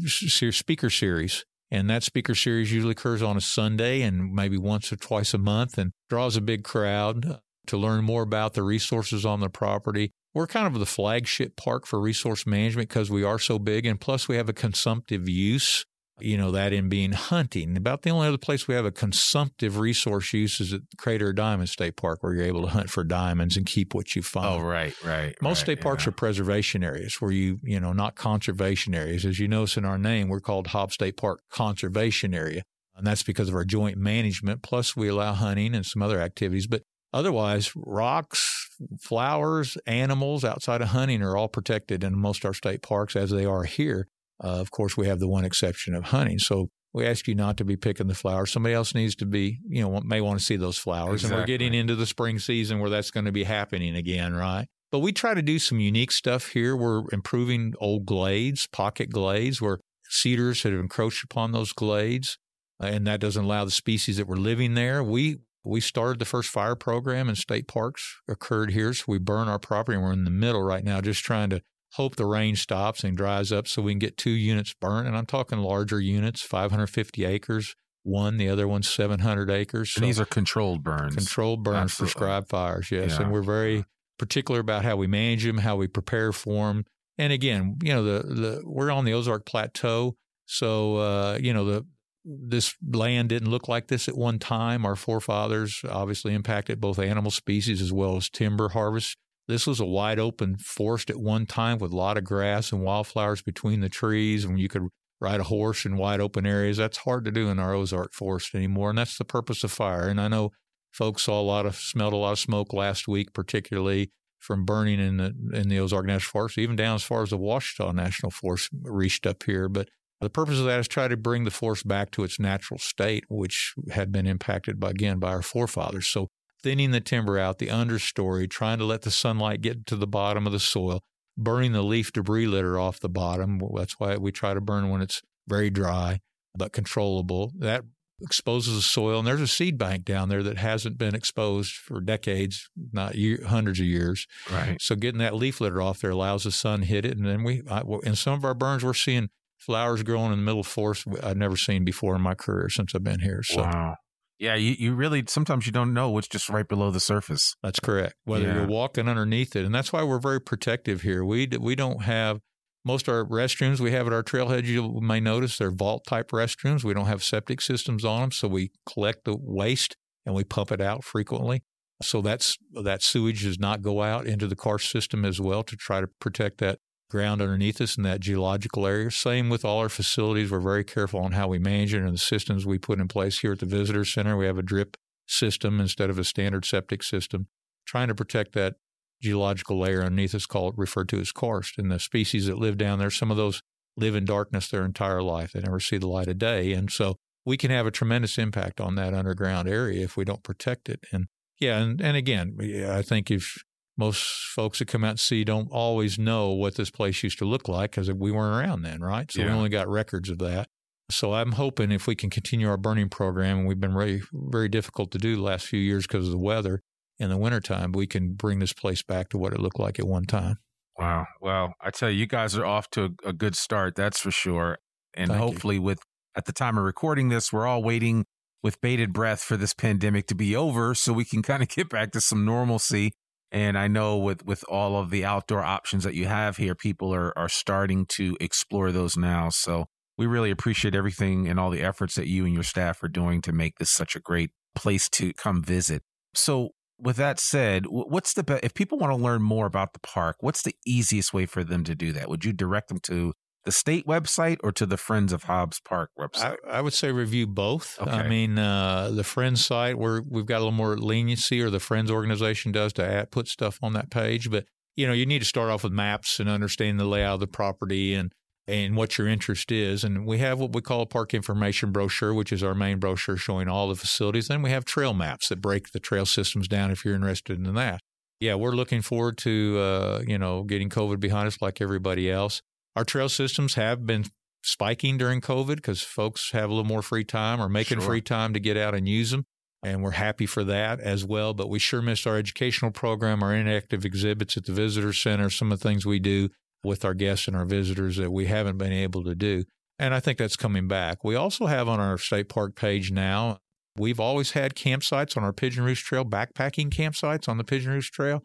Speaker 0.06 0.90
Series. 0.90 1.44
And 1.70 1.90
that 1.90 2.04
speaker 2.04 2.34
series 2.34 2.72
usually 2.72 2.92
occurs 2.92 3.22
on 3.22 3.36
a 3.36 3.40
Sunday 3.40 4.02
and 4.02 4.32
maybe 4.32 4.56
once 4.56 4.92
or 4.92 4.96
twice 4.96 5.34
a 5.34 5.38
month 5.38 5.78
and 5.78 5.90
draws 6.08 6.36
a 6.36 6.40
big 6.40 6.62
crowd 6.62 7.26
uh, 7.26 7.36
to 7.66 7.76
learn 7.76 8.04
more 8.04 8.22
about 8.22 8.54
the 8.54 8.62
resources 8.62 9.26
on 9.26 9.40
the 9.40 9.50
property. 9.50 10.12
We're 10.32 10.46
kind 10.46 10.66
of 10.66 10.78
the 10.78 10.86
flagship 10.86 11.56
park 11.56 11.86
for 11.86 12.00
resource 12.00 12.46
management 12.46 12.88
because 12.88 13.10
we 13.10 13.24
are 13.24 13.38
so 13.38 13.58
big. 13.58 13.84
And 13.84 14.00
plus, 14.00 14.28
we 14.28 14.36
have 14.36 14.48
a 14.48 14.52
consumptive 14.52 15.28
use, 15.28 15.84
you 16.18 16.36
know, 16.36 16.50
that 16.50 16.72
in 16.72 16.88
being 16.88 17.12
hunting. 17.12 17.76
About 17.76 18.02
the 18.02 18.10
only 18.10 18.28
other 18.28 18.38
place 18.38 18.66
we 18.66 18.74
have 18.74 18.86
a 18.86 18.90
consumptive 18.90 19.78
resource 19.78 20.32
use 20.32 20.60
is 20.60 20.72
at 20.72 20.80
Crater 20.96 21.32
Diamond 21.32 21.68
State 21.68 21.96
Park, 21.96 22.22
where 22.22 22.34
you're 22.34 22.44
able 22.44 22.62
to 22.62 22.68
hunt 22.68 22.90
for 22.90 23.04
diamonds 23.04 23.56
and 23.56 23.66
keep 23.66 23.94
what 23.94 24.14
you 24.16 24.20
oh, 24.20 24.22
find. 24.22 24.62
Oh, 24.62 24.66
right, 24.66 24.94
right. 25.04 25.34
Most 25.42 25.58
right, 25.58 25.64
state 25.64 25.80
parks 25.80 26.04
yeah. 26.04 26.10
are 26.10 26.12
preservation 26.12 26.82
areas 26.82 27.20
where 27.20 27.32
you, 27.32 27.60
you 27.62 27.78
know, 27.78 27.92
not 27.92 28.14
conservation 28.14 28.94
areas. 28.94 29.24
As 29.26 29.38
you 29.38 29.48
notice 29.48 29.76
in 29.76 29.84
our 29.84 29.98
name, 29.98 30.28
we're 30.28 30.40
called 30.40 30.68
Hobbs 30.68 30.94
State 30.94 31.16
Park 31.16 31.40
Conservation 31.50 32.34
Area. 32.34 32.62
And 32.96 33.06
that's 33.06 33.22
because 33.22 33.50
of 33.50 33.54
our 33.54 33.64
joint 33.64 33.98
management. 33.98 34.62
Plus, 34.62 34.96
we 34.96 35.08
allow 35.08 35.34
hunting 35.34 35.74
and 35.74 35.84
some 35.84 36.00
other 36.00 36.18
activities. 36.18 36.66
But 36.66 36.82
otherwise, 37.12 37.72
rocks, 37.76 38.70
flowers, 38.98 39.76
animals 39.86 40.44
outside 40.44 40.80
of 40.80 40.88
hunting 40.88 41.22
are 41.22 41.36
all 41.36 41.48
protected 41.48 42.02
in 42.02 42.18
most 42.18 42.42
of 42.42 42.48
our 42.48 42.54
state 42.54 42.80
parks 42.80 43.14
as 43.14 43.30
they 43.30 43.44
are 43.44 43.64
here. 43.64 44.08
Uh, 44.42 44.60
of 44.60 44.70
course, 44.70 44.96
we 44.96 45.06
have 45.06 45.18
the 45.18 45.28
one 45.28 45.44
exception 45.44 45.94
of 45.94 46.04
honey. 46.04 46.38
So 46.38 46.68
we 46.92 47.06
ask 47.06 47.28
you 47.28 47.34
not 47.34 47.56
to 47.58 47.64
be 47.64 47.76
picking 47.76 48.06
the 48.06 48.14
flowers. 48.14 48.52
Somebody 48.52 48.74
else 48.74 48.94
needs 48.94 49.14
to 49.16 49.26
be, 49.26 49.60
you 49.68 49.82
know, 49.82 50.00
may 50.00 50.20
want 50.20 50.38
to 50.38 50.44
see 50.44 50.56
those 50.56 50.78
flowers. 50.78 51.24
And 51.24 51.34
we're 51.34 51.46
getting 51.46 51.74
into 51.74 51.94
the 51.94 52.06
spring 52.06 52.38
season 52.38 52.78
where 52.78 52.90
that's 52.90 53.10
going 53.10 53.26
to 53.26 53.32
be 53.32 53.44
happening 53.44 53.94
again, 53.94 54.34
right? 54.34 54.66
But 54.92 55.00
we 55.00 55.12
try 55.12 55.34
to 55.34 55.42
do 55.42 55.58
some 55.58 55.80
unique 55.80 56.12
stuff 56.12 56.48
here. 56.48 56.76
We're 56.76 57.02
improving 57.12 57.74
old 57.80 58.06
glades, 58.06 58.66
pocket 58.66 59.10
glades, 59.10 59.60
where 59.60 59.78
cedars 60.08 60.62
have 60.62 60.72
encroached 60.72 61.24
upon 61.24 61.52
those 61.52 61.72
glades, 61.72 62.38
uh, 62.82 62.86
and 62.86 63.06
that 63.06 63.20
doesn't 63.20 63.44
allow 63.44 63.64
the 63.64 63.70
species 63.70 64.16
that 64.16 64.28
were 64.28 64.36
living 64.36 64.74
there. 64.74 65.02
We 65.02 65.38
we 65.64 65.80
started 65.80 66.20
the 66.20 66.24
first 66.24 66.48
fire 66.48 66.76
program 66.76 67.28
in 67.28 67.34
state 67.34 67.66
parks 67.66 68.20
occurred 68.28 68.70
here, 68.70 68.94
so 68.94 69.04
we 69.08 69.18
burn 69.18 69.48
our 69.48 69.58
property, 69.58 69.96
and 69.96 70.04
we're 70.04 70.12
in 70.12 70.24
the 70.24 70.30
middle 70.30 70.62
right 70.62 70.84
now, 70.84 71.00
just 71.00 71.24
trying 71.24 71.50
to 71.50 71.60
hope 71.96 72.16
the 72.16 72.26
rain 72.26 72.56
stops 72.56 73.04
and 73.04 73.16
dries 73.16 73.52
up 73.52 73.66
so 73.66 73.82
we 73.82 73.92
can 73.92 73.98
get 73.98 74.16
two 74.16 74.30
units 74.30 74.74
burnt. 74.74 75.06
And 75.06 75.16
I'm 75.16 75.26
talking 75.26 75.58
larger 75.58 76.00
units, 76.00 76.42
550 76.42 77.24
acres. 77.24 77.74
One, 78.02 78.36
the 78.36 78.48
other 78.48 78.68
one's 78.68 78.88
700 78.88 79.50
acres. 79.50 79.94
And 79.96 80.04
these 80.04 80.20
are 80.20 80.26
controlled 80.26 80.84
burns. 80.84 81.16
Controlled 81.16 81.64
burns, 81.64 81.92
Absolutely. 81.92 82.12
prescribed 82.12 82.48
fires, 82.48 82.90
yes. 82.90 83.12
Yeah. 83.12 83.22
And 83.22 83.32
we're 83.32 83.42
very 83.42 83.84
particular 84.18 84.60
about 84.60 84.84
how 84.84 84.96
we 84.96 85.06
manage 85.06 85.44
them, 85.44 85.58
how 85.58 85.76
we 85.76 85.88
prepare 85.88 86.32
for 86.32 86.68
them. 86.68 86.84
And 87.18 87.32
again, 87.32 87.78
you 87.82 87.92
know, 87.92 88.04
the, 88.04 88.22
the 88.22 88.62
we're 88.64 88.90
on 88.90 89.04
the 89.04 89.14
Ozark 89.14 89.46
Plateau, 89.46 90.16
so 90.44 90.96
uh, 90.98 91.38
you 91.40 91.52
know 91.52 91.64
the 91.64 91.86
this 92.24 92.74
land 92.86 93.28
didn't 93.28 93.50
look 93.50 93.68
like 93.68 93.88
this 93.88 94.08
at 94.08 94.16
one 94.16 94.38
time. 94.38 94.84
Our 94.84 94.96
forefathers 94.96 95.82
obviously 95.88 96.34
impacted 96.34 96.80
both 96.80 96.98
animal 96.98 97.30
species 97.30 97.80
as 97.80 97.92
well 97.92 98.16
as 98.16 98.28
timber 98.28 98.70
harvest. 98.70 99.16
This 99.48 99.66
was 99.66 99.80
a 99.80 99.86
wide 99.86 100.18
open 100.18 100.56
forest 100.56 101.10
at 101.10 101.16
one 101.16 101.46
time 101.46 101.78
with 101.78 101.92
a 101.92 101.96
lot 101.96 102.18
of 102.18 102.24
grass 102.24 102.72
and 102.72 102.82
wildflowers 102.82 103.42
between 103.42 103.80
the 103.80 103.88
trees, 103.88 104.44
and 104.44 104.58
you 104.58 104.68
could 104.68 104.88
ride 105.20 105.40
a 105.40 105.44
horse 105.44 105.84
in 105.84 105.96
wide 105.96 106.20
open 106.20 106.46
areas. 106.46 106.76
That's 106.76 106.98
hard 106.98 107.24
to 107.24 107.30
do 107.30 107.48
in 107.48 107.58
our 107.58 107.74
Ozark 107.74 108.12
forest 108.12 108.54
anymore, 108.54 108.90
and 108.90 108.98
that's 108.98 109.18
the 109.18 109.24
purpose 109.24 109.62
of 109.64 109.70
fire. 109.70 110.08
And 110.08 110.20
I 110.20 110.28
know 110.28 110.50
folks 110.92 111.22
saw 111.22 111.40
a 111.40 111.42
lot 111.42 111.66
of 111.66 111.76
smelled 111.76 112.12
a 112.12 112.16
lot 112.16 112.32
of 112.32 112.38
smoke 112.38 112.72
last 112.72 113.06
week, 113.06 113.32
particularly 113.32 114.10
from 114.40 114.64
burning 114.64 115.00
in 115.00 115.16
the 115.16 115.32
in 115.52 115.68
the 115.68 115.78
Ozark 115.78 116.06
National 116.06 116.30
Forest, 116.30 116.58
even 116.58 116.76
down 116.76 116.96
as 116.96 117.02
far 117.02 117.22
as 117.22 117.30
the 117.30 117.38
Ouachita 117.38 117.92
National 117.92 118.30
Forest 118.30 118.70
reached 118.82 119.26
up 119.26 119.42
here. 119.44 119.68
But 119.68 119.88
the 120.20 120.30
purpose 120.30 120.58
of 120.58 120.64
that 120.66 120.80
is 120.80 120.88
try 120.88 121.08
to 121.08 121.16
bring 121.16 121.44
the 121.44 121.50
forest 121.50 121.86
back 121.86 122.10
to 122.12 122.24
its 122.24 122.40
natural 122.40 122.78
state, 122.78 123.24
which 123.28 123.74
had 123.90 124.10
been 124.10 124.26
impacted 124.26 124.80
by 124.80 124.90
again 124.90 125.18
by 125.18 125.30
our 125.30 125.42
forefathers. 125.42 126.06
So 126.06 126.28
thinning 126.62 126.90
the 126.90 127.00
timber 127.00 127.38
out, 127.38 127.58
the 127.58 127.68
understory, 127.68 128.48
trying 128.48 128.78
to 128.78 128.84
let 128.84 129.02
the 129.02 129.10
sunlight 129.10 129.60
get 129.60 129.86
to 129.86 129.96
the 129.96 130.06
bottom 130.06 130.46
of 130.46 130.52
the 130.52 130.60
soil, 130.60 131.02
burning 131.36 131.72
the 131.72 131.82
leaf 131.82 132.12
debris 132.12 132.46
litter 132.46 132.78
off 132.78 133.00
the 133.00 133.08
bottom. 133.08 133.60
That's 133.74 133.98
why 133.98 134.16
we 134.16 134.32
try 134.32 134.54
to 134.54 134.60
burn 134.60 134.88
when 134.90 135.02
it's 135.02 135.22
very 135.46 135.70
dry 135.70 136.20
but 136.56 136.72
controllable. 136.72 137.52
That 137.58 137.84
exposes 138.20 138.76
the 138.76 138.82
soil, 138.82 139.18
and 139.18 139.28
there's 139.28 139.40
a 139.40 139.46
seed 139.46 139.76
bank 139.76 140.04
down 140.04 140.28
there 140.28 140.42
that 140.42 140.56
hasn't 140.56 140.96
been 140.98 141.14
exposed 141.14 141.74
for 141.74 142.00
decades, 142.00 142.70
not 142.92 143.14
year, 143.14 143.44
hundreds 143.46 143.78
of 143.78 143.86
years. 143.86 144.26
Right. 144.50 144.80
So 144.80 144.94
getting 144.96 145.18
that 145.18 145.34
leaf 145.34 145.60
litter 145.60 145.82
off 145.82 146.00
there 146.00 146.10
allows 146.10 146.44
the 146.44 146.50
sun 146.50 146.82
hit 146.82 147.04
it, 147.04 147.16
and 147.16 147.26
then 147.26 147.44
we 147.44 147.62
I, 147.70 147.82
in 148.02 148.16
some 148.16 148.34
of 148.34 148.44
our 148.44 148.54
burns 148.54 148.84
we're 148.84 148.94
seeing 148.94 149.28
flowers 149.58 150.02
growing 150.02 150.32
in 150.32 150.38
the 150.38 150.44
middle 150.44 150.60
of 150.60 150.66
forest 150.66 151.06
I've 151.22 151.36
never 151.36 151.56
seen 151.56 151.84
before 151.84 152.14
in 152.16 152.22
my 152.22 152.34
career 152.34 152.68
since 152.68 152.94
I've 152.94 153.04
been 153.04 153.20
here. 153.20 153.42
So 153.42 153.62
wow. 153.62 153.96
Yeah, 154.38 154.54
you, 154.54 154.74
you 154.78 154.94
really 154.94 155.24
sometimes 155.28 155.66
you 155.66 155.72
don't 155.72 155.94
know 155.94 156.10
what's 156.10 156.28
just 156.28 156.48
right 156.50 156.68
below 156.68 156.90
the 156.90 157.00
surface. 157.00 157.54
That's 157.62 157.80
correct. 157.80 158.14
Whether 158.24 158.46
Yeah. 158.46 158.54
you're 158.56 158.66
walking 158.66 159.08
underneath 159.08 159.56
it, 159.56 159.64
and 159.64 159.74
that's 159.74 159.92
why 159.92 160.02
we're 160.02 160.18
very 160.18 160.40
protective 160.40 161.02
here. 161.02 161.24
We 161.24 161.48
we 161.58 161.74
don't 161.74 162.02
have 162.02 162.40
most 162.84 163.08
of 163.08 163.14
our 163.14 163.24
restrooms 163.24 163.80
we 163.80 163.92
have 163.92 164.06
at 164.06 164.12
our 164.12 164.22
trailhead. 164.22 164.64
You 164.64 165.00
may 165.00 165.20
notice 165.20 165.56
they're 165.58 165.70
vault 165.70 166.04
type 166.06 166.30
restrooms. 166.30 166.84
We 166.84 166.94
don't 166.94 167.06
have 167.06 167.24
septic 167.24 167.60
systems 167.60 168.04
on 168.04 168.20
them, 168.20 168.30
so 168.32 168.46
we 168.48 168.70
collect 168.86 169.24
the 169.24 169.36
waste 169.38 169.96
and 170.24 170.34
we 170.34 170.44
pump 170.44 170.70
it 170.70 170.80
out 170.80 171.02
frequently. 171.02 171.62
So 172.02 172.20
that's 172.20 172.58
that 172.84 173.02
sewage 173.02 173.42
does 173.42 173.58
not 173.58 173.80
go 173.80 174.02
out 174.02 174.26
into 174.26 174.46
the 174.46 174.56
karst 174.56 174.90
system 174.90 175.24
as 175.24 175.40
well 175.40 175.62
to 175.62 175.76
try 175.76 176.02
to 176.02 176.08
protect 176.20 176.58
that 176.58 176.78
ground 177.08 177.40
underneath 177.40 177.80
us 177.80 177.96
in 177.96 178.02
that 178.02 178.20
geological 178.20 178.86
area. 178.86 179.10
Same 179.10 179.48
with 179.48 179.64
all 179.64 179.78
our 179.78 179.88
facilities. 179.88 180.50
We're 180.50 180.60
very 180.60 180.84
careful 180.84 181.20
on 181.20 181.32
how 181.32 181.48
we 181.48 181.58
manage 181.58 181.94
it 181.94 182.02
and 182.02 182.14
the 182.14 182.18
systems 182.18 182.66
we 182.66 182.78
put 182.78 183.00
in 183.00 183.08
place 183.08 183.40
here 183.40 183.52
at 183.52 183.60
the 183.60 183.66
visitor 183.66 184.04
center. 184.04 184.36
We 184.36 184.46
have 184.46 184.58
a 184.58 184.62
drip 184.62 184.96
system 185.26 185.80
instead 185.80 186.10
of 186.10 186.18
a 186.18 186.24
standard 186.24 186.64
septic 186.64 187.02
system, 187.02 187.48
trying 187.86 188.08
to 188.08 188.14
protect 188.14 188.52
that 188.54 188.76
geological 189.22 189.78
layer 189.78 190.00
underneath 190.00 190.34
us 190.34 190.46
called 190.46 190.74
referred 190.76 191.08
to 191.10 191.20
as 191.20 191.32
karst. 191.32 191.78
And 191.78 191.90
the 191.90 191.98
species 191.98 192.46
that 192.46 192.58
live 192.58 192.76
down 192.76 192.98
there, 192.98 193.10
some 193.10 193.30
of 193.30 193.36
those 193.36 193.62
live 193.96 194.14
in 194.14 194.24
darkness 194.24 194.68
their 194.68 194.84
entire 194.84 195.22
life. 195.22 195.52
They 195.52 195.60
never 195.60 195.80
see 195.80 195.98
the 195.98 196.08
light 196.08 196.28
of 196.28 196.38
day. 196.38 196.72
And 196.72 196.90
so 196.90 197.16
we 197.44 197.56
can 197.56 197.70
have 197.70 197.86
a 197.86 197.90
tremendous 197.90 198.36
impact 198.36 198.80
on 198.80 198.96
that 198.96 199.14
underground 199.14 199.68
area 199.68 200.04
if 200.04 200.16
we 200.16 200.24
don't 200.24 200.42
protect 200.42 200.88
it. 200.88 201.00
And 201.12 201.26
yeah, 201.58 201.78
and, 201.78 202.00
and 202.00 202.16
again, 202.16 202.56
I 202.90 203.02
think 203.02 203.30
if 203.30 203.64
most 203.98 204.22
folks 204.54 204.78
that 204.78 204.88
come 204.88 205.04
out 205.04 205.10
and 205.10 205.20
see 205.20 205.44
don't 205.44 205.68
always 205.70 206.18
know 206.18 206.50
what 206.50 206.74
this 206.74 206.90
place 206.90 207.22
used 207.22 207.38
to 207.38 207.44
look 207.44 207.68
like 207.68 207.92
because 207.92 208.12
we 208.12 208.30
weren't 208.30 208.54
around 208.54 208.82
then, 208.82 209.00
right? 209.00 209.30
So 209.30 209.42
we 209.42 209.48
only 209.48 209.68
got 209.68 209.88
records 209.88 210.28
of 210.28 210.38
that. 210.38 210.68
So 211.10 211.34
I'm 211.34 211.52
hoping 211.52 211.92
if 211.92 212.06
we 212.06 212.16
can 212.16 212.30
continue 212.30 212.68
our 212.68 212.76
burning 212.76 213.08
program, 213.08 213.58
and 213.58 213.68
we've 213.68 213.80
been 213.80 213.94
very, 213.94 214.22
very 214.32 214.68
difficult 214.68 215.12
to 215.12 215.18
do 215.18 215.36
the 215.36 215.42
last 215.42 215.66
few 215.66 215.78
years 215.78 216.06
because 216.06 216.26
of 216.26 216.32
the 216.32 216.38
weather, 216.38 216.82
in 217.18 217.30
the 217.30 217.36
wintertime, 217.36 217.92
we 217.92 218.06
can 218.06 218.34
bring 218.34 218.58
this 218.58 218.72
place 218.72 219.02
back 219.02 219.28
to 219.30 219.38
what 219.38 219.52
it 219.52 219.60
looked 219.60 219.78
like 219.78 219.98
at 219.98 220.06
one 220.06 220.24
time. 220.24 220.58
Wow. 220.98 221.26
Well, 221.40 221.74
I 221.80 221.90
tell 221.90 222.10
you, 222.10 222.18
you 222.18 222.26
guys 222.26 222.56
are 222.56 222.64
off 222.64 222.90
to 222.90 223.14
a, 223.24 223.28
a 223.28 223.32
good 223.32 223.54
start, 223.54 223.94
that's 223.94 224.18
for 224.18 224.30
sure. 224.30 224.78
And 225.14 225.28
Thank 225.28 225.40
hopefully, 225.40 225.76
you. 225.76 225.82
with 225.82 226.00
at 226.36 226.44
the 226.44 226.52
time 226.52 226.76
of 226.76 226.84
recording 226.84 227.28
this, 227.28 227.52
we're 227.52 227.66
all 227.66 227.82
waiting 227.82 228.26
with 228.62 228.80
bated 228.80 229.12
breath 229.12 229.42
for 229.42 229.56
this 229.56 229.72
pandemic 229.72 230.26
to 230.26 230.34
be 230.34 230.56
over 230.56 230.94
so 230.94 231.12
we 231.12 231.24
can 231.24 231.42
kind 231.42 231.62
of 231.62 231.68
get 231.68 231.88
back 231.88 232.12
to 232.12 232.20
some 232.20 232.44
normalcy. 232.44 233.12
And 233.56 233.78
I 233.78 233.88
know 233.88 234.18
with, 234.18 234.44
with 234.44 234.64
all 234.68 234.98
of 234.98 235.08
the 235.08 235.24
outdoor 235.24 235.62
options 235.62 236.04
that 236.04 236.12
you 236.12 236.26
have 236.26 236.58
here, 236.58 236.74
people 236.74 237.14
are, 237.14 237.32
are 237.38 237.48
starting 237.48 238.04
to 238.10 238.36
explore 238.38 238.92
those 238.92 239.16
now. 239.16 239.48
So 239.48 239.86
we 240.18 240.26
really 240.26 240.50
appreciate 240.50 240.94
everything 240.94 241.48
and 241.48 241.58
all 241.58 241.70
the 241.70 241.80
efforts 241.80 242.16
that 242.16 242.26
you 242.26 242.44
and 242.44 242.52
your 242.52 242.62
staff 242.62 243.02
are 243.02 243.08
doing 243.08 243.40
to 243.40 243.52
make 243.52 243.78
this 243.78 243.90
such 243.90 244.14
a 244.14 244.20
great 244.20 244.50
place 244.74 245.08
to 245.08 245.32
come 245.32 245.62
visit. 245.62 246.02
So 246.34 246.72
with 246.98 247.16
that 247.16 247.40
said, 247.40 247.86
what's 247.86 248.34
the 248.34 248.60
if 248.62 248.74
people 248.74 248.98
want 248.98 249.12
to 249.12 249.16
learn 249.24 249.40
more 249.40 249.64
about 249.64 249.94
the 249.94 250.00
park, 250.00 250.36
what's 250.40 250.62
the 250.62 250.74
easiest 250.84 251.32
way 251.32 251.46
for 251.46 251.64
them 251.64 251.82
to 251.84 251.94
do 251.94 252.12
that? 252.12 252.28
Would 252.28 252.44
you 252.44 252.52
direct 252.52 252.88
them 252.88 253.00
to 253.04 253.32
the 253.66 253.72
state 253.72 254.06
website 254.06 254.56
or 254.62 254.72
to 254.72 254.86
the 254.86 254.96
Friends 254.96 255.32
of 255.32 255.42
Hobbs 255.42 255.80
Park 255.80 256.10
website? 256.18 256.56
I, 256.66 256.78
I 256.78 256.80
would 256.80 256.94
say 256.94 257.12
review 257.12 257.46
both. 257.46 258.00
Okay. 258.00 258.10
I 258.10 258.28
mean, 258.28 258.58
uh, 258.58 259.10
the 259.10 259.24
Friends 259.24 259.64
site 259.64 259.98
where 259.98 260.22
we've 260.26 260.46
got 260.46 260.58
a 260.58 260.60
little 260.60 260.72
more 260.72 260.96
leniency, 260.96 261.60
or 261.60 261.68
the 261.68 261.80
Friends 261.80 262.10
organization 262.10 262.72
does 262.72 262.92
to 262.94 263.04
add, 263.04 263.30
put 263.30 263.48
stuff 263.48 263.78
on 263.82 263.92
that 263.92 264.08
page. 264.08 264.50
But 264.50 264.64
you 264.94 265.06
know, 265.06 265.12
you 265.12 265.26
need 265.26 265.40
to 265.40 265.44
start 265.44 265.68
off 265.68 265.84
with 265.84 265.92
maps 265.92 266.40
and 266.40 266.48
understand 266.48 266.98
the 266.98 267.04
layout 267.04 267.34
of 267.34 267.40
the 267.40 267.46
property 267.46 268.14
and 268.14 268.32
and 268.68 268.96
what 268.96 269.18
your 269.18 269.28
interest 269.28 269.70
is. 269.70 270.04
And 270.04 270.26
we 270.26 270.38
have 270.38 270.58
what 270.58 270.72
we 270.72 270.80
call 270.80 271.02
a 271.02 271.06
park 271.06 271.34
information 271.34 271.92
brochure, 271.92 272.34
which 272.34 272.52
is 272.52 272.62
our 272.62 272.74
main 272.74 272.98
brochure 272.98 273.36
showing 273.36 273.68
all 273.68 273.88
the 273.88 273.96
facilities. 273.96 274.48
Then 274.48 274.62
we 274.62 274.70
have 274.70 274.84
trail 274.84 275.14
maps 275.14 275.48
that 275.48 275.60
break 275.60 275.90
the 275.90 276.00
trail 276.00 276.26
systems 276.26 276.66
down 276.66 276.90
if 276.90 277.04
you're 277.04 277.14
interested 277.14 277.64
in 277.64 277.74
that. 277.74 278.00
Yeah, 278.40 278.54
we're 278.54 278.72
looking 278.72 279.02
forward 279.02 279.38
to 279.38 279.78
uh, 279.78 280.22
you 280.24 280.38
know 280.38 280.62
getting 280.62 280.88
COVID 280.88 281.18
behind 281.18 281.48
us 281.48 281.60
like 281.60 281.80
everybody 281.80 282.30
else. 282.30 282.62
Our 282.96 283.04
trail 283.04 283.28
systems 283.28 283.74
have 283.74 284.06
been 284.06 284.24
spiking 284.62 285.18
during 285.18 285.40
COVID 285.40 285.76
because 285.76 286.02
folks 286.02 286.50
have 286.52 286.70
a 286.70 286.72
little 286.72 286.88
more 286.88 287.02
free 287.02 287.24
time 287.24 287.60
or 287.60 287.68
making 287.68 287.98
Sure. 287.98 288.08
free 288.08 288.22
time 288.22 288.54
to 288.54 288.58
get 288.60 288.76
out 288.76 288.94
and 288.94 289.08
use 289.08 289.30
them. 289.30 289.44
And 289.82 290.02
we're 290.02 290.12
happy 290.12 290.46
for 290.46 290.64
that 290.64 290.98
as 290.98 291.24
well. 291.24 291.54
But 291.54 291.68
we 291.68 291.78
sure 291.78 292.02
missed 292.02 292.26
our 292.26 292.36
educational 292.36 292.90
program, 292.90 293.42
our 293.42 293.52
interactive 293.52 294.04
exhibits 294.04 294.56
at 294.56 294.64
the 294.64 294.72
visitor 294.72 295.12
center, 295.12 295.50
some 295.50 295.70
of 295.70 295.78
the 295.78 295.88
things 295.88 296.04
we 296.06 296.18
do 296.18 296.48
with 296.82 297.04
our 297.04 297.14
guests 297.14 297.46
and 297.46 297.56
our 297.56 297.66
visitors 297.66 298.16
that 298.16 298.30
we 298.32 298.46
haven't 298.46 298.78
been 298.78 298.92
able 298.92 299.22
to 299.24 299.34
do. 299.34 299.64
And 299.98 300.14
I 300.14 300.20
think 300.20 300.38
that's 300.38 300.56
coming 300.56 300.88
back. 300.88 301.22
We 301.22 301.36
also 301.36 301.66
have 301.66 301.88
on 301.88 302.00
our 302.00 302.18
state 302.18 302.48
park 302.48 302.74
page 302.76 303.12
now, 303.12 303.58
we've 303.96 304.20
always 304.20 304.52
had 304.52 304.74
campsites 304.74 305.36
on 305.36 305.44
our 305.44 305.52
Pigeon 305.52 305.84
Roost 305.84 306.04
Trail, 306.04 306.24
backpacking 306.24 306.90
campsites 306.90 307.48
on 307.48 307.58
the 307.58 307.64
Pigeon 307.64 307.92
Roost 307.92 308.12
Trail. 308.12 308.42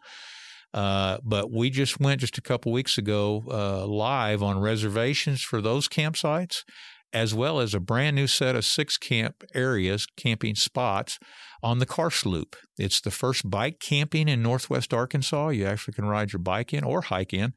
Uh, 0.74 1.18
but 1.22 1.50
we 1.50 1.70
just 1.70 2.00
went 2.00 2.20
just 2.20 2.38
a 2.38 2.42
couple 2.42 2.72
weeks 2.72 2.96
ago 2.96 3.44
uh, 3.50 3.86
live 3.86 4.42
on 4.42 4.58
reservations 4.58 5.42
for 5.42 5.60
those 5.60 5.88
campsites, 5.88 6.64
as 7.12 7.34
well 7.34 7.60
as 7.60 7.74
a 7.74 7.80
brand 7.80 8.16
new 8.16 8.26
set 8.26 8.56
of 8.56 8.64
six 8.64 8.96
camp 8.96 9.44
areas, 9.54 10.06
camping 10.16 10.54
spots 10.54 11.18
on 11.62 11.78
the 11.78 11.86
Karst 11.86 12.24
Loop. 12.24 12.56
It's 12.78 13.00
the 13.00 13.10
first 13.10 13.50
bike 13.50 13.80
camping 13.80 14.28
in 14.28 14.42
Northwest 14.42 14.94
Arkansas. 14.94 15.48
You 15.48 15.66
actually 15.66 15.94
can 15.94 16.06
ride 16.06 16.32
your 16.32 16.40
bike 16.40 16.72
in 16.72 16.84
or 16.84 17.02
hike 17.02 17.34
in. 17.34 17.52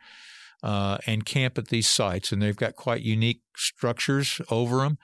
Uh, 0.63 0.97
and 1.05 1.25
camp 1.25 1.59
at 1.59 1.67
these 1.67 1.87
sites, 1.87 2.31
and 2.31 2.41
they've 2.41 2.55
got 2.55 2.75
quite 2.75 3.01
unique 3.01 3.41
structures 3.55 4.41
over 4.49 4.77
them. 4.77 4.97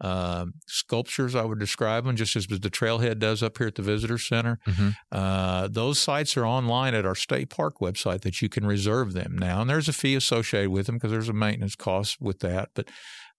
Um, 0.00 0.54
sculptures, 0.66 1.34
I 1.34 1.42
would 1.44 1.58
describe 1.60 2.04
them 2.04 2.16
just 2.16 2.34
as 2.36 2.46
the 2.46 2.58
trailhead 2.58 3.18
does 3.20 3.42
up 3.42 3.58
here 3.58 3.68
at 3.68 3.76
the 3.76 3.82
visitor 3.82 4.18
center. 4.18 4.58
Mhm. 4.66 4.94
Uh, 5.12 5.68
those 5.68 5.98
sites 5.98 6.36
are 6.36 6.44
online 6.44 6.94
at 6.94 7.06
our 7.06 7.14
state 7.14 7.48
park 7.48 7.76
website 7.80 8.22
that 8.22 8.42
you 8.42 8.48
can 8.48 8.66
reserve 8.66 9.12
them 9.12 9.36
now, 9.38 9.60
and 9.60 9.70
there's 9.70 9.88
a 9.88 9.92
fee 9.92 10.14
associated 10.16 10.70
with 10.70 10.86
them 10.86 10.96
because 10.96 11.12
there's 11.12 11.28
a 11.28 11.32
maintenance 11.32 11.76
cost 11.76 12.16
with 12.20 12.40
that. 12.40 12.70
But 12.74 12.88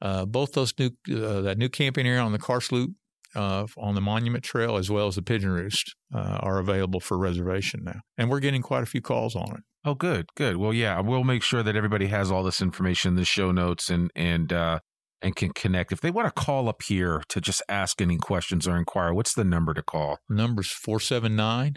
uh, 0.02 0.26
both 0.26 0.54
those 0.54 0.74
new 0.80 0.92
uh, 1.14 1.42
that 1.42 1.58
new 1.58 1.70
camping 1.70 2.08
area 2.08 2.22
on 2.22 2.32
the 2.32 2.40
Karst 2.40 2.72
Loop. 2.72 2.92
Uh, 3.36 3.68
on 3.76 3.96
the 3.96 4.02
Monument 4.02 4.46
Trail 4.46 4.78
as 4.78 4.90
well 4.90 5.08
as 5.08 5.16
the 5.16 5.22
Pigeon 5.22 5.50
Roost 5.50 5.94
uh, 6.14 6.38
are 6.40 6.58
available 6.58 7.02
for 7.02 7.18
reservation 7.18 7.82
now, 7.84 8.00
and 8.18 8.30
we're 8.30 8.40
getting 8.40 8.62
quite 8.62 8.82
a 8.82 8.86
few 8.86 9.02
calls 9.02 9.36
on 9.36 9.58
it. 9.58 9.64
Oh, 9.84 9.94
good, 9.94 10.28
good. 10.36 10.56
Well, 10.56 10.74
yeah, 10.74 11.02
we'll 11.02 11.26
make 11.26 11.44
sure 11.44 11.62
that 11.62 11.76
everybody 11.76 12.08
has 12.08 12.32
all 12.32 12.44
this 12.44 12.62
information 12.62 13.10
in 13.10 13.16
the 13.16 13.26
show 13.26 13.52
notes 13.52 13.90
and 13.90 14.10
and 14.16 14.54
uh, 14.54 14.80
and 15.22 15.36
can 15.36 15.52
connect. 15.52 15.92
If 15.92 16.02
they 16.02 16.12
want 16.12 16.34
to 16.34 16.42
call 16.42 16.70
up 16.70 16.82
here 16.84 17.24
to 17.30 17.42
just 17.42 17.62
ask 17.70 18.02
any 18.02 18.18
questions 18.18 18.68
or 18.68 18.78
inquire, 18.78 19.14
what's 19.14 19.34
the 19.34 19.44
number 19.44 19.74
to 19.74 19.82
call? 19.82 20.20
Numbers 20.30 20.68
479 20.68 21.76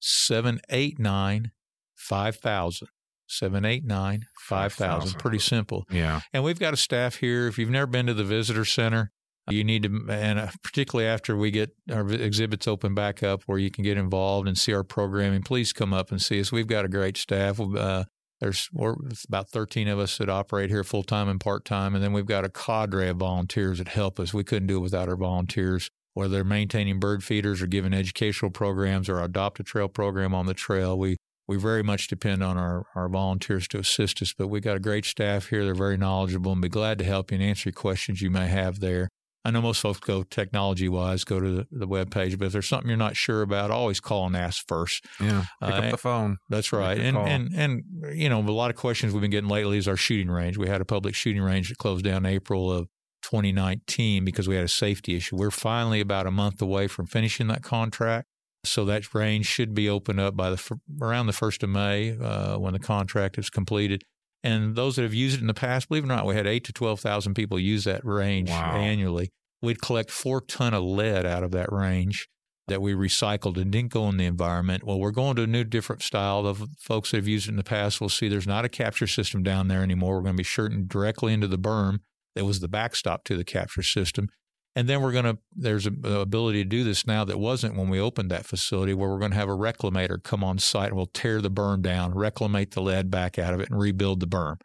789 0.00 1.50
5000. 1.96 2.88
789 3.26 4.26
5000. 4.38 5.18
Pretty 5.18 5.38
simple. 5.38 5.84
Yeah, 5.90 6.20
And 6.32 6.44
we've 6.44 6.58
got 6.58 6.74
a 6.74 6.76
staff 6.76 7.16
here. 7.16 7.46
If 7.46 7.58
you've 7.58 7.70
never 7.70 7.86
been 7.86 8.06
to 8.06 8.14
the 8.14 8.24
visitor 8.24 8.64
center, 8.64 9.12
you 9.50 9.64
need 9.64 9.82
to, 9.82 10.06
and 10.08 10.38
uh, 10.38 10.48
particularly 10.62 11.08
after 11.08 11.36
we 11.36 11.50
get 11.50 11.70
our 11.90 12.08
exhibits 12.10 12.66
open 12.66 12.94
back 12.94 13.22
up 13.22 13.42
where 13.44 13.58
you 13.58 13.70
can 13.70 13.84
get 13.84 13.98
involved 13.98 14.48
and 14.48 14.56
see 14.56 14.72
our 14.72 14.84
programming, 14.84 15.42
please 15.42 15.72
come 15.72 15.92
up 15.92 16.10
and 16.10 16.20
see 16.20 16.40
us. 16.40 16.50
We've 16.52 16.66
got 16.66 16.84
a 16.84 16.88
great 16.88 17.16
staff. 17.16 17.60
Uh, 17.60 18.04
there's 18.44 19.24
about 19.26 19.48
13 19.48 19.88
of 19.88 19.98
us 19.98 20.18
that 20.18 20.28
operate 20.28 20.68
here 20.68 20.84
full 20.84 21.02
time 21.02 21.28
and 21.28 21.40
part 21.40 21.64
time. 21.64 21.94
And 21.94 22.04
then 22.04 22.12
we've 22.12 22.26
got 22.26 22.44
a 22.44 22.50
cadre 22.50 23.08
of 23.08 23.16
volunteers 23.16 23.78
that 23.78 23.88
help 23.88 24.20
us. 24.20 24.34
We 24.34 24.44
couldn't 24.44 24.66
do 24.66 24.76
it 24.76 24.80
without 24.80 25.08
our 25.08 25.16
volunteers, 25.16 25.90
whether 26.12 26.34
they're 26.34 26.44
maintaining 26.44 27.00
bird 27.00 27.24
feeders 27.24 27.62
or 27.62 27.66
giving 27.66 27.94
educational 27.94 28.50
programs 28.50 29.08
or 29.08 29.18
our 29.18 29.24
adopt 29.24 29.60
a 29.60 29.62
trail 29.62 29.88
program 29.88 30.34
on 30.34 30.46
the 30.46 30.54
trail. 30.54 30.98
We 30.98 31.16
we 31.46 31.58
very 31.58 31.82
much 31.82 32.08
depend 32.08 32.42
on 32.42 32.56
our, 32.56 32.86
our 32.94 33.06
volunteers 33.06 33.68
to 33.68 33.78
assist 33.78 34.22
us, 34.22 34.32
but 34.32 34.48
we've 34.48 34.62
got 34.62 34.76
a 34.76 34.80
great 34.80 35.04
staff 35.04 35.48
here. 35.48 35.62
They're 35.62 35.74
very 35.74 35.98
knowledgeable 35.98 36.52
and 36.52 36.62
be 36.62 36.70
glad 36.70 36.98
to 36.98 37.04
help 37.04 37.30
you 37.30 37.34
and 37.34 37.44
answer 37.44 37.68
your 37.68 37.74
questions 37.74 38.22
you 38.22 38.30
may 38.30 38.46
have 38.48 38.80
there. 38.80 39.10
I 39.44 39.50
know 39.50 39.60
most 39.60 39.80
folks 39.80 40.00
go 40.00 40.22
technology 40.22 40.88
wise, 40.88 41.22
go 41.24 41.38
to 41.38 41.50
the, 41.56 41.66
the 41.70 41.86
web 41.86 42.10
page, 42.10 42.38
but 42.38 42.46
if 42.46 42.52
there's 42.52 42.66
something 42.68 42.88
you're 42.88 42.96
not 42.96 43.14
sure 43.16 43.42
about, 43.42 43.70
always 43.70 44.00
call 44.00 44.26
and 44.26 44.34
ask 44.36 44.66
first. 44.66 45.04
yeah. 45.20 45.44
Pick 45.62 45.70
Uh, 45.74 45.76
up 45.76 45.90
the 45.90 45.98
phone. 45.98 46.38
That's 46.48 46.72
right. 46.72 46.98
And, 46.98 47.16
call. 47.16 47.26
and, 47.26 47.50
and, 47.54 47.82
you 48.14 48.28
know, 48.30 48.40
a 48.40 48.50
lot 48.50 48.70
of 48.70 48.76
questions 48.76 49.12
we've 49.12 49.20
been 49.20 49.30
getting 49.30 49.50
lately 49.50 49.76
is 49.76 49.86
our 49.86 49.96
shooting 49.96 50.30
range. 50.30 50.56
We 50.56 50.68
had 50.68 50.80
a 50.80 50.84
public 50.86 51.14
shooting 51.14 51.42
range 51.42 51.68
that 51.68 51.76
closed 51.78 52.04
down 52.04 52.24
April 52.24 52.72
of 52.72 52.88
2019 53.22 54.24
because 54.24 54.48
we 54.48 54.54
had 54.54 54.64
a 54.64 54.68
safety 54.68 55.16
issue. 55.16 55.36
We're 55.36 55.50
finally 55.50 56.00
about 56.00 56.26
a 56.26 56.30
month 56.30 56.62
away 56.62 56.86
from 56.88 57.06
finishing 57.06 57.46
that 57.48 57.62
contract. 57.62 58.26
So 58.64 58.86
that 58.86 59.12
range 59.14 59.44
should 59.46 59.74
be 59.74 59.90
opened 59.90 60.20
up 60.20 60.36
by 60.36 60.48
the 60.48 60.78
around 61.02 61.26
the 61.26 61.34
first 61.34 61.62
of 61.62 61.68
May 61.68 62.16
uh, 62.18 62.56
when 62.58 62.72
the 62.72 62.78
contract 62.78 63.36
is 63.36 63.50
completed. 63.50 64.04
And 64.44 64.76
those 64.76 64.96
that 64.96 65.02
have 65.02 65.14
used 65.14 65.38
it 65.38 65.40
in 65.40 65.46
the 65.48 65.54
past, 65.54 65.88
believe 65.88 66.04
it 66.04 66.06
or 66.06 66.14
not, 66.14 66.26
we 66.26 66.36
had 66.36 66.46
eight 66.46 66.64
to 66.64 66.72
twelve 66.72 67.00
thousand 67.00 67.34
people 67.34 67.58
use 67.58 67.84
that 67.84 68.04
range 68.04 68.50
Wow. 68.50 68.76
annually. 68.76 69.30
We'd 69.62 69.80
collect 69.80 70.10
four 70.10 70.42
ton 70.42 70.74
of 70.74 70.82
lead 70.84 71.24
out 71.24 71.42
of 71.42 71.50
that 71.52 71.72
range 71.72 72.28
that 72.68 72.82
we 72.82 72.92
recycled 72.92 73.56
and 73.56 73.70
didn't 73.70 73.90
go 73.92 74.08
in 74.10 74.18
the 74.18 74.26
environment. 74.26 74.84
Well, 74.84 74.98
we're 75.00 75.10
going 75.10 75.36
to 75.36 75.42
a 75.42 75.46
new, 75.46 75.64
different 75.64 76.02
style. 76.02 76.42
The 76.42 76.66
folks 76.78 77.10
that 77.10 77.16
have 77.18 77.28
used 77.28 77.46
it 77.48 77.52
in 77.52 77.56
the 77.56 77.64
past 77.64 78.00
will 78.00 78.08
see 78.10 78.28
there's 78.28 78.46
not 78.46 78.64
a 78.66 78.68
capture 78.70 79.06
system 79.06 79.42
down 79.42 79.68
there 79.68 79.82
anymore. 79.82 80.16
We're 80.16 80.22
going 80.22 80.36
to 80.36 80.40
be 80.40 80.44
shooting 80.44 80.84
directly 80.86 81.32
into 81.32 81.46
the 81.48 81.58
berm 81.58 82.00
that 82.34 82.44
was 82.44 82.60
the 82.60 82.68
backstop 82.68 83.24
to 83.24 83.36
the 83.36 83.44
capture 83.44 83.82
system. 83.82 84.28
And 84.76 84.88
then 84.88 85.00
we're 85.00 85.12
going 85.12 85.24
to, 85.24 85.38
there's 85.54 85.86
an 85.86 86.04
ability 86.04 86.64
to 86.64 86.68
do 86.68 86.82
this 86.82 87.06
now 87.06 87.24
that 87.24 87.38
wasn't 87.38 87.76
when 87.76 87.88
we 87.88 88.00
opened 88.00 88.30
that 88.30 88.44
facility, 88.44 88.92
where 88.92 89.08
we're 89.08 89.20
going 89.20 89.30
to 89.30 89.36
have 89.36 89.48
a 89.48 89.52
reclamator 89.52 90.20
come 90.20 90.42
on 90.42 90.58
site 90.58 90.88
and 90.88 90.96
we'll 90.96 91.06
tear 91.06 91.40
the 91.40 91.50
berm 91.50 91.80
down, 91.80 92.12
reclimate 92.12 92.72
the 92.72 92.82
lead 92.82 93.10
back 93.10 93.38
out 93.38 93.54
of 93.54 93.60
it, 93.60 93.70
and 93.70 93.78
rebuild 93.78 94.18
the 94.18 94.26
berm. 94.26 94.56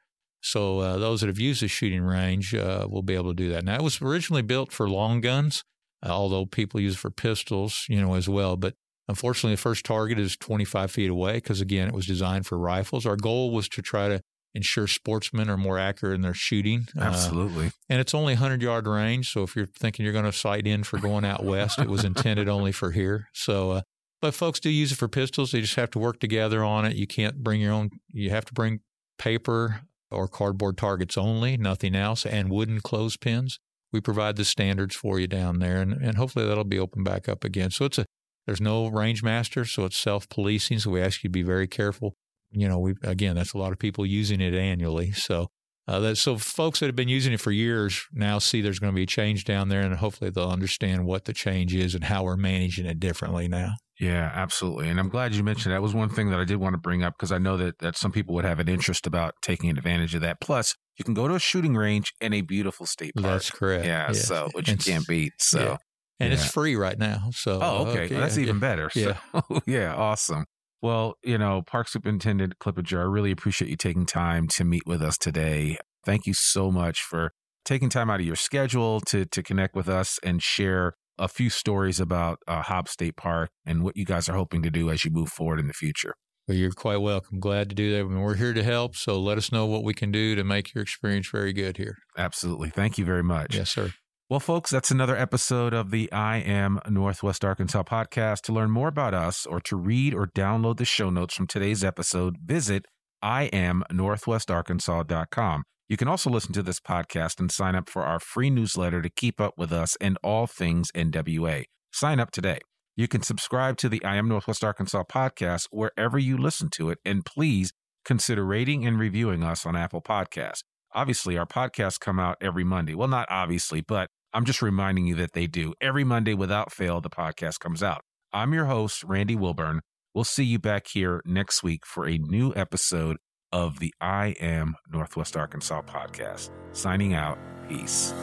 So 0.42 0.80
uh, 0.80 0.98
those 0.98 1.22
that 1.22 1.28
have 1.28 1.40
used 1.40 1.62
the 1.62 1.68
shooting 1.68 2.02
range 2.02 2.56
uh, 2.56 2.88
will 2.90 3.04
be 3.04 3.14
able 3.14 3.32
to 3.32 3.36
do 3.36 3.50
that. 3.52 3.64
Now, 3.64 3.76
it 3.76 3.84
was 3.84 4.02
originally 4.02 4.42
built 4.42 4.72
for 4.72 4.90
long 4.90 5.22
guns, 5.22 5.64
uh, 6.04 6.10
although 6.10 6.46
people 6.46 6.80
use 6.80 6.96
it 6.96 7.00
for 7.00 7.12
pistols, 7.12 7.86
you 7.88 8.02
know, 8.02 8.16
as 8.16 8.28
well. 8.28 8.56
But 8.56 8.74
unfortunately, 9.08 9.56
the 9.56 9.62
first 9.62 9.86
target 9.86 10.18
is 10.18 10.38
25 10.38 10.92
feet 10.92 11.10
away 11.10 11.34
because, 11.34 11.62
again, 11.62 11.88
it 11.88 11.94
was 11.94 12.08
designed 12.08 12.48
for 12.48 12.58
rifles. 12.58 13.06
Our 13.06 13.18
goal 13.18 13.52
was 13.52 13.68
to 13.70 13.82
try 13.82 14.08
to 14.08 14.22
ensure 14.54 14.88
sportsmen 14.88 15.50
are 15.50 15.58
more 15.58 15.78
accurate 15.78 16.16
in 16.16 16.22
their 16.22 16.34
shooting. 16.34 16.88
Uh, 16.98 17.04
Absolutely. 17.04 17.72
and 17.88 18.00
it's 18.00 18.14
only 18.14 18.34
100 18.34 18.62
yard 18.62 18.88
range. 18.88 19.32
So 19.32 19.44
if 19.44 19.56
you're 19.56 19.68
thinking 19.68 20.04
you're 20.04 20.14
going 20.14 20.26
to 20.26 20.32
sight 20.32 20.66
in 20.66 20.84
for 20.84 21.00
going 21.00 21.26
out 21.26 21.44
west, 21.44 21.80
it 21.80 21.88
was 21.90 22.04
intended 22.04 22.50
only 22.50 22.72
for 22.72 22.92
here. 22.92 23.28
So, 23.34 23.72
uh, 23.72 23.82
but 24.22 24.34
folks 24.34 24.60
do 24.60 24.70
use 24.70 24.92
it 24.92 24.96
for 24.98 25.08
pistols. 25.08 25.52
They 25.52 25.62
just 25.62 25.76
have 25.76 25.92
to 25.92 26.00
work 26.00 26.20
together 26.20 26.64
on 26.64 26.86
it. 26.86 26.96
You 26.96 27.08
can't 27.08 27.44
bring 27.44 27.62
your 27.62 27.74
own, 27.74 27.90
you 28.10 28.32
have 28.32 28.46
to 28.46 28.54
bring 28.54 28.82
paper 29.18 29.82
or 30.12 30.28
cardboard 30.28 30.78
targets 30.78 31.18
only, 31.18 31.56
nothing 31.58 31.96
else, 31.96 32.26
and 32.26 32.50
wooden 32.50 32.82
clothespins. 32.82 33.60
We 33.92 34.02
provide 34.02 34.36
the 34.36 34.46
standards 34.46 34.96
for 34.96 35.20
you 35.20 35.28
down 35.28 35.60
there, 35.60 35.82
and, 35.82 35.94
and 35.94 36.18
hopefully 36.18 36.46
that'll 36.46 36.64
be 36.64 36.80
open 36.80 37.04
back 37.04 37.28
up 37.30 37.44
again. 37.44 37.72
So 37.72 37.86
it's 37.86 37.98
a, 37.98 38.06
there's 38.46 38.62
no 38.62 38.88
range 38.88 39.24
master, 39.24 39.66
so 39.66 39.86
it's 39.86 39.98
self 39.98 40.28
policing. 40.30 40.80
So 40.80 40.92
we 40.92 41.02
ask 41.02 41.24
you 41.24 41.30
to 41.30 41.32
be 41.32 41.44
very 41.44 41.68
careful. 41.68 42.16
You 42.52 42.68
know, 42.68 42.80
we 42.80 42.96
again, 43.04 43.36
that's 43.36 43.54
a 43.54 43.58
lot 43.58 43.72
of 43.72 43.80
people 43.80 44.06
using 44.06 44.42
it 44.42 44.54
annually. 44.54 45.12
So 45.12 45.48
uh, 45.88 46.00
that, 46.00 46.18
so 46.18 46.38
folks 46.38 46.80
that 46.80 46.86
have 46.88 46.96
been 46.96 47.10
using 47.10 47.34
it 47.34 47.42
for 47.42 47.52
years 47.52 48.06
now 48.12 48.38
see 48.40 48.62
there's 48.62 48.80
going 48.80 48.92
to 48.94 48.96
be 48.96 49.04
a 49.04 49.08
change 49.08 49.44
down 49.46 49.70
there, 49.70 49.82
and 49.82 49.96
hopefully 49.96 50.30
they'll 50.30 50.50
understand 50.50 51.06
what 51.06 51.26
the 51.26 51.34
change 51.34 51.74
is 51.76 51.96
and 51.96 52.04
how 52.06 52.24
we're 52.24 52.38
managing 52.38 52.86
it 52.86 53.00
differently 53.00 53.48
now. 53.48 53.74
Yeah, 54.00 54.32
absolutely. 54.34 54.88
And 54.88 54.98
I'm 55.00 55.10
glad 55.10 55.36
you 55.36 55.44
mentioned 55.44 55.74
that 55.74 55.82
was 55.82 55.94
one 55.94 56.08
thing 56.10 56.30
that 56.30 56.40
I 56.40 56.46
did 56.46 56.56
want 56.58 56.74
to 56.74 56.78
bring 56.78 57.04
up 57.04 57.16
because 57.18 57.34
I 57.34 57.38
know 57.38 57.58
that, 57.58 57.80
that 57.80 57.98
some 57.98 58.14
people 58.14 58.34
would 58.36 58.46
have 58.46 58.60
an 58.60 58.70
interest 58.70 59.06
about 59.06 59.34
taking 59.42 59.70
advantage 59.72 60.16
of 60.16 60.22
that. 60.22 60.40
Plus, 60.40 60.76
you 60.98 61.04
can 61.04 61.14
go 61.14 61.28
to 61.28 61.36
a 61.36 61.40
shooting 61.40 61.76
range 61.76 62.14
and 62.22 62.34
a 62.34 62.40
beautiful 62.42 62.86
state 62.86 63.14
park. 63.16 63.26
That's 63.26 63.52
correct. 63.52 63.86
Yeah, 63.86 64.08
Yes. 64.08 64.26
so 64.26 64.48
which 64.54 64.70
you 64.70 64.78
can't 64.78 65.06
beat. 65.08 65.34
So 65.40 65.60
yeah. 65.60 65.78
And 66.22 66.30
Yeah. 66.32 66.40
it's 66.40 66.50
free 66.50 66.76
right 66.78 66.98
now. 66.98 67.30
So 67.34 67.60
Oh, 67.62 67.86
okay. 67.88 68.08
Well, 68.10 68.22
that's 68.22 68.38
yeah, 68.38 68.44
even 68.44 68.60
better. 68.60 68.90
Yeah. 68.96 69.18
So, 69.34 69.62
yeah, 69.68 69.94
awesome. 69.98 70.46
Well, 70.82 71.16
you 71.24 71.38
know, 71.38 71.62
Park 71.62 71.90
Superintendent 71.90 72.60
Clippinger, 72.60 73.00
I 73.00 73.04
really 73.04 73.32
appreciate 73.32 73.70
you 73.70 73.76
taking 73.76 74.06
time 74.06 74.48
to 74.50 74.64
meet 74.64 74.84
with 74.86 75.02
us 75.02 75.18
today. 75.18 75.78
Thank 76.06 76.26
you 76.26 76.34
so 76.34 76.72
much 76.72 77.02
for 77.02 77.34
taking 77.66 77.90
time 77.90 78.10
out 78.10 78.22
of 78.22 78.26
your 78.26 78.38
schedule 78.38 79.02
to 79.02 79.26
to 79.26 79.44
connect 79.44 79.76
with 79.76 79.90
us 79.90 80.20
and 80.24 80.42
share 80.42 80.94
a 81.18 81.28
few 81.28 81.50
stories 81.50 82.00
about 82.00 82.40
uh, 82.48 82.62
Hobbs 82.62 82.92
State 82.92 83.18
Park 83.18 83.50
and 83.66 83.84
what 83.84 83.98
you 83.98 84.06
guys 84.06 84.30
are 84.30 84.36
hoping 84.36 84.64
to 84.64 84.70
do 84.70 84.90
as 84.90 85.04
you 85.04 85.12
move 85.12 85.30
forward 85.30 85.60
in 85.60 85.68
the 85.68 85.74
future. 85.74 86.16
Well, 86.48 86.58
you're 86.58 86.72
quite 86.72 86.98
welcome. 86.98 87.40
Glad 87.40 87.70
to 87.70 87.76
do 87.76 87.92
that. 87.92 88.00
I 88.00 88.04
mean, 88.04 88.22
we're 88.22 88.36
here 88.36 88.54
to 88.54 88.64
help. 88.64 88.96
So 88.96 89.20
let 89.20 89.38
us 89.38 89.52
know 89.52 89.66
what 89.68 89.84
we 89.84 89.94
can 89.94 90.12
do 90.12 90.34
to 90.34 90.44
make 90.44 90.74
your 90.74 90.82
experience 90.82 91.30
very 91.30 91.54
good 91.54 91.78
here. 91.78 91.98
Absolutely. 92.18 92.70
Thank 92.72 92.98
you 92.98 93.06
very 93.06 93.22
much. 93.22 93.56
Yes, 93.56 93.70
sir. 93.70 93.92
Well, 94.30 94.40
folks, 94.40 94.70
that's 94.70 94.92
another 94.92 95.18
episode 95.18 95.74
of 95.74 95.90
the 95.90 96.10
I 96.12 96.38
Am 96.38 96.80
Northwest 96.88 97.44
Arkansas 97.44 97.82
podcast. 97.82 98.42
To 98.42 98.54
learn 98.54 98.70
more 98.70 98.88
about 98.88 99.16
us 99.16 99.48
or 99.48 99.60
to 99.62 99.76
read 99.76 100.14
or 100.14 100.28
download 100.28 100.78
the 100.78 100.86
show 100.86 101.10
notes 101.10 101.34
from 101.34 101.48
today's 101.48 101.84
episode, 101.84 102.38
visit 102.38 102.86
iamnorthwestarkansas.com. 103.24 105.64
You 105.88 105.98
can 105.98 106.08
also 106.08 106.30
listen 106.30 106.54
to 106.54 106.62
this 106.62 106.80
podcast 106.80 107.40
and 107.40 107.52
sign 107.52 107.74
up 107.74 107.90
for 107.90 108.04
our 108.04 108.20
free 108.20 108.52
newsletter 108.52 109.02
to 109.02 109.10
keep 109.10 109.42
up 109.42 109.56
with 109.58 109.74
us 109.74 109.96
and 110.00 110.20
all 110.24 110.46
things 110.46 110.92
NWA. 110.92 111.64
Sign 111.92 112.20
up 112.20 112.30
today. 112.30 112.60
You 112.96 113.08
can 113.08 113.24
subscribe 113.24 113.78
to 113.78 113.90
the 113.90 114.06
I 114.06 114.18
Am 114.18 114.28
Northwest 114.28 114.64
Arkansas 114.64 115.06
podcast 115.12 115.70
wherever 115.72 116.20
you 116.20 116.38
listen 116.38 116.70
to 116.74 116.92
it, 116.92 117.00
and 117.04 117.26
please 117.26 117.74
consider 118.06 118.46
rating 118.46 118.86
and 118.86 119.00
reviewing 119.00 119.42
us 119.42 119.66
on 119.66 119.76
Apple 119.76 120.04
Podcasts. 120.04 120.62
Obviously, 120.94 121.36
our 121.36 121.48
podcasts 121.48 122.00
come 122.00 122.20
out 122.20 122.38
every 122.40 122.64
Monday. 122.64 122.94
Well, 122.94 123.08
not 123.08 123.26
obviously, 123.32 123.82
but 123.82 124.12
I'm 124.34 124.46
just 124.46 124.62
reminding 124.62 125.08
you 125.08 125.16
that 125.16 125.34
they 125.34 125.48
do. 125.48 125.74
Every 125.82 126.04
Monday, 126.04 126.34
without 126.34 126.72
fail, 126.72 127.02
the 127.02 127.10
podcast 127.10 127.60
comes 127.60 127.82
out. 127.82 128.02
I'm 128.32 128.54
your 128.54 128.66
host, 128.66 129.04
Randy 129.04 129.36
Wilburn. 129.36 129.82
We'll 130.14 130.24
see 130.24 130.44
you 130.44 130.60
back 130.60 130.88
here 130.88 131.22
next 131.26 131.64
week 131.64 131.86
for 131.86 132.08
a 132.08 132.18
new 132.18 132.54
episode 132.56 133.18
of 133.52 133.80
the 133.80 133.92
I 134.00 134.36
Am 134.40 134.76
Northwest 134.92 135.36
Arkansas 135.36 135.82
podcast. 135.82 136.52
Signing 136.74 137.16
out. 137.16 137.40
Peace. 137.68 138.14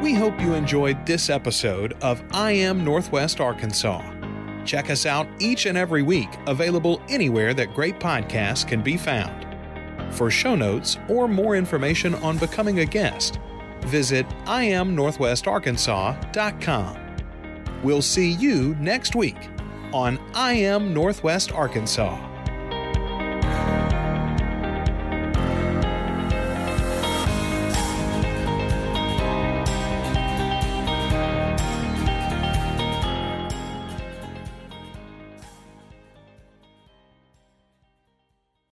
We 0.00 0.14
hope 0.14 0.40
you 0.40 0.54
enjoyed 0.54 1.06
this 1.06 1.30
episode 1.30 1.94
of 1.94 2.22
I 2.30 2.52
Am 2.52 2.84
Northwest 2.84 3.40
Arkansas. 3.40 4.02
Check 4.64 4.90
us 4.90 5.04
out 5.04 5.26
each 5.40 5.66
and 5.66 5.76
every 5.76 6.02
week, 6.02 6.28
available 6.46 7.02
anywhere 7.08 7.54
that 7.54 7.74
great 7.74 7.98
podcasts 7.98 8.66
can 8.66 8.82
be 8.82 8.96
found. 8.96 9.53
For 10.10 10.30
show 10.30 10.54
notes 10.54 10.98
or 11.08 11.26
more 11.28 11.56
information 11.56 12.14
on 12.16 12.36
becoming 12.38 12.80
a 12.80 12.86
guest, 12.86 13.38
visit 13.80 14.26
iamnorthwestarkansas.com. 14.44 16.98
We'll 17.82 18.02
see 18.02 18.30
you 18.30 18.76
next 18.80 19.14
week 19.14 19.36
on 19.92 20.18
I 20.34 20.54
Am 20.54 20.94
Northwest 20.94 21.52
Arkansas. 21.52 22.33